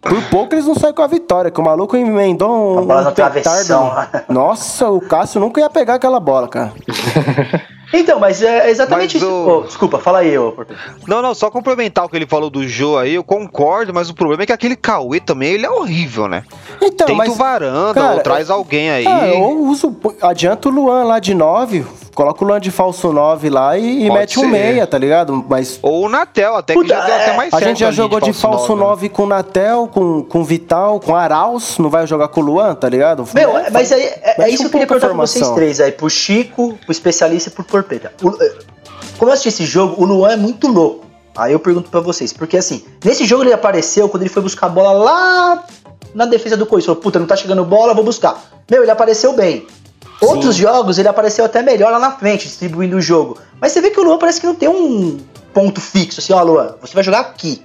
[0.00, 3.12] Por pouco eles não saem com a vitória, que o maluco emendou um, um no
[3.12, 3.90] travessão.
[4.28, 6.72] Nossa, o Cássio nunca ia pegar aquela bola, cara.
[7.98, 9.30] Então, mas é exatamente Mas isso.
[9.32, 10.54] o- Ô, desculpa, fala aí, ô.
[11.06, 14.14] Não, não, só complementar o que ele falou do Jô aí, eu concordo, mas o
[14.14, 16.42] problema é que aquele Cauê também, ele é horrível, né?
[16.82, 17.28] Então, Tenta mas.
[17.32, 19.06] o varanda, cara, ou traz alguém aí.
[19.06, 21.84] Ah, ou uso, adianta o Luan lá de 9,
[22.16, 25.44] coloca o Luan de falso 9 lá e, e mete um meia, tá ligado?
[25.48, 27.92] Mas Ou o Natel, até que Puta, já deu é, até mais a gente já
[27.92, 28.88] jogou de falso nove, né?
[28.88, 32.74] 9 com o Natel, com, com Vital, com Arauz, não vai jogar com o Luan,
[32.74, 33.24] tá ligado?
[33.34, 35.78] Meu, é- mas aí, é, é isso que um eu queria perguntar pra vocês três
[35.80, 38.12] aí, pro Chico, pro especialista e pro Porpeta.
[38.22, 38.54] O- eh,
[39.18, 41.04] como eu assisti esse jogo, o Luan é muito louco.
[41.36, 44.66] Aí eu pergunto pra vocês, porque assim, nesse jogo ele apareceu quando ele foi buscar
[44.66, 45.64] a bola lá
[46.14, 46.86] na defesa do Corinthians.
[46.86, 48.42] Falou, puta, não tá chegando bola, vou buscar.
[48.70, 49.66] Meu, ele apareceu bem.
[50.20, 53.36] Outros jogos ele apareceu até melhor lá na frente, distribuindo o jogo.
[53.60, 55.18] Mas você vê que o Luan parece que não tem um
[55.52, 57.62] ponto fixo, assim, ó, Luan, você vai jogar aqui.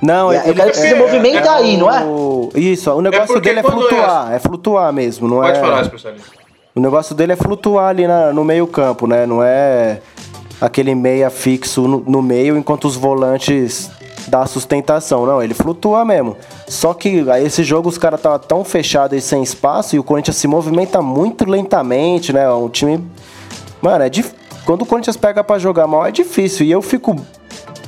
[0.00, 2.04] Não, E aí eu quero que você se movimenta aí, não é?
[2.04, 4.38] o- Isso, o negócio porque dele é quando flutuar, é...
[4.38, 5.60] flutuar mesmo, não Pode é...
[5.60, 6.26] falar, especialista.
[6.74, 9.26] O negócio dele é flutuar ali na- no meio campo, né?
[9.26, 10.00] Não é
[10.60, 13.90] aquele meia fixo no, no meio enquanto os volantes
[14.28, 15.26] dá sustentação.
[15.26, 16.36] Não, ele flutua mesmo.
[16.66, 20.04] Só que aí esse jogo os caras estavam tão fechados e sem espaço e o
[20.04, 22.48] Corinthians se movimenta muito lentamente, né?
[22.50, 23.04] Um time...
[23.80, 24.32] Mano, é dif...
[24.64, 26.66] quando o Corinthians pega pra jogar mal é difícil.
[26.66, 27.16] E eu fico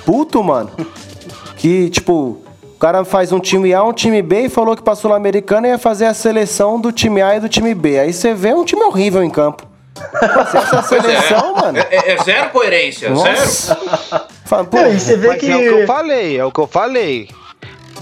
[0.04, 0.70] puto, mano.
[1.56, 4.94] Que, tipo, o cara faz um time A, um time B e falou que pra
[4.94, 7.98] Sul-Americana ia fazer a seleção do time A e do time B.
[7.98, 9.68] Aí você vê um time horrível em campo.
[10.48, 11.20] Se essa Pois é.
[11.20, 11.76] seleção, mano.
[11.78, 14.26] É, é- é zero coerência, zero.
[14.51, 15.48] Fala, pô, Não, e você vê Mas que.
[15.48, 17.28] é o que eu falei, é o que eu falei.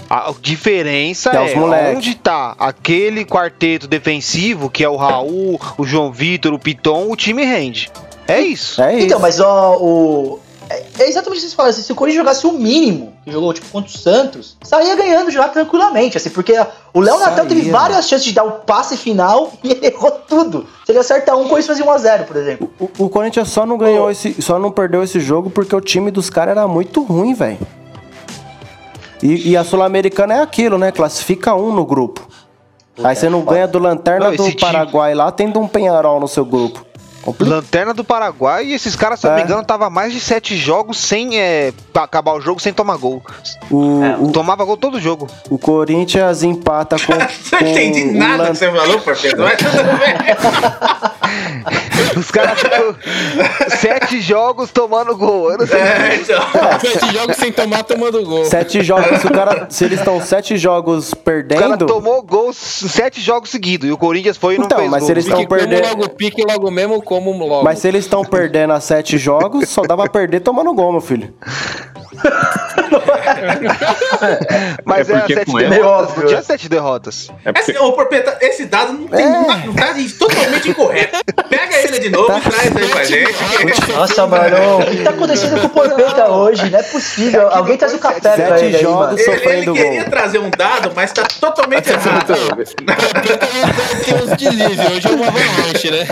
[0.09, 6.11] A diferença É é onde tá aquele quarteto defensivo, que é o Raul, o João
[6.11, 7.91] Vitor, o Piton, o time rende.
[8.27, 8.81] É isso.
[8.81, 9.05] é isso.
[9.05, 10.39] Então, mas ó, o.
[10.69, 11.71] É é exatamente o que vocês falaram.
[11.71, 15.31] assim, se o Corinthians jogasse o mínimo, que jogou tipo contra o Santos, saía ganhando
[15.31, 16.17] já tranquilamente.
[16.17, 16.53] Assim, porque
[16.93, 20.67] o Léo Natel teve várias chances de dar o passe final e ele errou tudo.
[20.85, 21.85] Se ele acertar um, o Corinthians fazia
[22.19, 22.71] 1x0, por exemplo.
[22.79, 26.11] O, o Corinthians só não ganhou esse, só não perdeu esse jogo porque o time
[26.11, 27.57] dos caras era muito ruim, velho.
[29.21, 30.91] E, e a Sul-Americana é aquilo, né?
[30.91, 32.27] Classifica um no grupo.
[33.03, 36.27] Aí você não ganha do Lanterna Não, do time- Paraguai lá, tendo um Penharol no
[36.27, 36.85] seu grupo.
[37.39, 39.41] Lanterna do Paraguai e esses caras, se eu não É.
[39.41, 43.21] me engano, tava mais de sete jogos sem é, acabar o jogo sem tomar gol.
[43.69, 45.27] O, É, o, Tomava gol todo jogo.
[45.49, 47.13] o Corinthians empata com.
[47.19, 51.09] Não com entendi o nada Lan- que você falou, Porpeta, mas tudo bem.
[52.17, 52.95] Os caras ficam
[53.77, 55.51] sete jogos tomando gol.
[55.51, 55.79] Eu não sei.
[55.79, 56.41] É, então.
[56.79, 58.45] Sete jogos sem tomar, tomando gol.
[58.45, 61.85] Sete jogos, se, o cara, se eles estão sete jogos O cara perdendo.
[61.85, 65.05] tomou gol sete jogos seguidos e o Corinthians foi e não Então, fez mas gol.
[65.07, 65.87] se eles Pique estão como perdendo.
[65.89, 67.63] logo pique, logo mesmo, como logo.
[67.63, 71.01] Mas se eles estão perdendo a sete jogos, só dá pra perder tomando gol, meu
[71.01, 71.33] filho.
[74.85, 76.15] Mas É é, porque sete com ela- Meio derrotas.
[76.17, 76.43] Não tinha é.
[76.43, 77.29] sete derrotas.
[77.45, 79.25] É porque- Esse, ô, Porpeta, esse dado não tem.
[79.25, 79.29] É.
[79.29, 81.19] Não tá totalmente incorreto.
[81.49, 83.91] Pega ele de novo e traz aí pra gente.
[83.93, 86.69] Nossa, mano, o que tá acontecendo com o Porpeta hoje?
[86.69, 87.49] Não é possível.
[87.49, 88.99] Alguém traz o café pra Sete ele aí, jogos.
[88.99, 89.19] mano.
[89.19, 90.09] Ele, ele queria gol.
[90.09, 92.33] trazer um dado, mas tá totalmente errado.
[94.05, 96.07] Tem uns delírios, hoje é uma avalanche, né?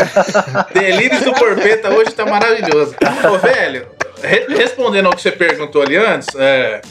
[0.73, 2.95] Delírios do Porpeta hoje tá maravilhoso.
[3.33, 3.87] Ô, velho,
[4.21, 6.81] re- respondendo ao que você perguntou ali antes, é,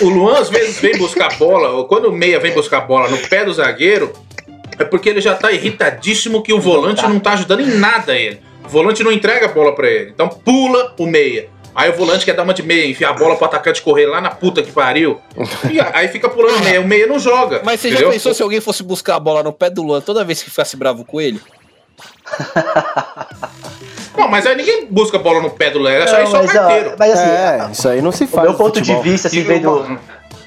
[0.00, 3.18] o Luan às vezes vem buscar bola, ou quando o meia vem buscar bola no
[3.18, 4.12] pé do zagueiro,
[4.78, 8.40] é porque ele já tá irritadíssimo que o volante não tá ajudando em nada ele.
[8.64, 10.10] O volante não entrega a bola pra ele.
[10.10, 11.48] Então pula o meia.
[11.74, 14.20] Aí o volante quer dar uma de meia, enfiar a bola pro atacante correr lá
[14.20, 15.20] na puta que pariu.
[15.70, 16.80] E aí fica pulando o meia.
[16.80, 17.60] O meia não joga.
[17.64, 18.08] Mas você entendeu?
[18.08, 20.50] já pensou se alguém fosse buscar a bola no pé do Luan toda vez que
[20.50, 21.40] ficasse bravo com ele?
[24.16, 26.38] Não, mas aí ninguém busca bola no pé do Léo, é só Não, isso só
[26.38, 26.92] o mas, ó, carteiro.
[26.98, 28.42] mas assim, é, isso aí não se faz.
[28.42, 29.02] meu no ponto de futebol.
[29.02, 29.98] vista, assim, vendo, uma-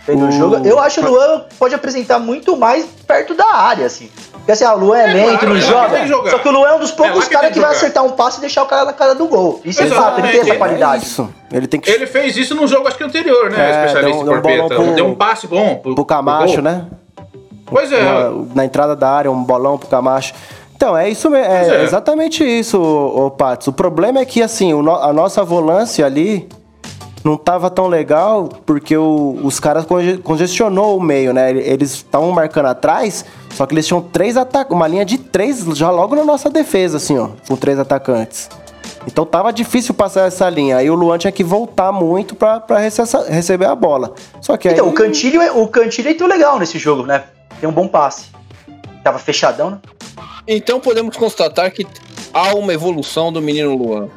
[0.06, 3.86] vendo o jogo, eu acho que o Luan pode apresentar muito mais perto da área,
[3.86, 4.12] assim.
[4.34, 5.62] Porque assim, ah, o Luan é, É lento, claro, não é
[6.08, 6.32] joga.
[6.32, 8.04] Só que o Luan é um dos É poucos que caras que, que vai acertar
[8.04, 9.62] um passe e deixar o cara na cara do gol.
[9.64, 11.06] Isso é Exatamente, fato, ele tem essa qualidade.
[11.06, 11.30] Isso.
[11.54, 13.58] Ele tem que Ele fez isso num jogo, acho que anterior, né?
[13.58, 16.62] É, especialista deu em deu um pro- Deu um passe bom pro, pro Camacho, pro
[16.64, 16.88] né?
[17.68, 18.02] Pois é.
[18.04, 20.34] Na, na entrada da área, um bolão pro Camacho.
[20.82, 21.54] Então, é isso mesmo.
[21.54, 21.84] É, é.
[21.84, 23.68] exatamente isso, ô, ô Patos.
[23.68, 26.50] O problema é que, assim, o no- a nossa volância ali
[27.24, 31.52] não tava tão legal porque o- os caras conge- congestionou o meio, né?
[31.52, 35.92] Eles estavam marcando atrás, só que eles tinham três atacantes, uma linha de três já
[35.92, 38.50] logo na nossa defesa, assim, ó, com três atacantes.
[39.06, 40.78] Então tava difícil passar essa linha.
[40.78, 44.14] Aí o Luan tinha que voltar muito pra, pra rece- receber a bola.
[44.42, 44.74] Só que aí.
[44.74, 47.26] Então, o Cantilho, é- o Cantilho entrou legal nesse jogo, né?
[47.60, 48.26] Tem um bom passe.
[49.04, 49.80] Tava fechadão, né?
[50.48, 51.86] Então podemos constatar que
[52.34, 54.10] há uma evolução do menino Luan.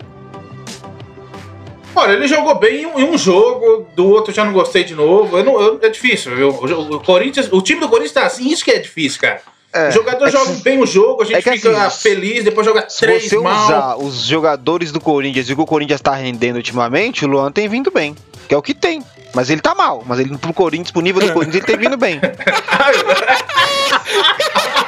[1.97, 4.95] Olha, ele jogou bem em um, em um jogo, do outro já não gostei de
[4.97, 5.39] novo.
[5.39, 6.49] Eu não- eu- é difícil, viu?
[6.49, 9.41] O, Corinthians, o time do Corinthians tá assim, isso que é difícil, cara.
[9.73, 12.01] É, o jogador é joga se- bem o jogo, a gente é que fica assim,
[12.03, 13.65] feliz, depois joga Se três você mal.
[13.65, 17.51] usar os jogadores do Corinthians e o que o Corinthians tá rendendo ultimamente, o Luan
[17.53, 18.15] tem vindo bem.
[18.49, 19.03] Que é o que tem.
[19.35, 20.03] Mas ele tá mal.
[20.07, 22.21] Mas ele pro Corinthians, pro nível do Corinthians, ele tem vindo bem.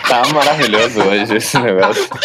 [0.08, 2.06] Tá maravilhoso hoje esse negócio.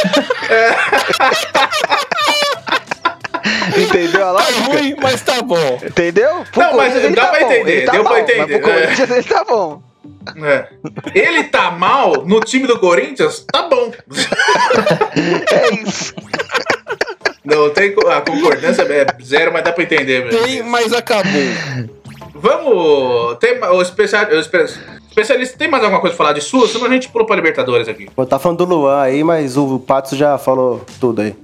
[3.76, 5.80] Entendeu a Tá ruim, mas tá bom.
[5.84, 6.46] Entendeu?
[6.52, 8.82] Pro Não, mas dá tá pra bom, entender, tá deu pra entender, Mas pro é.
[8.82, 9.82] Corinthians ele tá bom.
[10.44, 10.68] É.
[11.16, 13.46] Ele tá mal no time do Corinthians?
[13.52, 13.92] Tá bom.
[15.52, 16.14] É isso.
[17.44, 20.26] Não tem a concordância é zero, mas dá pra entender.
[20.26, 20.44] velho.
[20.44, 21.32] Tem, mas acabou.
[22.42, 23.38] Vamos.
[23.40, 24.66] Tem o, especial, o espe-
[25.10, 26.68] especialista, tem mais alguma coisa pra falar de sua?
[26.68, 28.10] Senão a gente pula pra Libertadores aqui.
[28.16, 31.36] Pô, tá falando do Luan aí, mas o Pato já falou tudo aí.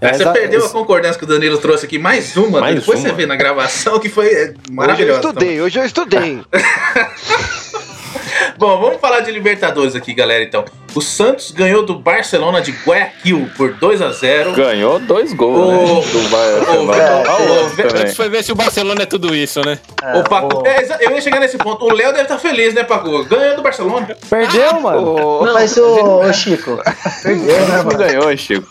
[0.00, 2.60] Aí você perdeu a es- concordância que o Danilo trouxe aqui, mais uma.
[2.60, 3.08] Mais depois uma.
[3.08, 5.20] você vê na gravação que foi é, Hoje eu maravilhosa.
[5.20, 6.40] estudei, hoje eu estudei.
[8.58, 10.64] Bom, vamos falar de Libertadores aqui, galera, então.
[10.94, 15.70] O Santos ganhou do Barcelona de Guayaquil por 2 a 0 Ganhou dois gols, O-
[15.70, 15.78] né?
[16.12, 18.02] Do o- Mas- o- Olha o outro o- também.
[18.02, 19.78] Antes foi ver se o Barcelona é tudo isso, né?
[20.02, 21.84] É, O Paco, o- é, eu ia chegar nesse ponto.
[21.86, 23.24] O Léo deve estar feliz, né, Paco?
[23.24, 24.14] Ganhando do Barcelona.
[24.28, 25.14] Perdeu, mano.
[25.40, 26.78] Ô, Não, mas o, o Chico,
[27.22, 27.98] perdeu, né, Não mano?
[27.98, 28.68] ganhou, Chico.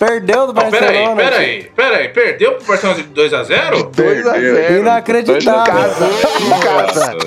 [0.00, 1.22] Perdeu do Não, peraí, Barcelona.
[1.22, 2.08] peraí, peraí.
[2.08, 4.54] Perdeu pro Barcelona de 2 a 0 2 a Perdeu.
[4.54, 6.08] 0 Inacreditável.
[6.40, 7.18] Em casa.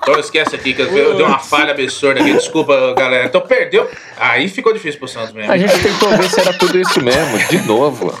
[0.00, 2.32] Então esquece aqui que eu dei uma falha absurda aqui.
[2.32, 3.26] Desculpa, galera.
[3.26, 3.86] Então perdeu.
[4.16, 5.52] Aí ficou difícil pro Santos mesmo.
[5.52, 8.18] A gente tentou ver se era tudo isso mesmo, de novo.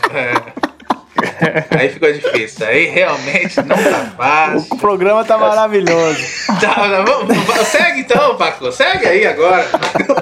[1.70, 2.66] Aí ficou difícil.
[2.66, 4.66] Aí realmente não tá fácil.
[4.74, 6.18] O programa tá maravilhoso.
[6.60, 8.70] Tá, tá, vamos- vamos- segue então, Paco.
[8.72, 9.66] Segue aí agora.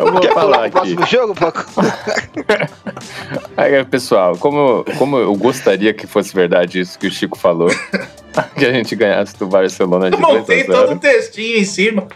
[0.01, 0.71] Eu vou Quer falar aqui.
[0.73, 1.65] próximo jogo, Paco?
[3.57, 7.69] Aí, pessoal, como, como eu gostaria que fosse verdade isso que o Chico falou,
[8.57, 10.73] que a gente ganhasse do Barcelona de Eu 2 a montei 0.
[10.73, 12.07] todo um textinho em cima.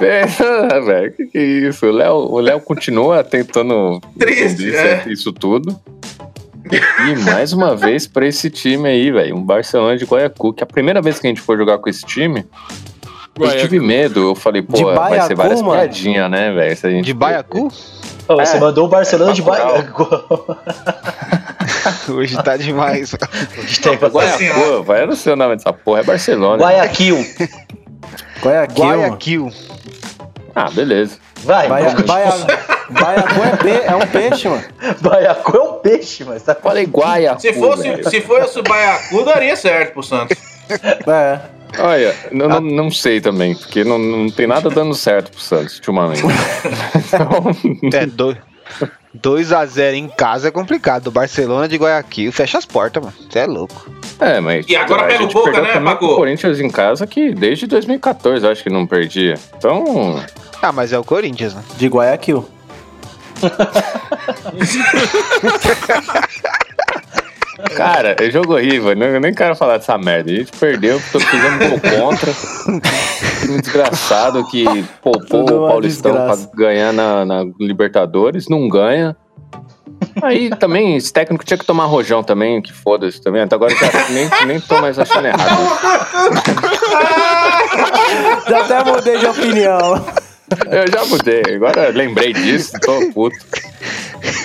[0.00, 1.86] É, velho, que que é isso?
[1.86, 5.04] O Léo, o Léo continua tentando Triste, é.
[5.08, 5.78] isso tudo.
[6.70, 10.66] E mais uma vez pra esse time aí, velho, um Barcelona de Guayaquil, que a
[10.66, 12.44] primeira vez que a gente for jogar com esse time,
[13.38, 14.30] eu tive medo.
[14.30, 15.74] Eu falei, pô, De vai ser Baiacu, várias mano?
[15.80, 16.76] piadinhas, né, velho?
[16.76, 17.68] gente De Baiacu?
[18.28, 18.60] Você É.
[18.60, 19.72] mandou o Barcelona de Bacurau.
[19.74, 20.56] Baiacu.
[22.12, 23.14] Hoje tá demais.
[23.58, 26.60] Hoje tem pra- Guayaquil, vai no seu nome dessa porra, é Barcelona.
[26.62, 27.24] Guayaquil.
[28.42, 28.84] Guayaquil.
[28.84, 29.52] Guayaquil.
[30.54, 31.18] Ah, beleza.
[31.44, 32.32] Vai, Baia, baia,
[32.90, 34.64] Baiacu é, pe- é um peixe, mano.
[35.00, 38.08] Baiacu é um peixe, mas tá Falei Guayaquil, Se fosse, velho.
[38.10, 40.36] se fosse o Baiacu, daria certo pro Santos.
[41.06, 41.40] É.
[41.78, 45.76] Olha, não, não, não sei também, porque não, não tem nada dando certo pro Santos
[45.76, 46.22] ultimamente.
[46.96, 48.40] Então, É doido.
[49.16, 51.06] 2x0 em casa é complicado.
[51.06, 53.14] O Barcelona de Guayaquil fecha as portas, mano.
[53.30, 53.88] Você é louco.
[54.20, 54.66] é, mas.
[54.68, 56.06] E agora pega o Boca, né, Paco?
[56.06, 59.34] pro Corinthians em casa, que desde 2014 eu acho que não perdia.
[59.56, 60.22] Então,
[60.66, 61.62] Ah, mas é o Corinthians, né?
[61.76, 62.44] De Guayaquil.
[67.76, 68.92] cara, é jogo horrível.
[68.94, 70.32] Eu nem quero falar dessa merda.
[70.32, 72.32] A gente perdeu, porque fizemos um gol contra.
[73.48, 74.64] Um desgraçado que
[75.00, 79.16] poupou Tudo o Paulistão pra ganhar na, na Libertadores, não ganha.
[80.20, 83.42] Aí também, esse técnico tinha que tomar rojão também, que foda-se também.
[83.42, 85.62] Até agora já nem, nem tô mais achando errado.
[88.48, 90.04] Já até mudei de opinião.
[90.70, 93.36] Eu já mudei, agora lembrei disso, tô puto.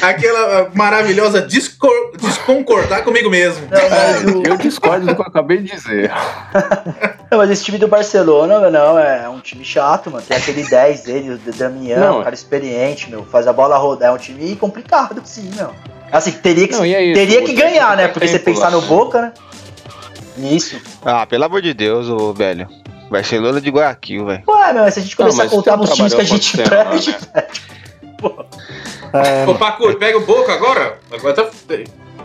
[0.01, 3.67] Aquela maravilhosa discor- desconcordar comigo mesmo.
[4.47, 6.11] Eu discordo do que eu acabei de dizer.
[7.29, 10.23] Não, mas esse time do Barcelona, não, é um time chato, mano.
[10.27, 12.19] Tem aquele 10 dele, o Damian, Não.
[12.19, 13.23] um cara experiente, meu.
[13.25, 14.09] Faz a bola rodar.
[14.09, 15.71] É um time complicado, sim, meu.
[16.11, 18.03] Assim, teria que, Não, é isso, teria que ganhar, né?
[18.05, 19.33] tem Porque você pensar no Boca, né?
[20.37, 20.77] Isso.
[21.05, 22.67] Ah, pelo amor de Deus, ô velho.
[23.11, 24.43] Barcelona de Guayaquil, velho.
[24.47, 26.61] Ué, meu, se a gente Não, começar a mas contar os times que a gente
[26.61, 27.17] acontecendo lá, perde,
[29.13, 30.97] É, Ô, Pacu, pega o Boca agora.
[31.11, 31.49] Agora tá.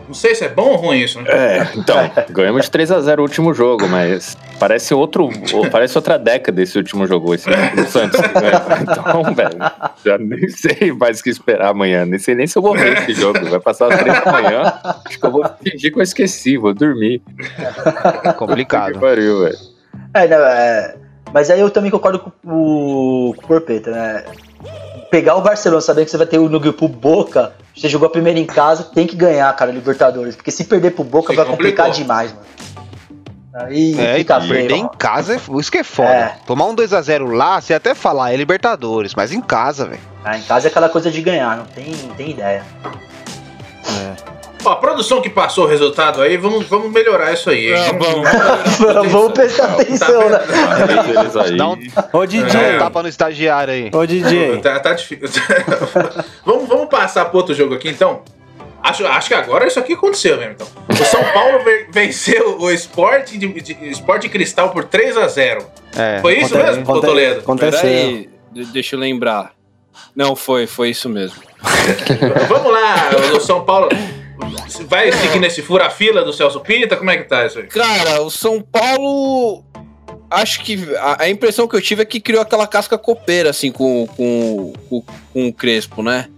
[0.06, 1.28] Não sei se é bom ou ruim isso, né?
[1.28, 1.96] É, então,
[2.30, 5.28] ganhamos de 3x0 o último jogo, mas parece outro.
[5.72, 8.60] Parece outra década esse último jogo, esse do Santos que ganhou.
[8.82, 9.58] Então, velho,
[10.04, 12.06] já nem sei mais o que esperar amanhã.
[12.06, 13.44] Nem sei nem se eu vou ver esse jogo.
[13.50, 14.72] Vai passar às 3 da manhã.
[15.04, 17.20] Acho que eu vou fingir que eu esqueci, vou dormir.
[18.22, 19.00] Que Complicado.
[19.00, 19.75] pariu, velho.
[20.16, 20.94] É, não, é.
[21.32, 24.24] Mas aí eu também concordo com o, com o Porpeta, né?
[25.10, 28.38] Pegar o Barcelona, saber que você vai ter no grupo Boca, você jogou a primeira
[28.38, 30.34] em casa, tem que ganhar, cara, Libertadores.
[30.34, 32.02] Porque se perder pro Boca Se vai complicar complicou.
[32.02, 32.46] demais, mano.
[33.54, 36.08] Aí É, fica e perder em casa, é- isso que é foda.
[36.10, 36.34] É.
[36.46, 40.00] Tomar um 2x0 lá, você até falar, é Libertadores, mas em casa, velho.
[40.24, 42.62] Ah, em casa é aquela coisa de ganhar, não tem, não tem ideia.
[44.66, 47.72] Ó, a produção que passou o resultado aí, vamos, vamos melhorar isso aí.
[47.72, 47.74] hein?
[47.76, 47.92] Ah,
[48.92, 51.56] Vamos- Vamos prestar atenção, tá né?
[51.56, 51.78] Dá um,
[52.20, 53.90] Ô DJ, dá um tapa no estagiário aí.
[53.94, 54.58] ô DJ.
[54.58, 55.42] Tá, tá difícil.
[56.44, 58.22] vamos, vamos passar pro outro jogo aqui, então.
[58.82, 60.66] Acho, acho que agora isso aqui aconteceu mesmo, então.
[60.88, 65.64] O São Paulo ve- venceu o Sport de, de, Sport Cristal por 3 a 0
[65.96, 66.18] É.
[66.20, 67.40] Foi isso mesmo, aconte- Toledo?
[67.40, 67.80] Aconteceu.
[67.80, 69.52] Peraí, de- deixa eu lembrar.
[70.14, 71.36] Não, foi, foi isso mesmo.
[72.48, 73.88] Vamos lá, o São Paulo.
[74.88, 76.96] Vai seguindo esse fura-fila do Celso Pita?
[76.96, 77.66] Como é que tá isso aí?
[77.66, 79.64] Cara, o São Paulo.
[80.30, 83.70] Acho que a, a impressão que eu tive é que criou aquela casca copeira, assim,
[83.70, 86.28] com, com, com, com o Crespo, né?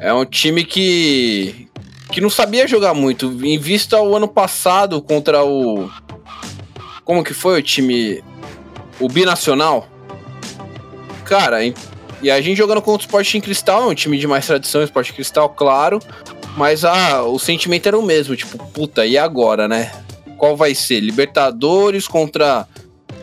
[0.00, 1.68] É um time que.
[2.10, 3.26] que não sabia jogar muito.
[3.44, 5.90] Em vista ao ano passado contra o.
[7.04, 8.22] Como que foi o time?
[9.00, 9.88] O Binacional?
[11.24, 11.58] Cara,
[12.24, 15.12] e a gente jogando contra o Sporting Cristal, é um time de mais tradição, Sporting
[15.12, 15.98] Cristal, claro.
[16.56, 19.92] Mas ah, o sentimento era o mesmo, tipo, puta, e agora, né?
[20.38, 21.00] Qual vai ser?
[21.00, 22.66] Libertadores contra.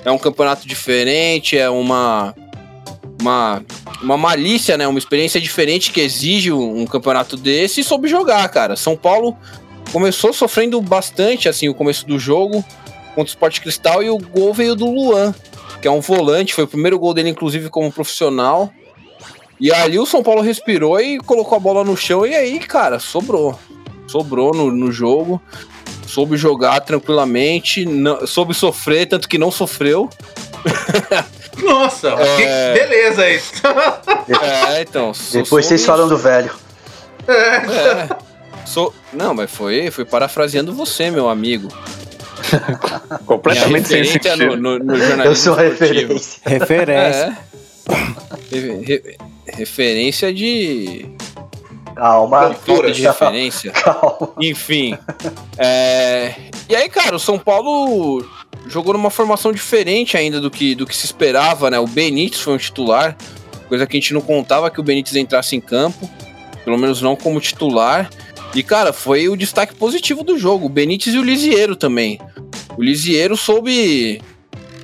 [0.04, 2.36] É um campeonato diferente, é uma.
[3.22, 3.64] Uma,
[4.02, 4.88] uma malícia, né?
[4.88, 8.76] Uma experiência diferente que exige um, um campeonato desse e soube jogar, cara.
[8.76, 9.38] São Paulo
[9.92, 12.66] começou sofrendo bastante, assim, o começo do jogo
[13.10, 15.36] contra o Sport Cristal e o gol veio do Luan,
[15.82, 18.74] que é um volante, foi o primeiro gol dele, inclusive, como profissional.
[19.62, 22.98] E ali o São Paulo respirou e colocou a bola no chão, e aí, cara,
[23.00, 23.58] sobrou.
[24.08, 25.40] Sobrou no, no jogo.
[26.08, 30.10] Soube jogar tranquilamente, não, soube sofrer, tanto que não sofreu.
[31.64, 32.74] Nossa, que É.
[32.74, 33.54] beleza isso.
[34.42, 35.14] É, então.
[35.14, 36.52] so- Depois vocês soube- falam do velho.
[37.28, 38.16] É.
[38.66, 41.68] So- Não, mas foi, foi parafraseando você, meu amigo.
[43.26, 44.56] Completamente sem sentido.
[44.58, 46.14] no, no, no jornalismo Eu sou a esportivo.
[46.14, 46.42] referência.
[46.46, 47.38] Referência.
[47.90, 48.56] É.
[48.56, 49.18] Re- re-
[49.62, 51.06] referência de.
[51.96, 53.72] Calma, Falta de referência.
[53.74, 54.34] calma.
[54.42, 54.98] Enfim.
[55.58, 56.34] é,
[56.68, 58.26] E aí, cara, o São Paulo
[58.68, 61.80] jogou numa formação diferente ainda do que, do que se esperava, né?
[61.80, 63.16] O Benítez foi um titular,
[63.68, 66.10] coisa que a gente não contava que o Benítez entrasse em campo,
[66.64, 68.10] pelo menos não como titular.
[68.54, 70.66] E, cara, foi o destaque positivo do jogo.
[70.66, 72.20] O Benítez e o Lisieiro também.
[72.78, 74.22] O Lisieiro soube.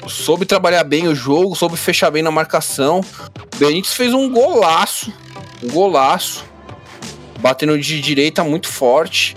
[0.08, 3.02] Soube trabalhar bem o jogo, soube fechar bem na marcação.
[3.02, 5.12] O Benítez fez um golaço.
[5.64, 6.46] Um golaço
[7.40, 9.36] batendo de direita muito forte.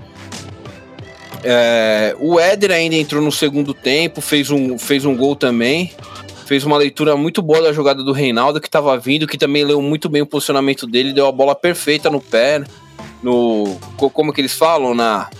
[1.42, 5.92] É, o Éder ainda entrou no segundo tempo, fez um, fez um gol também.
[6.46, 9.80] Fez uma leitura muito boa da jogada do Reinaldo, que estava vindo, que também leu
[9.80, 12.62] muito bem o posicionamento dele, deu a bola perfeita no pé.
[13.22, 13.78] No.
[13.96, 14.92] co- Como que eles falam?
[14.94, 15.30] Na,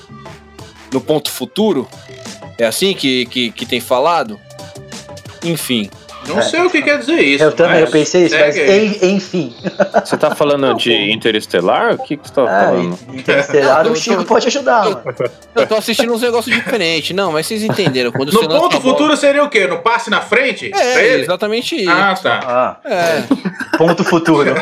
[0.93, 1.89] no ponto futuro.
[2.57, 4.39] É assim que, que, que tem falado?
[5.45, 5.91] Enfim.
[6.29, 7.43] Não sei o que quer dizer isso.
[7.43, 8.99] Eu também, eu pensei isso, mas aí.
[9.11, 9.55] enfim.
[10.05, 11.95] Você tá falando de Interestelar?
[11.95, 12.99] O que, que você tá Ah, falando?
[13.15, 15.03] Interestelar, Eu o tô- Chico pode ajudar, mano.
[15.55, 17.17] Eu tô assistindo uns negócios diferentes.
[17.17, 18.13] Não, mas vocês entenderam.
[18.13, 19.67] Quando No ponto futuro seria o quê?
[19.67, 20.71] No passe na frente?
[20.75, 21.23] É, ele?
[21.23, 21.91] exatamente isso.
[21.91, 22.41] Ah, tá.
[22.45, 23.23] Ah, É.
[23.79, 24.51] ponto futuro.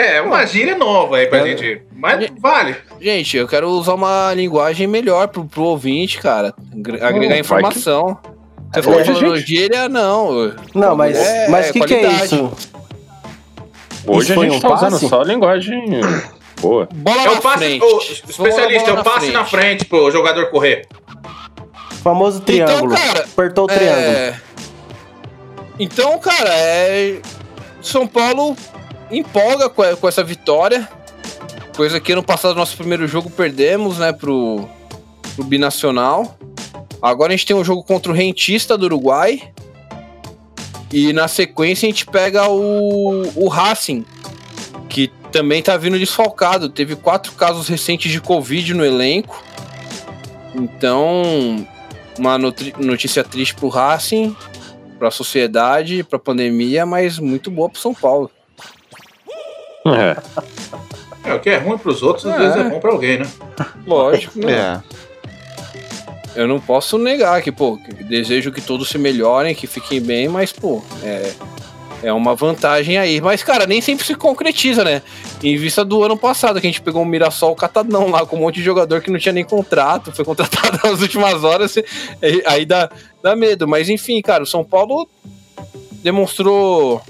[0.00, 1.82] É, uma gíria nova aí pra gente.
[1.94, 2.76] Mas vale.
[3.00, 6.54] Gente, eu quero usar uma linguagem melhor pro, pro ouvinte, cara.
[6.72, 8.18] Agre- Agregar vai informação.
[8.72, 9.20] Você É, falou gente.
[9.20, 10.54] falando gíria, não.
[10.74, 12.52] Não, mas É, mas o que, que é isso?
[14.06, 15.08] Hoje Isso a gente um tá usando passe?
[15.08, 16.00] só linguagem
[16.60, 16.88] boa.
[16.92, 17.58] Bola É na o passe.
[17.58, 17.84] frente.
[17.84, 20.86] O especialista, é bola o passe na frente pro jogador correr.
[22.02, 22.94] Famoso triângulo.
[22.94, 24.00] Então, cara, Apertou o triângulo.
[24.06, 24.40] É...
[25.78, 27.20] Então, cara, é...
[27.82, 28.56] São Paulo
[29.10, 30.88] empolga com, com essa vitória.
[31.76, 34.68] Coisa que ano passado, nosso primeiro jogo, perdemos, né, pro,
[35.34, 36.36] pro Binacional.
[37.00, 39.52] Agora a gente tem um jogo contra o Rentista do Uruguai.
[40.92, 44.04] E na sequência a gente pega o, o Racing,
[44.88, 46.68] que também tá vindo desfalcado.
[46.68, 49.42] Teve quatro casos recentes de Covid no elenco.
[50.54, 51.66] Então,
[52.18, 54.36] uma notícia triste pro Racing,
[54.98, 58.30] pra sociedade, pra pandemia, mas muito boa pro São Paulo.
[59.86, 60.16] É.
[61.30, 62.38] É, o que é ruim pros outros, às É.
[62.38, 63.26] vezes é bom pra alguém, né?
[63.86, 64.80] Lógico, né?
[64.86, 65.00] É.
[66.34, 67.78] Eu não posso negar que, pô,
[68.08, 71.32] desejo que todos se melhorem, que fiquem bem, mas, pô, é,
[72.04, 73.20] é uma vantagem aí.
[73.20, 75.02] Mas, cara, nem sempre se concretiza, né?
[75.42, 78.40] Em vista do ano passado, que a gente pegou um Mirassol catadão lá, com um
[78.40, 81.76] monte de jogador que não tinha nem contrato, foi contratado nas últimas horas,
[82.22, 82.88] aí- aí dá,
[83.22, 83.66] dá medo.
[83.66, 85.08] Mas, enfim, cara, o São Paulo
[86.02, 87.02] demonstrou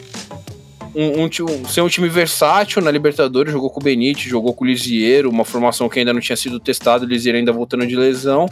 [0.94, 4.66] um, um ser um time versátil na Libertadores, jogou com o Benítez, jogou com o
[4.66, 8.48] Lisieiro, uma formação que ainda não tinha sido testada, o Lisieiro ainda voltando de lesão.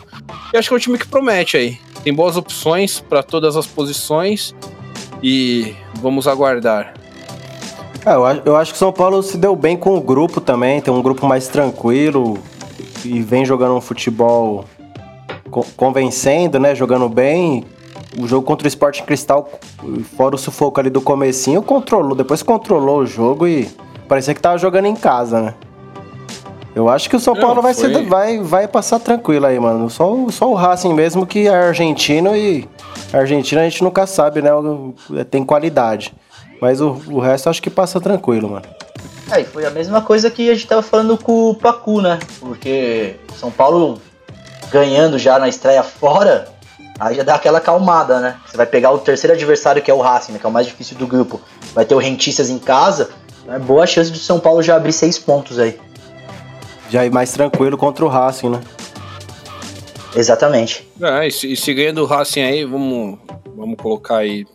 [0.52, 1.78] E acho que é um time que promete aí.
[2.04, 4.54] Tem boas opções para todas as posições
[5.22, 6.94] e vamos aguardar.
[8.06, 10.40] É, eu, acho, eu acho que o São Paulo se deu bem com o grupo
[10.40, 12.38] também, tem um grupo mais tranquilo
[13.04, 14.64] e vem jogando um futebol
[15.50, 16.74] co- convencendo, né?
[16.74, 17.64] Jogando bem.
[18.16, 19.48] O jogo contra o Sporting Cristal,
[20.16, 23.68] fora o sufoco ali do comecinho, controlou, depois controlou o jogo e
[24.08, 25.54] parecia que tava jogando em casa, né?
[26.74, 29.58] Eu acho que o São Não, Paulo vai, foi- ser, vai, vai passar tranquilo aí,
[29.58, 29.90] mano.
[29.90, 32.68] Só, o- só o Racing mesmo que é argentino e
[33.12, 34.54] a Argentina a gente nunca sabe, né?
[34.54, 34.94] o-
[35.30, 36.14] Tem qualidade.
[36.60, 38.64] Mas o, o resto acho que passa tranquilo, mano.
[39.30, 42.18] É, e foi a mesma coisa que a gente tava falando com o Pacu, né?
[42.40, 44.00] Porque São Paulo
[44.70, 46.48] ganhando já na estreia fora,
[46.98, 48.36] aí já dá aquela acalmada, né?
[48.46, 50.38] Você vai pegar o terceiro adversário, que é o Racing, né?
[50.38, 51.40] Que é o mais difícil do grupo.
[51.74, 53.10] Vai ter o Rentistas em casa.
[53.48, 55.78] É boa chance de São Paulo já abrir seis pontos aí.
[56.90, 58.60] Já ir mais tranquilo contra o Racing, né?
[60.14, 60.88] Exatamente.
[61.00, 63.18] É, e se, e se ganha do Racing aí, vamos,
[63.56, 64.46] vamos colocar aí,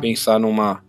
[0.00, 0.82] pensar numa,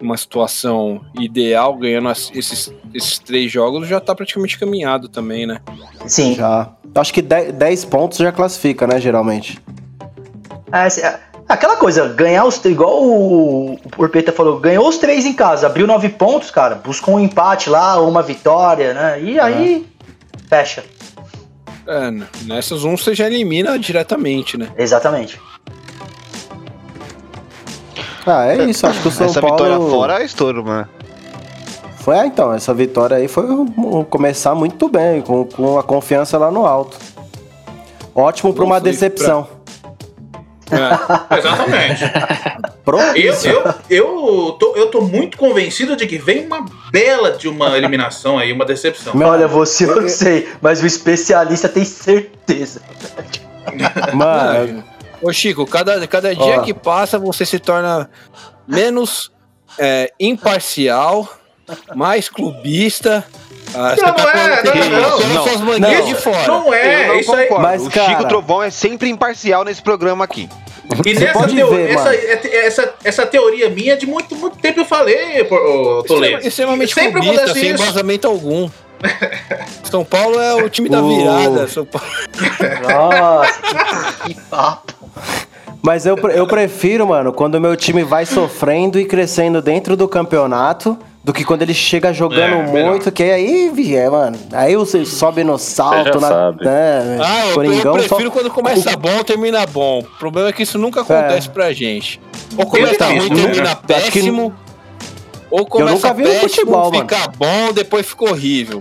[0.00, 5.60] numa situação ideal, ganhando as- esses, esses três jogos, já tá praticamente caminhado também, né?
[6.06, 6.34] Sim.
[6.34, 6.72] Já.
[6.94, 9.60] Acho que 10 pontos já classifica, né, geralmente.
[10.72, 15.24] É, é, aquela coisa, ganhar os três, igual o, o Porpeta falou, ganhou os três
[15.24, 19.20] em casa, abriu nove pontos, cara, buscou um empate lá, ou uma vitória, né?
[19.22, 19.86] E aí
[20.48, 20.84] fecha.
[21.86, 22.10] É,
[22.44, 24.68] nessas um você já elimina diretamente, né?
[24.76, 25.40] Exatamente.
[28.26, 28.84] Ah, é isso.
[28.86, 29.56] Acho que o São Essa Paulo.
[29.56, 30.88] vitória fora é estouro, mano.
[31.98, 33.44] Foi, ah, então, essa vitória aí foi
[34.10, 36.98] começar muito bem, com, com a confiança lá no alto.
[38.14, 39.55] Ótimo pra Não uma decepção.
[40.70, 41.38] É.
[41.38, 42.02] Exatamente.
[43.14, 47.76] Eu, eu, eu, tô, eu tô muito convencido de que vem uma bela de uma
[47.76, 49.14] eliminação aí, uma decepção.
[49.14, 52.80] Meu- Olha, você eu não sei, mas o especialista tem certeza.
[54.12, 54.84] Mano,
[55.22, 56.62] Ô Chico, cada, cada dia Ó.
[56.62, 58.10] que passa você se torna
[58.66, 59.32] menos
[59.78, 61.28] é, imparcial,
[61.94, 63.24] mais clubista.
[63.74, 65.42] Ah, Não tá é, colocando- não, não, colocando não.
[65.44, 66.06] suas manias Não.
[66.06, 66.46] de fora.
[66.46, 67.46] Não Eu é, não isso aí.
[67.46, 67.62] concordo.
[67.68, 70.48] Mas, o cara- Chico Trovão é sempre imparcial nesse programa aqui.
[71.04, 72.14] E nessa pode teo- ver, essa, mano.
[72.16, 76.04] é- essa, essa teoria minha de muito, muito tempo eu falei, Toledo.
[76.06, 77.82] Extrema- Extremamente Sempre acontece sem isso.
[77.82, 78.70] embasamento algum.
[79.84, 81.66] São Paulo é o time da virada.
[81.68, 82.06] São Paulo...
[82.88, 84.94] Nossa, que papo.
[85.82, 90.06] mas eu, eu prefiro, mano, quando o meu time vai sofrendo e crescendo dentro do
[90.08, 90.96] campeonato.
[91.26, 92.90] Do que quando ele chega jogando É, melhor.
[92.90, 94.38] muito, que aí, vié, mano.
[94.52, 96.28] Aí você sobe no salto, na.
[96.28, 96.64] sabe.
[96.64, 99.98] né, Ah, eu, eu Coringão prefiro só- quando começa bom, termina bom.
[99.98, 102.20] O problema é que isso nunca acontece pra gente.
[102.56, 104.54] Ou começa ruim, eu- termina que- péssimo.
[105.50, 107.08] Ou começa nunca vi no péssimo, futebol, mano.
[107.08, 108.80] fica bom, depois fica horrível.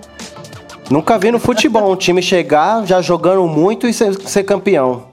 [0.88, 5.08] Nunca vi no futebol um time chegar já jogando muito e ser, ser campeão.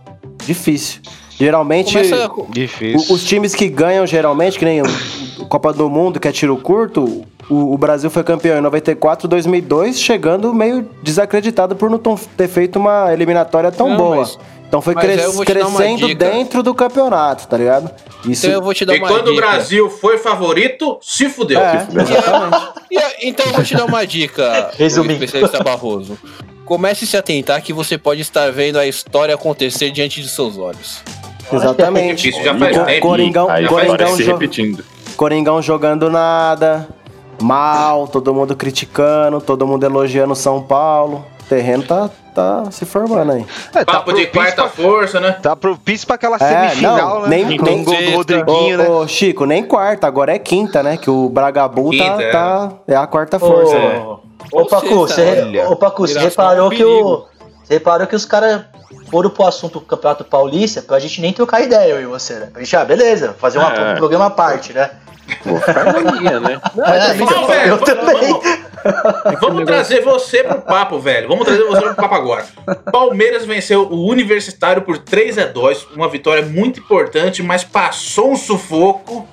[0.44, 1.00] Difícil.
[1.44, 3.10] Geralmente, Começa Difícil.
[3.10, 4.84] o- os times que ganham, geralmente, que nem o,
[5.48, 9.98] Copa do Mundo, que é tiro curto, o, o Brasil foi campeão em 94, 2002,
[9.98, 14.16] chegando meio desacreditado por não ter feito uma eliminatória tão Não, boa.
[14.18, 14.38] mas-
[14.68, 17.90] então foi cres- crescendo dentro do campeonato, tá ligado?
[18.26, 19.36] Isso Então eu vou te dar E uma quando o.
[19.36, 21.60] Brasil foi favorito, se fudeu.
[21.60, 22.68] é, exatamente.
[22.90, 25.12] E a- então eu vou te dar uma dica, Resumindo.
[25.24, 26.16] especialista Barroso.
[26.64, 30.56] Comece a se atentar que você pode estar vendo a história acontecer diante de seus
[30.56, 31.02] olhos.
[31.56, 32.28] Exatamente.
[32.28, 33.00] Isso já faz tempo.
[33.00, 34.84] Coringão, Aí Coringão, jo- repetindo.
[35.16, 36.88] Coringão jogando nada,
[37.40, 41.24] mal, todo mundo criticando, todo mundo elogiando São Paulo.
[41.44, 43.44] O terreno tá, tá se formando aí.
[43.74, 45.32] É, tá Papo de quarta pra- força, né?
[45.42, 46.38] Tá propício pra aquela É,
[46.70, 47.28] semifinal, não, né?
[47.44, 48.10] nem- Com nem- o gol do.
[48.16, 48.88] Rodriguinho, né?
[48.88, 50.96] Ô, ô, Chico, nem quarta, agora é quinta, né?
[50.96, 52.30] Que o Bragabu tá, Quinta, é.
[52.30, 53.74] tá- é a quarta força.
[53.78, 54.02] né?
[54.50, 57.24] Ô, ô Pacu, você, ô, Pacu, você reparou é que o.
[57.64, 58.62] Você reparou que os caras
[59.10, 62.48] foram pro assunto do Campeonato Paulista pra gente nem trocar ideia, eu e você, né?
[62.52, 63.92] Pra gente, ah, beleza, fazer uma- É.
[63.92, 64.90] um programa à parte, né?
[65.44, 66.60] Pô, harmonia, né?
[66.84, 68.32] É, Não, velho, eu vamos- também.
[69.24, 71.28] Vamos, vamos trazer você pro papo, velho.
[71.28, 72.44] Vamos trazer você pro papo agora.
[72.90, 78.36] Palmeiras venceu o Universitário por 3 a 2 uma vitória muito importante, mas passou um
[78.36, 79.26] sufoco.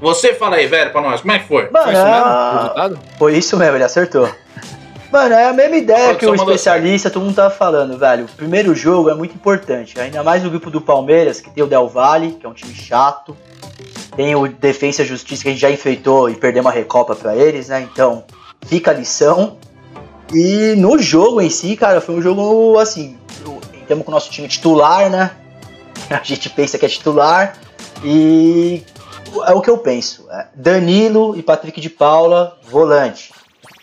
[0.00, 1.68] Você fala aí, velho, pra nós, como é que foi?
[1.70, 2.98] Mano, Foi isso mesmo?
[3.18, 4.28] foi isso mesmo, ele acertou.
[5.14, 8.24] Mano, é a mesma ideia que o especialista, todo mundo tava falando, velho.
[8.24, 11.68] O primeiro jogo é muito importante, ainda mais no grupo do Palmeiras, que tem o
[11.68, 13.36] Del Valle, que é um time chato.
[14.16, 17.36] Tem o Defensa e Justiça, que a gente já enfrentou e perdeu uma recopa pra
[17.36, 17.80] eles, né?
[17.92, 18.24] Então,
[18.66, 19.56] fica a lição.
[20.32, 23.16] E no jogo em si, cara, foi um jogo assim.
[23.82, 25.30] Estamos com o nosso time titular, né?
[26.10, 27.56] A gente pensa que é titular.
[28.02, 28.82] E
[29.46, 30.26] é o que eu penso.
[30.32, 33.32] é Danilo e Patrick de Paula, volante.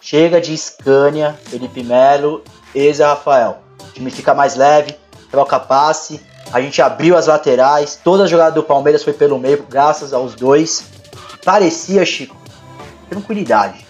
[0.04, 3.60] Chega de Scania, Felipe Melo, Eza Rafael.
[3.80, 4.98] O time fica mais leve,
[5.30, 6.20] troca passe.
[6.52, 8.00] A gente abriu as laterais.
[8.04, 10.84] Toda a jogada do Palmeiras foi pelo meio, graças aos dois.
[11.46, 12.36] Parecia, Chico,
[13.12, 13.86] tranquilidade.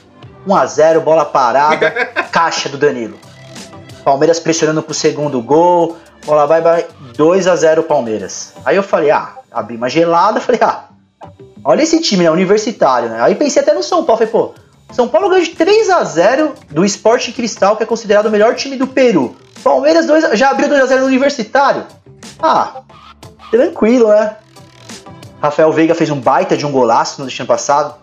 [0.46, 1.92] 1x0, bola parada,
[2.30, 3.18] caixa do Danilo.
[4.04, 5.96] Palmeiras pressionando pro segundo gol.
[6.26, 8.54] Bola vai, vai 2x0 Palmeiras.
[8.66, 10.90] Aí eu falei, ah, abri uma gelada, falei, ah,
[11.64, 12.32] olha esse time, né?
[12.32, 13.22] Universitário, né?
[13.22, 14.54] Aí pensei até no São Paulo, falei, pô,
[14.92, 18.86] São Paulo ganhou de 3x0 do Sport Cristal, que é considerado o melhor time do
[18.88, 19.36] Peru.
[19.64, 21.86] Palmeiras 2, já abriu 2x0 no Universitário.
[22.42, 22.82] Ah,
[23.50, 24.36] tranquilo, né?
[25.42, 27.96] Rafael Veiga fez um baita de um golaço no ano passado.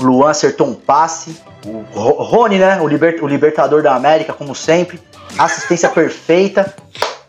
[0.00, 1.36] O Luan acertou um passe.
[1.66, 2.80] O Ro- Rony, né?
[2.80, 5.00] O, liber- o libertador da América, como sempre.
[5.36, 6.74] Assistência perfeita.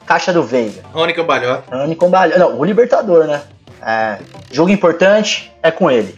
[0.05, 0.81] Caixa do Veiga.
[0.93, 1.75] Rony Cambalhota.
[1.75, 3.41] Rony com balha- Não, o libertador, né?
[3.81, 4.17] É,
[4.51, 6.17] jogo importante é com ele.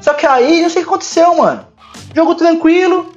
[0.00, 1.66] Só que aí, não sei o que aconteceu, mano.
[2.16, 3.12] Jogo tranquilo.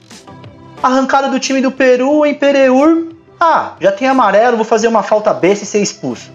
[0.84, 3.08] Arrancada do time do Peru em Pereur.
[3.40, 6.30] Ah, já tem amarelo, vou fazer uma falta besta e ser expulso.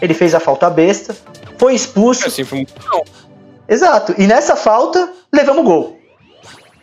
[0.00, 1.16] Ele fez a falta besta,
[1.58, 2.28] foi expulso.
[2.28, 2.72] Assim, foi muito.
[3.68, 4.14] Exato.
[4.16, 5.98] E nessa falta, levamos gol.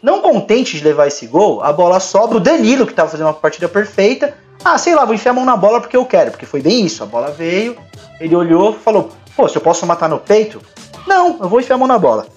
[0.04, 2.36] Não contente de levar esse gol, a bola sobra.
[2.36, 4.36] O Danilo, que tava fazendo uma partida perfeita.
[4.66, 6.32] Ah, sei lá, vou enfiar a mão na bola porque eu quero.
[6.32, 7.02] Porque foi bem isso.
[7.04, 7.78] A bola veio,
[8.20, 10.62] ele olhou falou: Pô, se eu posso matar no peito?
[11.08, 12.28] Não, eu vou enfiar a mão na bola.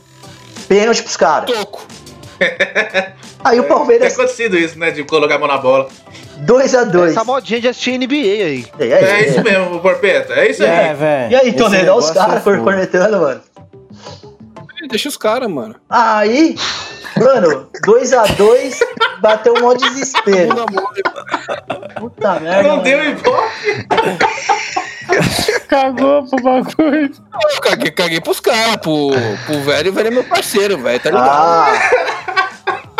[0.68, 1.50] Pênalti pros caras.
[1.50, 1.98] Toco.
[3.44, 4.90] Aí o Tem Palmeiras, acontecido isso, né?
[4.90, 5.88] De colocar a mão na bola.
[6.44, 7.10] 2x2.
[7.10, 8.66] Essa modinha de assistir NBA aí.
[8.78, 10.34] E aí, É isso mesmo, Porpeta.
[10.34, 10.68] É isso aí.
[10.70, 11.32] É, velho.
[11.32, 12.62] E aí, Toledo, olha os caras é fogo.
[12.62, 13.40] cornetando, mano.
[14.88, 15.74] Deixa os caras, mano.
[15.90, 16.54] Aí,
[17.18, 18.78] mano, 2x2,
[19.20, 20.54] bateu um maior desespero.
[20.54, 21.02] Mole.
[21.96, 22.62] Puta merda.
[22.62, 22.82] Não mano.
[22.82, 23.86] deu ibope.
[25.68, 27.10] Cagou pro bagulho.
[27.54, 29.10] Eu caguei, caguei pros caras, pro,
[29.46, 31.28] pro velho, o velho é meu parceiro, velho, tá ligado?
[31.28, 31.72] Ah,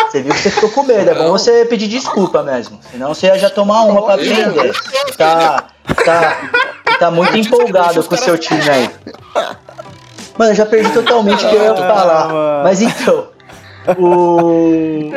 [0.09, 1.09] você viu que você ficou com medo.
[1.09, 2.79] É bom você pedir desculpa mesmo.
[2.91, 4.73] Senão você ia já tomar uma pra aprender.
[5.17, 5.65] Tá,
[6.03, 6.49] tá,
[6.99, 8.89] tá muito empolgado com o seu time aí.
[10.37, 12.27] Mano, eu já perdi totalmente o que eu ia falar.
[12.29, 12.63] mano.
[12.63, 13.27] Mas então.
[13.97, 15.11] O...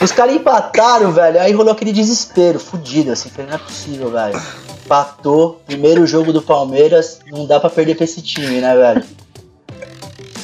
[0.00, 1.40] Os caras empataram, velho.
[1.40, 3.28] Aí rolou aquele desespero, fudido, assim.
[3.30, 4.40] Falei, não é possível, velho.
[4.86, 9.04] Empatou, primeiro jogo do Palmeiras, não dá pra perder pra esse time, né, velho?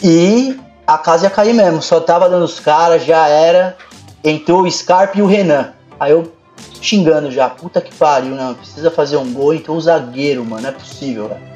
[0.02, 3.77] E a casa ia cair mesmo, só tava dando os caras, já era.
[4.24, 5.73] Entrou o Scarpa e o Renan.
[5.98, 6.32] Aí eu
[6.81, 10.70] xingando já, puta que pariu, não, precisa fazer um gol, entrou o zagueiro, mano, não
[10.70, 11.52] é possível, velho.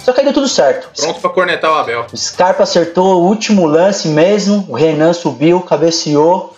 [0.00, 0.90] Só que aí deu tudo certo.
[1.00, 2.04] Pronto pra cornetar o Abel.
[2.12, 6.56] O Scarpa acertou o último lance mesmo, o Renan subiu, cabeceou.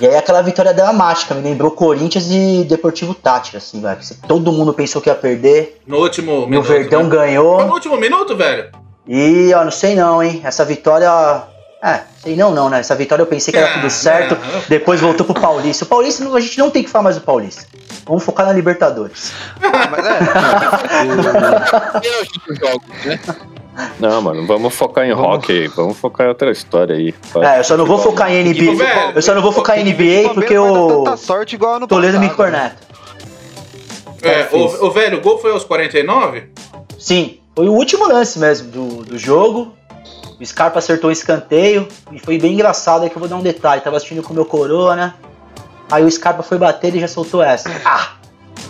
[0.00, 3.98] E aí aquela vitória dramática, me lembrou Corinthians e Deportivo Tátira, assim, velho.
[3.98, 6.66] que Todo mundo pensou que ia perder, No último e o minuto.
[6.66, 7.10] Verdão né?
[7.10, 7.56] ganhou.
[7.56, 8.70] Foi no último minuto, velho?
[9.06, 10.40] E, ó, não sei não, hein.
[10.44, 11.10] Essa vitória.
[11.82, 12.80] É, sei não, não, né?
[12.80, 14.36] Essa vitória eu pensei que era Ah, tudo certo.
[14.68, 15.84] Depois voltou pro Paulista.
[15.84, 17.64] O Paulista a gente não tem que falar mais do Paulista.
[18.04, 19.32] Vamos focar na Libertadores.
[19.62, 20.18] Ah, mas é.
[22.60, 23.20] Jogos, né?
[23.98, 25.68] Não, mano, vamos focar em hockey.
[25.68, 27.14] Vamos focar em outra história aí.
[27.42, 29.12] É, eu só não vou focar em Tipo, NBA.
[29.14, 32.34] Eu só não vou focar em NBA porque o sorte igual ano Toledo me né?
[32.34, 32.76] corneta.
[34.22, 36.50] É, o, o velho, o gol foi aos 49?
[36.98, 39.74] Sim, foi o último lance mesmo do, do jogo.
[40.40, 43.42] O Scarpa acertou o escanteio e foi bem engraçado aí que eu vou dar um
[43.42, 43.80] detalhe.
[43.80, 45.14] Tava assistindo com o meu coroa, né?
[45.90, 47.70] Aí o Scarpa foi bater e já soltou essa.
[47.84, 48.12] Ah!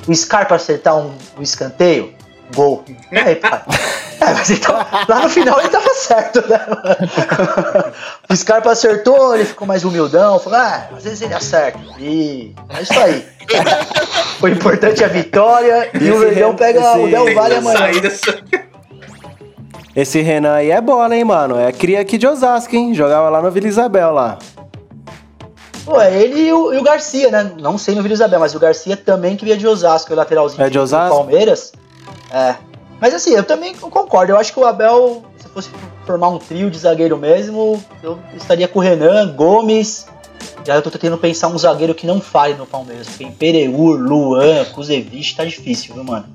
[0.06, 2.14] O Scarpa acertar um, um escanteio,
[2.54, 2.84] gol.
[3.12, 3.62] E aí, pai?
[4.20, 4.74] É, mas então,
[5.08, 6.60] lá no final ele tava certo, né?
[6.68, 7.92] mano?
[8.28, 11.78] O Scarpa acertou, ele ficou mais humildão, falou, ah, às vezes ele acerta.
[11.98, 13.24] E é isso aí.
[14.40, 17.78] Foi importante a vitória e, E o Verdão pega o esse- Del Valle amanhã.
[17.78, 18.10] saída
[19.96, 21.58] Esse Renan aí é bola, hein, mano?
[21.58, 22.94] É cria aqui de Osasco, hein?
[22.94, 24.38] Jogava lá no Vila Isabel lá.
[25.84, 27.52] Pô, é ele e o, e o Garcia, né?
[27.58, 30.62] Não sei no Vila Isabel, mas o Garcia também que via de Osasco, o lateralzinho
[30.62, 31.16] É de do Osasco?
[31.16, 31.72] Palmeiras.
[32.30, 32.54] É.
[33.00, 34.32] Mas assim, eu também concordo.
[34.32, 35.70] Eu acho que o Abel, se fosse
[36.04, 40.06] formar um trio de zagueiro mesmo, eu estaria com o Renan, Gomes.
[40.64, 43.06] Já eu tô tentando pensar um zagueiro que não fale no Palmeiras.
[43.08, 46.26] Porque em Pereur, Luan, Kuzevich, tá difícil, viu, mano?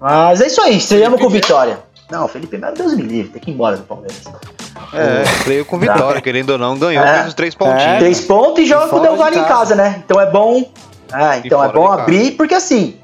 [0.00, 1.78] Mas é isso aí, estreamos com vitória.
[2.10, 4.22] Não, Felipe Melo, Deus me livre, tem que ir embora do Palmeiras.
[4.92, 7.16] É, creio com vitória, querendo ou não, ganhou, É.
[7.16, 7.98] fez os três pontinhos.
[7.98, 9.74] Três pontos e joga E com o Del Valle em casa.
[9.74, 10.02] né?
[10.04, 10.64] Então é bom.
[11.12, 12.96] Ah, então é bom abrir, porque assim,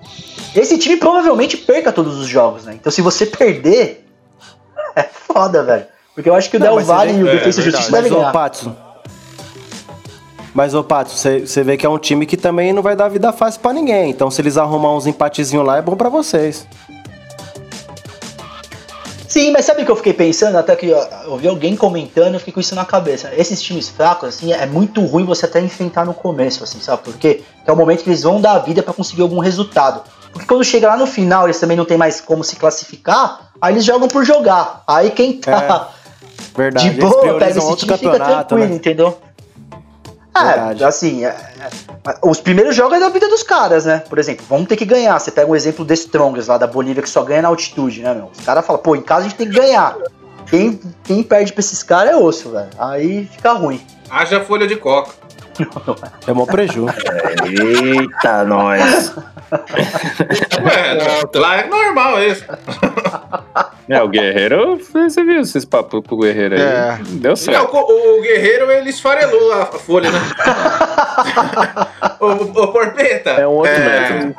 [0.60, 2.74] esse time provavelmente perca todos os jogos, né?
[2.74, 4.06] Então se você perder,
[4.94, 5.86] é foda, velho.
[6.14, 8.02] Porque eu acho que o Não, Del Valle e o é, Defesa e Justiça Mas,
[8.02, 8.32] devem ô, ganhar.
[8.32, 8.74] Patson.
[10.54, 13.30] Mas, ô, Patson, você vê que é um time que também não vai dar vida
[13.30, 14.08] fácil pra ninguém.
[14.08, 16.66] Então, se eles arrumar uns empatezinhos lá, é bom pra vocês.
[19.36, 20.56] Sim, mas sabe o que eu fiquei pensando?
[20.56, 23.30] Até que ó, eu vi alguém comentando, eu fiquei com isso na cabeça.
[23.36, 27.14] Esses times fracos, assim, é muito ruim você até enfrentar no começo, assim, sabe por
[27.18, 27.42] quê?
[27.62, 30.00] Que é o momento que eles vão dar a vida pra conseguir algum resultado.
[30.32, 33.74] Porque quando chega lá no final, eles também não tem mais como se classificar, aí
[33.74, 34.82] eles jogam por jogar.
[34.86, 35.90] Aí quem tá
[36.56, 36.88] Verdade.
[36.88, 38.76] de boa pega esse time e fica campeonato, tranquilo, né?
[38.76, 39.18] entendeu?
[40.44, 40.82] Verdade.
[40.82, 44.02] É, assim, é, é, os primeiros jogos é da vida dos caras, né?
[44.08, 45.18] Por exemplo, vamos ter que ganhar.
[45.18, 48.14] Você pega um exemplo do Strongest lá da Bolívia que só ganha na altitude, né,
[48.14, 48.30] meu?
[48.36, 49.96] Os caras falam, pô, em casa a gente tem que ganhar.
[50.46, 52.70] Quem, quem perde pra esses caras é osso, velho.
[52.78, 53.84] Aí fica ruim.
[54.08, 55.10] Haja folha de coca.
[56.26, 56.86] É mó preju.
[57.44, 59.14] Eita, nós.
[59.52, 60.98] Ué,
[61.34, 62.44] lá é normal isso.
[63.88, 66.60] É, o Guerreiro, você viu esses papos com o Guerreiro aí.
[66.60, 66.98] É.
[67.06, 67.72] Deu Não, certo.
[67.72, 70.18] o, o Guerreiro, ele esfarelou a, folha, né?
[72.18, 72.26] ô,
[72.62, 73.30] ô, Porpeta.
[73.30, 74.34] É um outro método.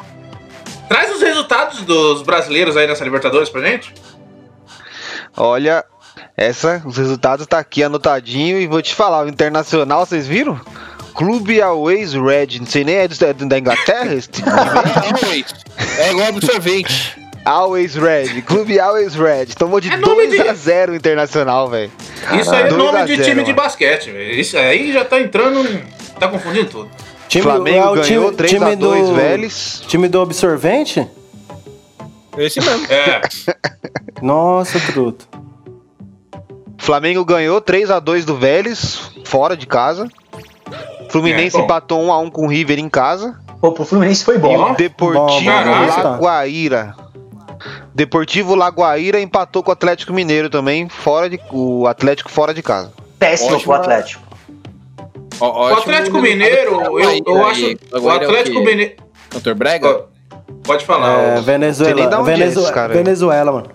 [0.90, 3.94] Traz os resultados dos brasileiros aí nessa Libertadores pra gente.
[5.38, 5.86] Olha,
[6.36, 10.60] essa, os resultados tá aqui anotadinho e vou te falar, o Internacional, vocês viram?
[11.18, 14.48] Clube Always Red, não sei nem é do- da Inglaterra esse time.
[15.98, 17.18] É igual absorvente.
[17.44, 19.48] Always Red, Clube Always Red.
[19.57, 21.91] Tomou de É nome 2 de- a 0 o Internacional, velho.
[22.39, 24.39] Isso aí é 2 nome de 0, time de basquete, velho.
[24.39, 25.68] Isso aí já tá entrando.
[26.19, 26.89] Tá confundindo tudo.
[27.27, 29.81] Time, Flamengo é o ganhou time, 3 time a 2 do, Vélez.
[29.88, 31.07] Time do absorvente?
[32.38, 32.85] Esse mesmo.
[32.91, 33.22] É.
[34.22, 35.27] Nossa, truto.
[36.77, 40.07] Flamengo ganhou 3 a 2 do Vélez, fora de casa.
[41.10, 43.38] Fluminense É, empatou 1 a 1 com o River em casa.
[43.62, 44.56] Pô, pro Fluminense foi E bom.
[44.56, 44.72] Ó.
[44.72, 45.50] o Deportivo.
[45.50, 46.96] Lagoaíra.
[47.94, 52.94] Deportivo Lagoaíra empatou com o Atlético Mineiro também, fora de o Atlético fora de casa.
[53.18, 53.64] Péssimo Ótimo.
[53.74, 54.24] pro Atlético.
[55.40, 57.76] Ó, O Atlético Mineiro, eu, eu acho.
[58.02, 58.96] O Atlético Mineiro.
[59.30, 60.06] Cantor Brega?
[60.64, 61.38] Pode falar.
[61.38, 62.20] É, Venezuela.
[62.22, 62.94] Onde é cara.
[62.94, 63.70] Venezuela, mano.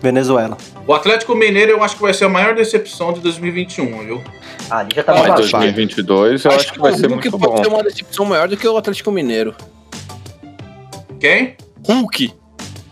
[0.00, 0.56] Venezuela.
[0.86, 4.22] O Atlético Mineiro eu acho que vai ser a maior decepção de 2021, viu?
[4.70, 5.42] Ah, ali já tá Ah, Mas baixo.
[5.52, 7.62] 2022 eu acho que vai o ser Hulk muito pode bom.
[7.64, 9.54] ser uma decepção maior do que o Atlético Mineiro.
[11.20, 11.56] Quem?
[11.86, 12.32] Hulk.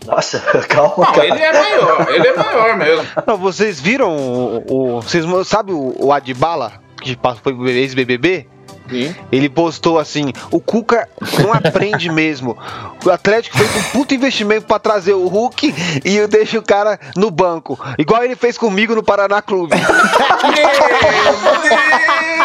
[0.05, 0.39] Nossa,
[0.69, 1.25] calma, Não, cara.
[1.27, 2.07] ele é maior.
[2.09, 3.05] Ele é maior mesmo.
[3.27, 4.63] Não, vocês viram o,
[4.97, 8.47] o vocês sabe o, o Adbala que passou- foi ex-BBB?
[8.89, 9.15] Sim.
[9.31, 11.07] Ele postou assim: o Cuca
[11.41, 12.57] não aprende mesmo.
[13.05, 15.73] O Atlético fez um puto investimento pra trazer o Hulk
[16.03, 17.79] e eu deixo o cara no banco.
[17.97, 19.75] Igual ele fez comigo no Paraná Clube.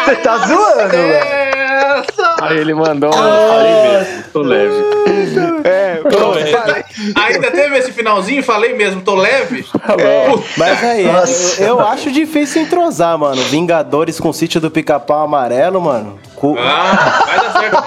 [0.05, 1.43] Você tá zoando, velho.
[2.41, 3.93] Aí ele mandou um.
[3.93, 4.73] Mesmo, tô leve.
[5.63, 6.47] É, É.
[6.51, 6.83] falei.
[7.15, 9.65] Ainda teve esse finalzinho, falei mesmo, tô leve.
[10.57, 11.61] Mas aí, Nossa.
[11.61, 13.41] eu, eu acho difícil entrosar, mano.
[13.43, 16.19] Vingadores com o sítio do pica-pau amarelo, mano.
[16.35, 17.83] Cu- Ah, vai dar certo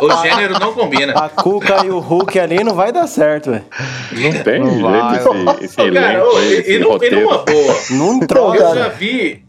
[0.00, 0.08] não.
[0.08, 1.12] O gênero não combina.
[1.14, 3.64] A Cuca e o Hulk ali não vai dar certo, velho.
[4.12, 6.78] Não tem Não vai, jeito esse, esse Ô, cara, elenco ô, aí, e, esse e,
[6.78, 7.20] nu- e roteiro.
[7.22, 7.76] numa boa.
[7.90, 8.74] Não Eu entrosa.
[8.78, 9.42] já vi.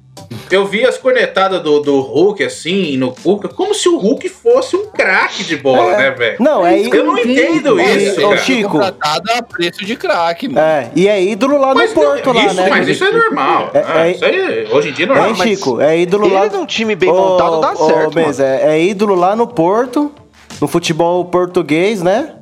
[0.52, 4.76] Eu vi as cornetadas do, do Hulk assim, no Cuca, como se o Hulk fosse
[4.76, 6.38] um craque de bola, né, velho?
[6.40, 8.42] Não, é Eu não entendo isso, Ô, cara.
[8.42, 8.70] Chico.
[8.72, 10.60] Contratada a preço de craque, mano.
[10.60, 12.68] É, e é ídolo lá Mas, no Porto, não, lá, isso, né?
[12.70, 13.70] mas isso é normal.
[13.74, 15.26] É- Ah, é- isso aí, hoje em dia é normal.
[15.28, 16.46] É, mas- Chico, é ídolo lá.
[16.48, 20.12] Ele num time bem montado dá certo, Beza, é, é ídolo lá no Porto,
[20.60, 22.34] no futebol português, né?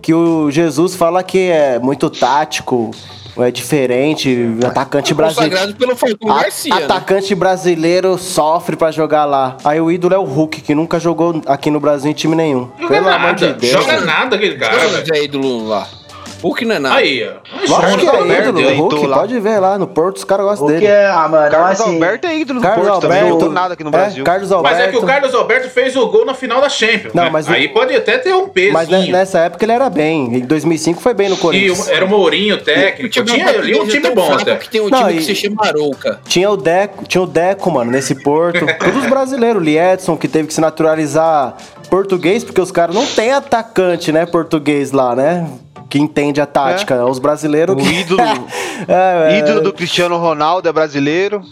[0.00, 2.92] Que o Jesus fala que é muito tático,
[3.40, 4.36] é diferente,
[4.66, 5.74] atacante brasileiro.
[5.74, 6.74] Pelo Falcão A- Garcia.
[6.74, 6.84] né?
[6.84, 9.56] atacante brasileiro sofre pra jogar lá.
[9.64, 12.68] Aí o ídolo é o Hulk, que nunca jogou aqui no Brasil em time nenhum.
[12.80, 13.72] Joga Pelo amor nada, de Deus.
[13.72, 15.14] joga nada aquele cara, velho.
[15.14, 15.86] é ídolo lá.
[16.42, 16.94] Hulk não é nada.
[16.96, 17.32] Aí, ó.
[17.68, 18.72] Lógico que é ídolo, Deus.
[18.72, 19.18] o Hulk, lá.
[19.18, 20.86] pode ver lá no Porto, os caras gostam O que dele.
[20.86, 23.54] é, ah, mano, Carlos assim, Alberto é ídolo do Carlos Porto também, Alberto, não jogou
[23.54, 24.24] nada aqui no é, Brasil.
[24.24, 24.82] Carlos Mas Alberto.
[24.82, 27.12] é que o Carlos Alberto fez o gol na final da Champions.
[27.14, 27.30] Não, né?
[27.30, 28.72] mas o- Aí pode até ter um peso.
[28.72, 30.36] Mas ne- nessa época ele era bem.
[30.36, 31.88] Em 2005 foi bem no E Corinthians.
[31.88, 33.24] o- era o Mourinho técnico.
[33.24, 34.56] Tinha ali um time bom até.
[34.56, 36.20] Que tem um Não, time e- que se chama Arouca.
[36.26, 38.64] Tinha o Deco, tinha o Deco, mano, nesse Porto.
[38.78, 41.56] Todos os brasileiros, o Liedson, que teve que se naturalizar
[41.90, 45.46] português, porque os caras não tem atacante, né, português lá, né?
[45.88, 47.04] Que entende a tática.
[47.06, 48.00] Os brasileiros O que...
[48.00, 48.20] ídolo-
[48.88, 51.42] é, é, Ídolo do Cristiano Ronaldo é brasileiro.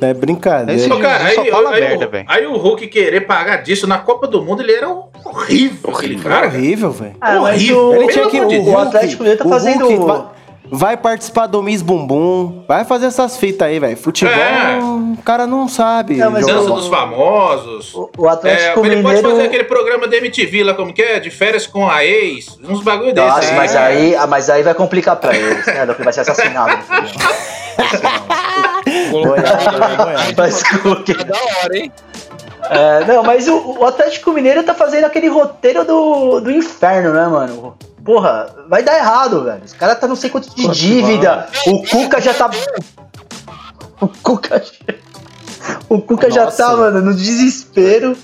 [0.00, 0.74] É brincadeira.
[0.80, 3.98] Esse- cara, Só aí, fala aí, merda, o, aí o Hulk querer pagar disso na
[3.98, 5.92] Copa do Mundo, ele era horrível.
[6.22, 6.46] Cara.
[6.48, 7.16] horrível, velho.
[7.20, 7.88] Ah, horrível.
[7.88, 9.88] o, Ele tinha que de o, o Atlético Mineiro tá fazendo.
[9.88, 10.35] Hulk
[10.70, 13.96] vai, participar do Miss Bumbum, vai fazer essas fitas aí, velho.
[13.96, 14.78] Futebol, É.
[14.78, 16.16] o cara não sabe.
[16.16, 17.94] Não, Dança eu- dos famosos.
[17.94, 21.20] O, o É, Atlético ele pode fazer aquele programa da MTV lá, como que é?
[21.20, 22.58] De férias com a ex.
[22.68, 23.26] Uns bagulho desse.
[23.26, 23.56] Nossa, aí.
[23.56, 25.86] mas aí, ah, mas aí vai complicar pra eles, né?
[25.86, 27.32] Porque vai ser assassinado no final.
[30.36, 31.92] Mas que- É da hora, hein?
[32.68, 37.26] É, não, mas o, o Atlético Mineiro tá fazendo aquele roteiro do, do inferno, né,
[37.28, 37.76] mano?
[38.06, 39.62] Porra, vai dar errado, velho.
[39.64, 41.48] Os caras tá não sei quanto de dívida.
[41.66, 42.48] O Cuca já tá.
[44.00, 44.62] O Cuca.
[45.88, 48.16] O Cuca já tá, mano, no desespero.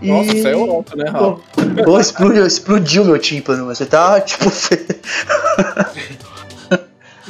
[0.00, 0.08] E...
[0.08, 1.42] Nossa, saiu alto, né, Raul?
[1.84, 4.50] Pô, explodiu, explodiu meu tímpano, mas você tá, tipo.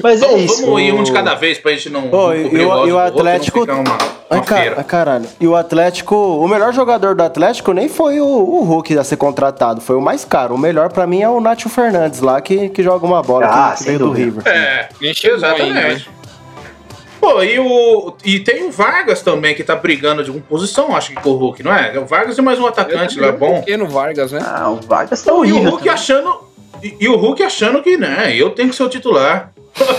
[0.03, 0.61] Mas é Vamos, isso.
[0.65, 2.07] vamos ir um de cada vez pra gente não.
[2.09, 3.61] Ô, não e, o, e o outro, Atlético.
[3.61, 3.99] ficar uma,
[4.31, 5.27] Ai, uma ai, caralho.
[5.41, 6.15] E o Atlético.
[6.17, 10.01] O melhor jogador do Atlético nem foi o, o Hulk a ser contratado, foi o
[10.01, 10.55] mais caro.
[10.55, 13.73] O melhor pra mim é o Nacho Fernandes lá, que, que joga uma bola, Ah,
[13.73, 14.13] que, que veio do.
[14.13, 14.43] River.
[14.47, 16.09] É, exatamente.
[17.21, 21.11] Pô, e, o, e tem o Vargas também que tá brigando de uma posição, acho
[21.11, 21.95] que com o Hulk, não é?
[21.95, 23.61] É o Vargas e mais um atacante lá bom.
[23.61, 24.41] Pequeno Vargas, né?
[24.45, 25.61] Ah, o Vargas tá E o horrível.
[25.63, 25.93] Hulk também.
[25.93, 26.35] achando.
[26.83, 29.52] E, e o Hulk achando que, né, eu tenho que ser o titular.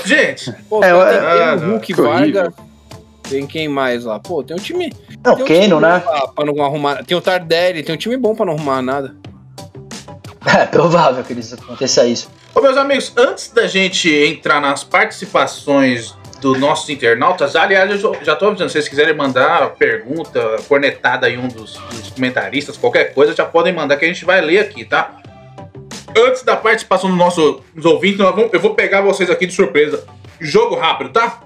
[0.06, 2.04] Gente, Pô, É, tem, Ah, tem o Hulk horrível.
[2.44, 2.54] Vargas.
[3.30, 4.20] Tem quem mais lá?
[4.20, 4.94] Pô, tem um time.
[5.26, 6.00] Não, tem um Keno, time né?
[6.00, 7.04] Pra, pra não arrumar.
[7.04, 9.16] Tem o Tardelli, tem um time bom pra não arrumar nada.
[10.46, 12.30] É provável que eles aconteça isso.
[12.54, 18.36] Ô, meus amigos, antes da gente entrar nas participações dos nossos internautas, aliás, eu já-
[18.36, 23.34] tô avisando, se vocês quiserem mandar pergunta, cornetada em um dos, dos comentaristas, qualquer coisa,
[23.34, 25.16] já podem mandar que a gente vai ler aqui, tá?
[26.18, 29.54] Antes da participação dos nossos dos ouvintes, nós vamos- eu vou pegar vocês aqui de
[29.54, 30.06] surpresa.
[30.40, 31.42] Jogo rápido, tá?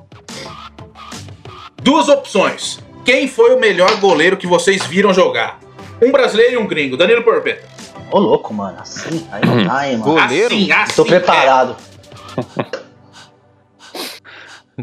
[1.81, 2.79] Duas opções.
[3.05, 5.59] Quem foi o melhor goleiro que vocês viram jogar?
[6.01, 6.97] Um brasileiro e um gringo.
[6.97, 7.65] Danilo Porpeta.
[8.11, 8.77] Ô, louco, mano.
[8.79, 10.03] Assim, aí não dá, hein, mano.
[10.13, 10.47] Goleiro?
[10.53, 10.93] Assim, assim.
[10.95, 11.75] Tô preparado.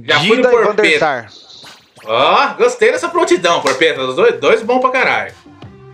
[0.02, 1.26] Já fui no Porpeta.
[2.06, 4.06] Ó, gostei dessa prontidão, Porpeta.
[4.12, 5.34] Dois, dois bons pra caralho.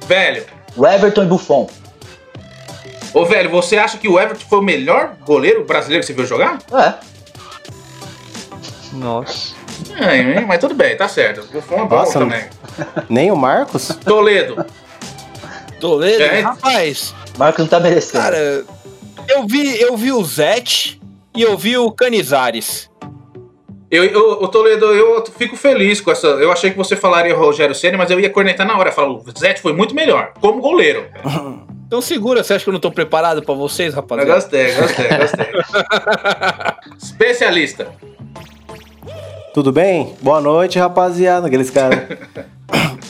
[0.06, 0.44] Velho,
[0.76, 1.68] O Everton e Buffon.
[3.14, 6.26] Ô velho, você acha que o Everton foi o melhor goleiro brasileiro que você viu
[6.26, 6.58] jogar?
[6.72, 6.94] É.
[8.92, 9.54] Nossa.
[9.98, 11.46] É, mas tudo bem, tá certo.
[11.54, 12.44] É bom Nossa, também.
[13.08, 13.88] Nem o Marcos?
[14.04, 14.64] Toledo.
[15.80, 16.40] Toledo, É.
[16.40, 18.22] rapaz, Marcos não tá merecendo.
[18.22, 18.64] cara,
[19.28, 21.00] eu vi, eu vi o Zete
[21.34, 22.90] e eu vi o Canizares.
[23.90, 26.26] Eu, eu, ô, Toledo, eu fico feliz com essa.
[26.28, 28.90] Eu achei que você falaria Rogério Ceni, mas eu ia cornetar na hora.
[28.90, 31.06] Eu falo, o Zete foi muito melhor, como goleiro.
[31.90, 34.32] Então segura, você acha que eu não tô preparado pra vocês, Eu rapaziada?
[34.32, 35.46] gostei, gostei, gostei.
[36.96, 37.88] Especialista.
[39.52, 40.14] Tudo bem?
[40.22, 41.48] Boa noite, rapaziada.
[41.48, 41.98] Aqueles caras.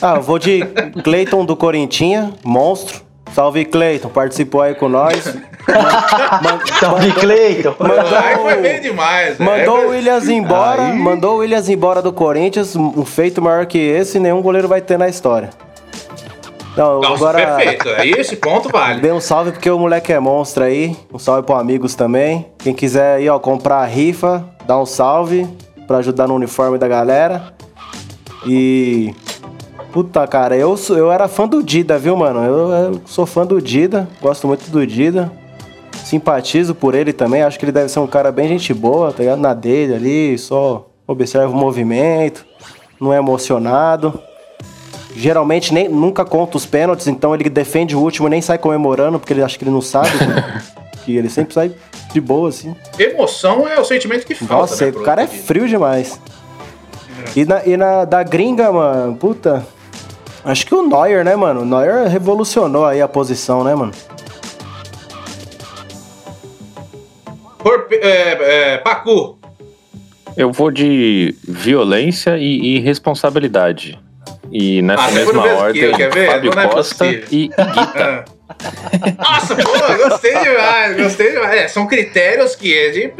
[0.03, 0.61] Ah, eu vou de
[1.03, 3.01] Cleiton do Corintinha, monstro.
[3.35, 4.09] Salve, Cleiton.
[4.09, 5.25] Participou aí com nós.
[6.79, 7.75] Salve, Cleiton.
[7.79, 9.37] Aí foi bem demais.
[9.37, 9.47] velho.
[9.47, 10.81] Mandou Aí o Williams embora.
[10.95, 12.75] Mandou o Williams embora do Corinthians.
[12.75, 15.51] Um feito maior que esse, nenhum goleiro vai ter na história.
[16.75, 17.37] Não, Nossa, agora.
[17.57, 17.89] perfeito.
[17.97, 19.01] Aí esse ponto vale.
[19.01, 20.95] Dê um salve porque o moleque é monstro aí.
[21.13, 22.47] Um salve pro amigos também.
[22.59, 25.47] Quem quiser aí, ó, comprar a rifa, dá um salve
[25.85, 27.53] pra ajudar no uniforme da galera.
[28.47, 29.13] E.
[29.91, 32.41] Puta, cara, eu, sou- eu era fã do Dida, viu, mano?
[32.45, 35.29] Eu, eu sou fã do Dida, gosto muito do Dida.
[36.05, 39.19] Simpatizo por ele também, acho que ele deve ser um cara bem gente boa, tá
[39.19, 39.39] ligado?
[39.39, 42.45] Na dele ali, só observa o movimento,
[43.01, 44.17] não é emocionado.
[45.15, 49.19] Geralmente nem, nunca conta os pênaltis, então ele defende o último e nem sai comemorando,
[49.19, 50.09] porque ele acha que ele não sabe.
[51.03, 51.71] que ele sempre sai
[52.13, 52.75] de boa, assim.
[52.97, 54.53] Emoção é o sentimento que falta.
[54.55, 56.19] Nossa, né, o cara é frio demais.
[57.35, 59.65] E na, e na da gringa, mano, puta.
[60.43, 61.61] Acho que o Neuer, né, mano?
[61.61, 63.91] O Neuer revolucionou aí a posição, né, mano?
[67.59, 69.37] Porpe- é, é, Pacu.
[70.35, 73.99] Eu vou de violência e irresponsabilidade.
[74.51, 76.27] E nessa Ah, mesma que ordem, ver?
[76.31, 77.25] Fábio Não é Costa possível.
[77.31, 78.25] e, Guita.
[78.49, 79.31] Ah.
[79.31, 81.53] Nossa, pô, gostei demais, gostei demais.
[81.61, 83.13] É, são critérios que é de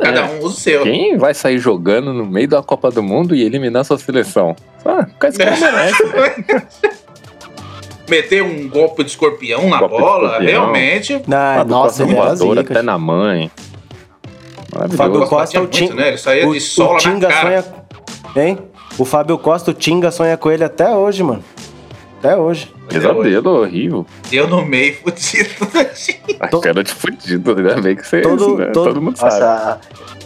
[0.00, 0.82] cada um usa o seu.
[0.82, 4.56] Quem vai sair jogando no meio da Copa do Mundo e eliminar sua seleção?
[4.84, 6.02] Ah, esse cara merece.
[8.08, 10.50] Meter um golpe de escorpião na Golpe de bola, escorpião.
[10.50, 11.22] realmente.
[11.30, 12.60] Ah, Ah, nossa, Costa ele era zica.
[12.72, 13.50] até na mãe.
[14.96, 15.26] Fábio.
[15.26, 16.08] Costa, o muito, né?
[16.08, 17.62] Ele saía o, de sola o na Tinga cara.
[17.62, 18.44] sonha.
[18.44, 18.58] Hein?
[18.98, 21.42] O Fábio Costa, o Tinga sonha com ele até hoje, mano.
[22.18, 22.72] Até hoje.
[22.88, 24.06] Pesadelo horrível.
[24.30, 25.50] Deu no meio fudido.
[26.38, 28.66] A cara de fudido, ainda bem que você Todo- né?
[28.66, 29.32] todo- todo mundo sabe.
[29.40, 29.80] Nossa,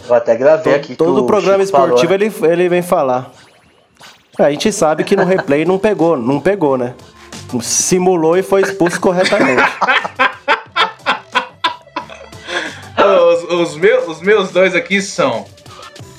[0.07, 0.87] eu até gravei aqui.
[0.89, 2.25] que Todo o programa Chico falou, esportivo né?
[2.25, 3.31] ele, ele vem falar.
[4.37, 6.93] A gente sabe que no replay não pegou, não pegou, né?
[7.61, 9.63] Simulou e foi expulso corretamente.
[12.99, 15.45] os, os meus, os meus dois aqui são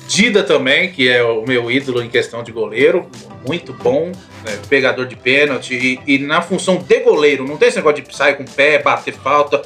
[0.08, 3.06] Dida também, que é o meu ídolo em questão de goleiro.
[3.46, 4.10] Muito bom,
[4.42, 5.74] né, pegador de pênalti.
[5.74, 8.82] E, e na função de goleiro, não tem esse negócio de sair com o pé,
[8.82, 9.60] bater falta.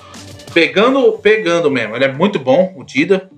[0.52, 1.94] Pegando, pegando mesmo.
[1.94, 3.30] Ele é muito bom, o Dida.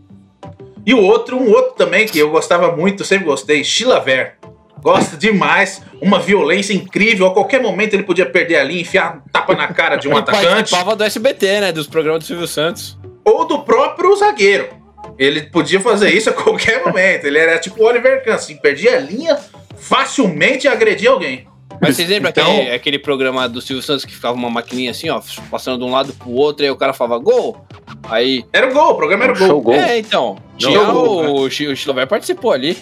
[0.86, 4.36] E o outro, um outro também que eu gostava muito, sempre gostei, Chilaver.
[4.82, 7.26] Gosto demais, uma violência incrível.
[7.26, 10.47] A qualquer momento ele podia perder ali, enfiar um tapa na cara de um atacante.
[10.47, 11.72] participava do SBT, né?
[11.72, 12.98] Dos programas do Silvio Santos.
[13.24, 14.84] ou do próprio zagueiro.
[15.18, 17.24] Ele podia fazer isso a qualquer momento.
[17.26, 19.38] Ele era tipo o Oliver Kahn, assim, perdia a linha
[19.76, 21.46] facilmente e agredia alguém.
[21.80, 25.10] Mas vocês lembram Então- aquele, aquele programa do Silvio Santos que ficava uma maquininha assim,
[25.10, 25.20] ó,
[25.50, 27.64] passando de um lado pro outro, e aí o cara falava gol?
[28.08, 28.44] Aí.
[28.52, 29.46] Era o gol, o programa era o gol.
[29.48, 29.74] Show gol.
[29.74, 30.36] É, então.
[30.56, 31.28] Tinha gol, né?
[31.30, 32.78] o, Chi- o Chilover participou ali.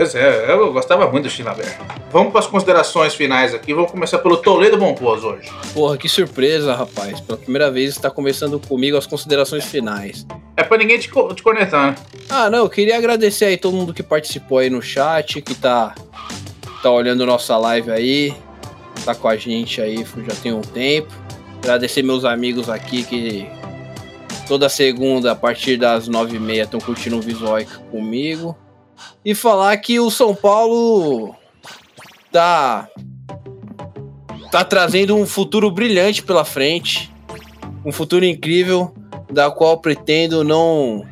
[0.00, 1.76] Pois é, eu gostava muito do Chilaver.
[2.10, 3.74] Vamos para as considerações finais aqui.
[3.74, 5.50] Vamos começar pelo Toledo Bonpoz hoje.
[5.74, 7.20] Porra, que surpresa, rapaz.
[7.20, 10.26] Pela primeira vez está conversando comigo as considerações finais.
[10.56, 11.94] É pra ninguém te, co- te cornetar, né?
[12.30, 15.94] Ah, não, eu queria agradecer aí todo mundo que participou aí no chat, que tá,
[16.82, 18.34] tá olhando nossa live aí,
[19.04, 21.12] tá com a gente aí já tem um tempo.
[21.62, 23.46] Agradecer meus amigos aqui que
[24.48, 27.58] toda segunda a partir das nove e meia estão curtindo o visual
[27.90, 28.56] comigo.
[29.24, 31.34] E falar que o São Paulo
[32.32, 32.88] tá
[34.50, 37.12] tá trazendo um futuro brilhante pela frente,
[37.84, 38.92] um futuro incrível,
[39.30, 41.06] da qual pretendo não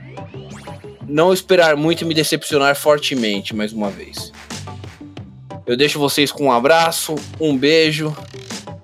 [1.07, 4.33] não esperar muito e me decepcionar fortemente mais uma vez.
[5.67, 8.15] Eu deixo vocês com um abraço, um beijo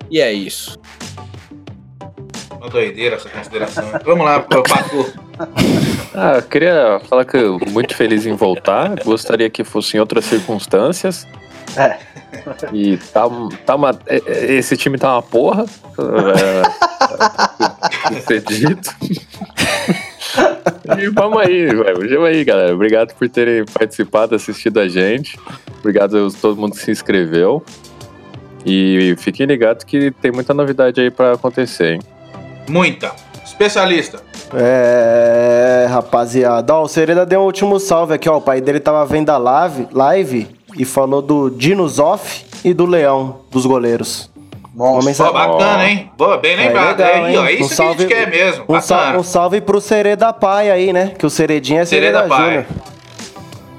[0.09, 0.79] e é isso.
[2.65, 3.83] Uma doideira essa consideração.
[4.03, 5.07] Vamos lá, Paco.
[6.15, 9.03] Ah, eu queria falar que eu muito feliz em voltar.
[9.03, 11.27] Gostaria que fosse em outras circunstâncias.
[11.77, 11.97] É.
[12.73, 13.21] E tá,
[13.67, 15.65] tá uma, é- é- esse time tá uma porra.
[18.09, 18.89] É, ser dito.
[20.97, 22.09] E vamos aí, velho.
[22.09, 22.73] Vamos aí, galera.
[22.73, 25.37] Obrigado por terem participado, assistido a gente.
[25.81, 27.63] Obrigado a todo mundo que se inscreveu.
[28.65, 31.99] E fiquem ligados que tem muita novidade aí pra acontecer, hein?
[32.67, 33.11] Muita.
[33.45, 34.19] Especialista.
[34.53, 36.73] É, rapaziada.
[36.73, 38.37] Ó, o Sereda deu um último salve aqui, ó.
[38.37, 40.47] O pai dele tava vendo a live, live
[40.77, 44.29] e falou do Dinosoff e do Leão, dos goleiros.
[44.73, 45.05] Monstro.
[45.05, 46.11] mensagem- Pô, bacana, hein?
[46.17, 46.97] Boa, bem É lembrado.
[46.99, 47.47] legal, aí, ó, hein?
[47.47, 48.65] é isso Um que a salve- gente quer mesmo.
[48.67, 49.19] Um, sal- Bacana.
[49.19, 51.13] um salve pro Sereda Pai aí, né?
[51.17, 52.43] Que o Seredinha é Sereda Sereda, Pai.
[52.45, 52.65] Júnior.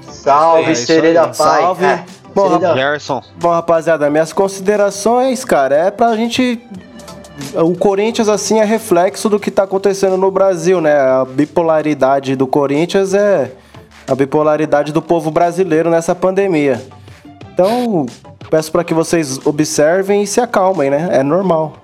[0.09, 1.27] Salve, É Sereda aí.
[1.27, 1.61] Pai.
[1.61, 1.85] Salve.
[1.85, 2.03] É,
[2.33, 3.21] Bom, Gerson.
[3.39, 6.59] Bom, rapaziada, minhas considerações, cara, é pra gente.
[7.53, 10.97] O Corinthians, assim, é reflexo do que tá acontecendo no Brasil, né?
[10.99, 13.51] A bipolaridade do Corinthians é
[14.07, 16.81] a bipolaridade do povo brasileiro nessa pandemia.
[17.53, 18.05] Então,
[18.49, 21.09] peço pra que vocês observem e se acalmem, né?
[21.11, 21.77] É normal.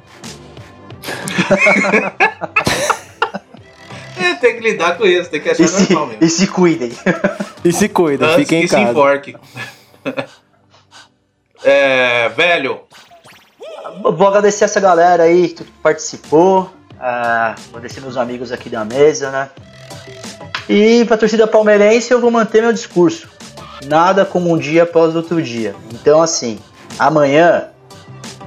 [4.16, 6.24] É, tem que lidar com isso, tem que achar E se, normal mesmo.
[6.24, 6.92] e se cuidem.
[7.66, 8.92] E se cuida, Antes fiquem que em se casa.
[8.92, 9.36] enforque.
[11.64, 12.82] é, velho,
[14.02, 16.72] Vou agradecer essa galera aí que participou.
[17.00, 19.50] Ah, agradecer meus amigos aqui da mesa, né?
[20.68, 23.30] E pra torcida palmeirense eu vou manter meu discurso.
[23.86, 25.76] Nada como um dia após outro dia.
[25.92, 26.58] Então, assim,
[26.98, 27.66] amanhã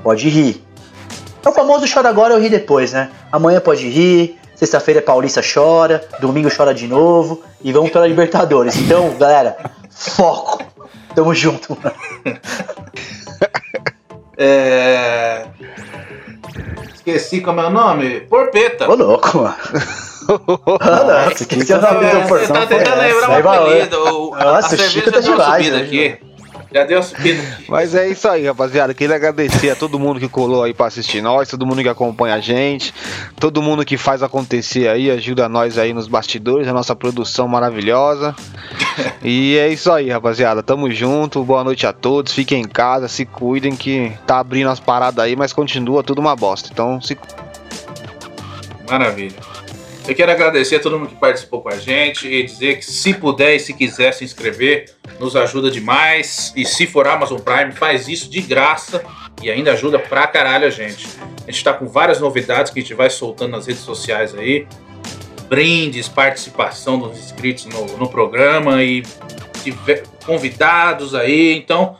[0.02, 0.64] pode rir.
[1.44, 3.10] É o famoso chora agora, eu ri depois, né?
[3.30, 8.76] Amanhã pode rir, sexta-feira Paulista chora, domingo chora de novo e vamos pela Libertadores.
[8.76, 9.56] Então, galera,
[9.90, 10.64] foco.
[11.14, 11.76] Tamo junto.
[14.36, 15.46] é...
[16.94, 18.20] Esqueci como é o nome?
[18.22, 18.90] Porpeta.
[18.90, 19.56] Ô louco, mano.
[20.80, 22.46] Ah, não, que o nome do É, porção.
[22.46, 23.28] você tá tentando foi lembrar
[25.12, 25.84] tá uma demais, subida né?
[25.84, 26.04] aqui.
[26.08, 26.35] Já deu uma
[27.02, 27.64] subida aqui.
[27.68, 28.92] Mas é isso aí, rapaziada.
[28.94, 32.34] Queria agradecer a todo mundo que colou aí pra assistir nós, todo mundo que acompanha
[32.34, 32.92] a gente,
[33.38, 38.34] todo mundo que faz acontecer aí, ajuda nós aí nos bastidores, a nossa produção maravilhosa.
[39.22, 40.62] E é isso aí, rapaziada.
[40.62, 41.44] Tamo junto.
[41.44, 42.32] Boa noite a todos.
[42.32, 46.34] Fiquem em casa, se cuidem que tá abrindo as paradas aí, mas continua tudo uma
[46.34, 46.68] bosta.
[46.72, 47.16] Então se
[48.88, 49.55] Maravilha.
[50.08, 53.12] Eu quero agradecer a todo mundo que participou com a gente e dizer que se
[53.12, 56.52] puder e se quiser se inscrever, nos ajuda demais.
[56.54, 59.04] E se for Amazon Prime, faz isso de graça
[59.42, 61.08] e ainda ajuda pra caralho a gente.
[61.46, 64.68] A gente tá com várias novidades que a gente vai soltando nas redes sociais aí.
[65.48, 69.02] Brindes, participação dos inscritos no, no programa e
[70.24, 71.56] convidados aí.
[71.56, 71.98] Então,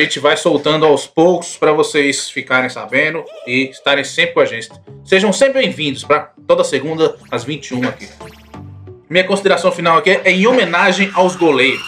[0.00, 4.44] a gente vai soltando aos poucos para vocês ficarem sabendo e estarem sempre com a
[4.44, 4.68] gente.
[5.04, 8.06] Sejam sempre bem-vindos para toda segunda às 21 aqui.
[9.08, 11.82] Minha consideração final aqui é em homenagem aos goleiros.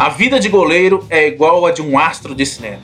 [0.00, 2.82] A vida de goleiro é igual a de um astro de cinema.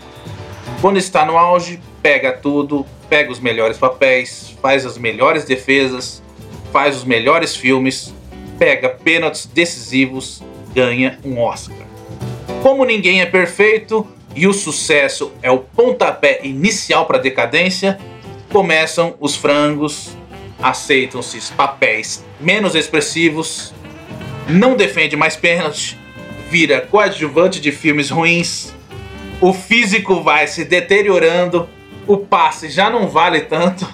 [0.83, 6.23] Quando está no auge, pega tudo, pega os melhores papéis, faz as melhores defesas,
[6.71, 8.15] faz os melhores filmes,
[8.59, 10.43] pega pênaltis decisivos,
[10.75, 11.92] ganha um Oscar.
[12.63, 14.07] Como ninguém é perfeito
[14.37, 17.99] e o sucesso é o pontapé inicial para a decadência,
[18.53, 20.17] começam os frangos,
[20.63, 23.75] aceitam-se papéis menos expressivos,
[24.49, 25.99] não defende mais pênalti,
[26.49, 28.73] vira coadjuvante de filmes ruins,
[29.41, 31.69] o físico vai se deteriorando,
[32.07, 33.85] o passe já não vale tanto,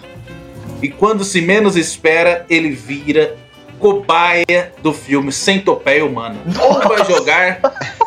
[0.82, 3.34] e quando se menos espera, ele vira
[3.78, 6.36] cobaia do filme Centopeia Humana.
[6.60, 7.60] Ou vai jogar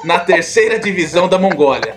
[0.03, 1.95] na terceira divisão da Mongólia.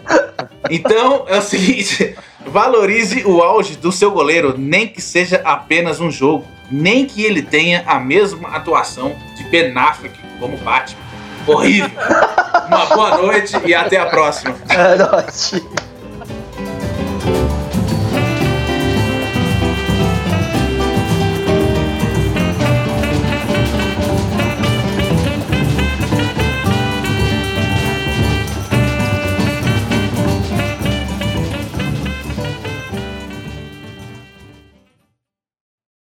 [0.71, 2.15] Então é o seguinte:
[2.47, 7.43] valorize o auge do seu goleiro, nem que seja apenas um jogo, nem que ele
[7.43, 11.03] tenha a mesma atuação de Ben Affleck como Batman.
[11.47, 11.91] Horrível.
[12.67, 14.57] Uma boa noite e até a próxima.
[14.71, 15.53] É nóis.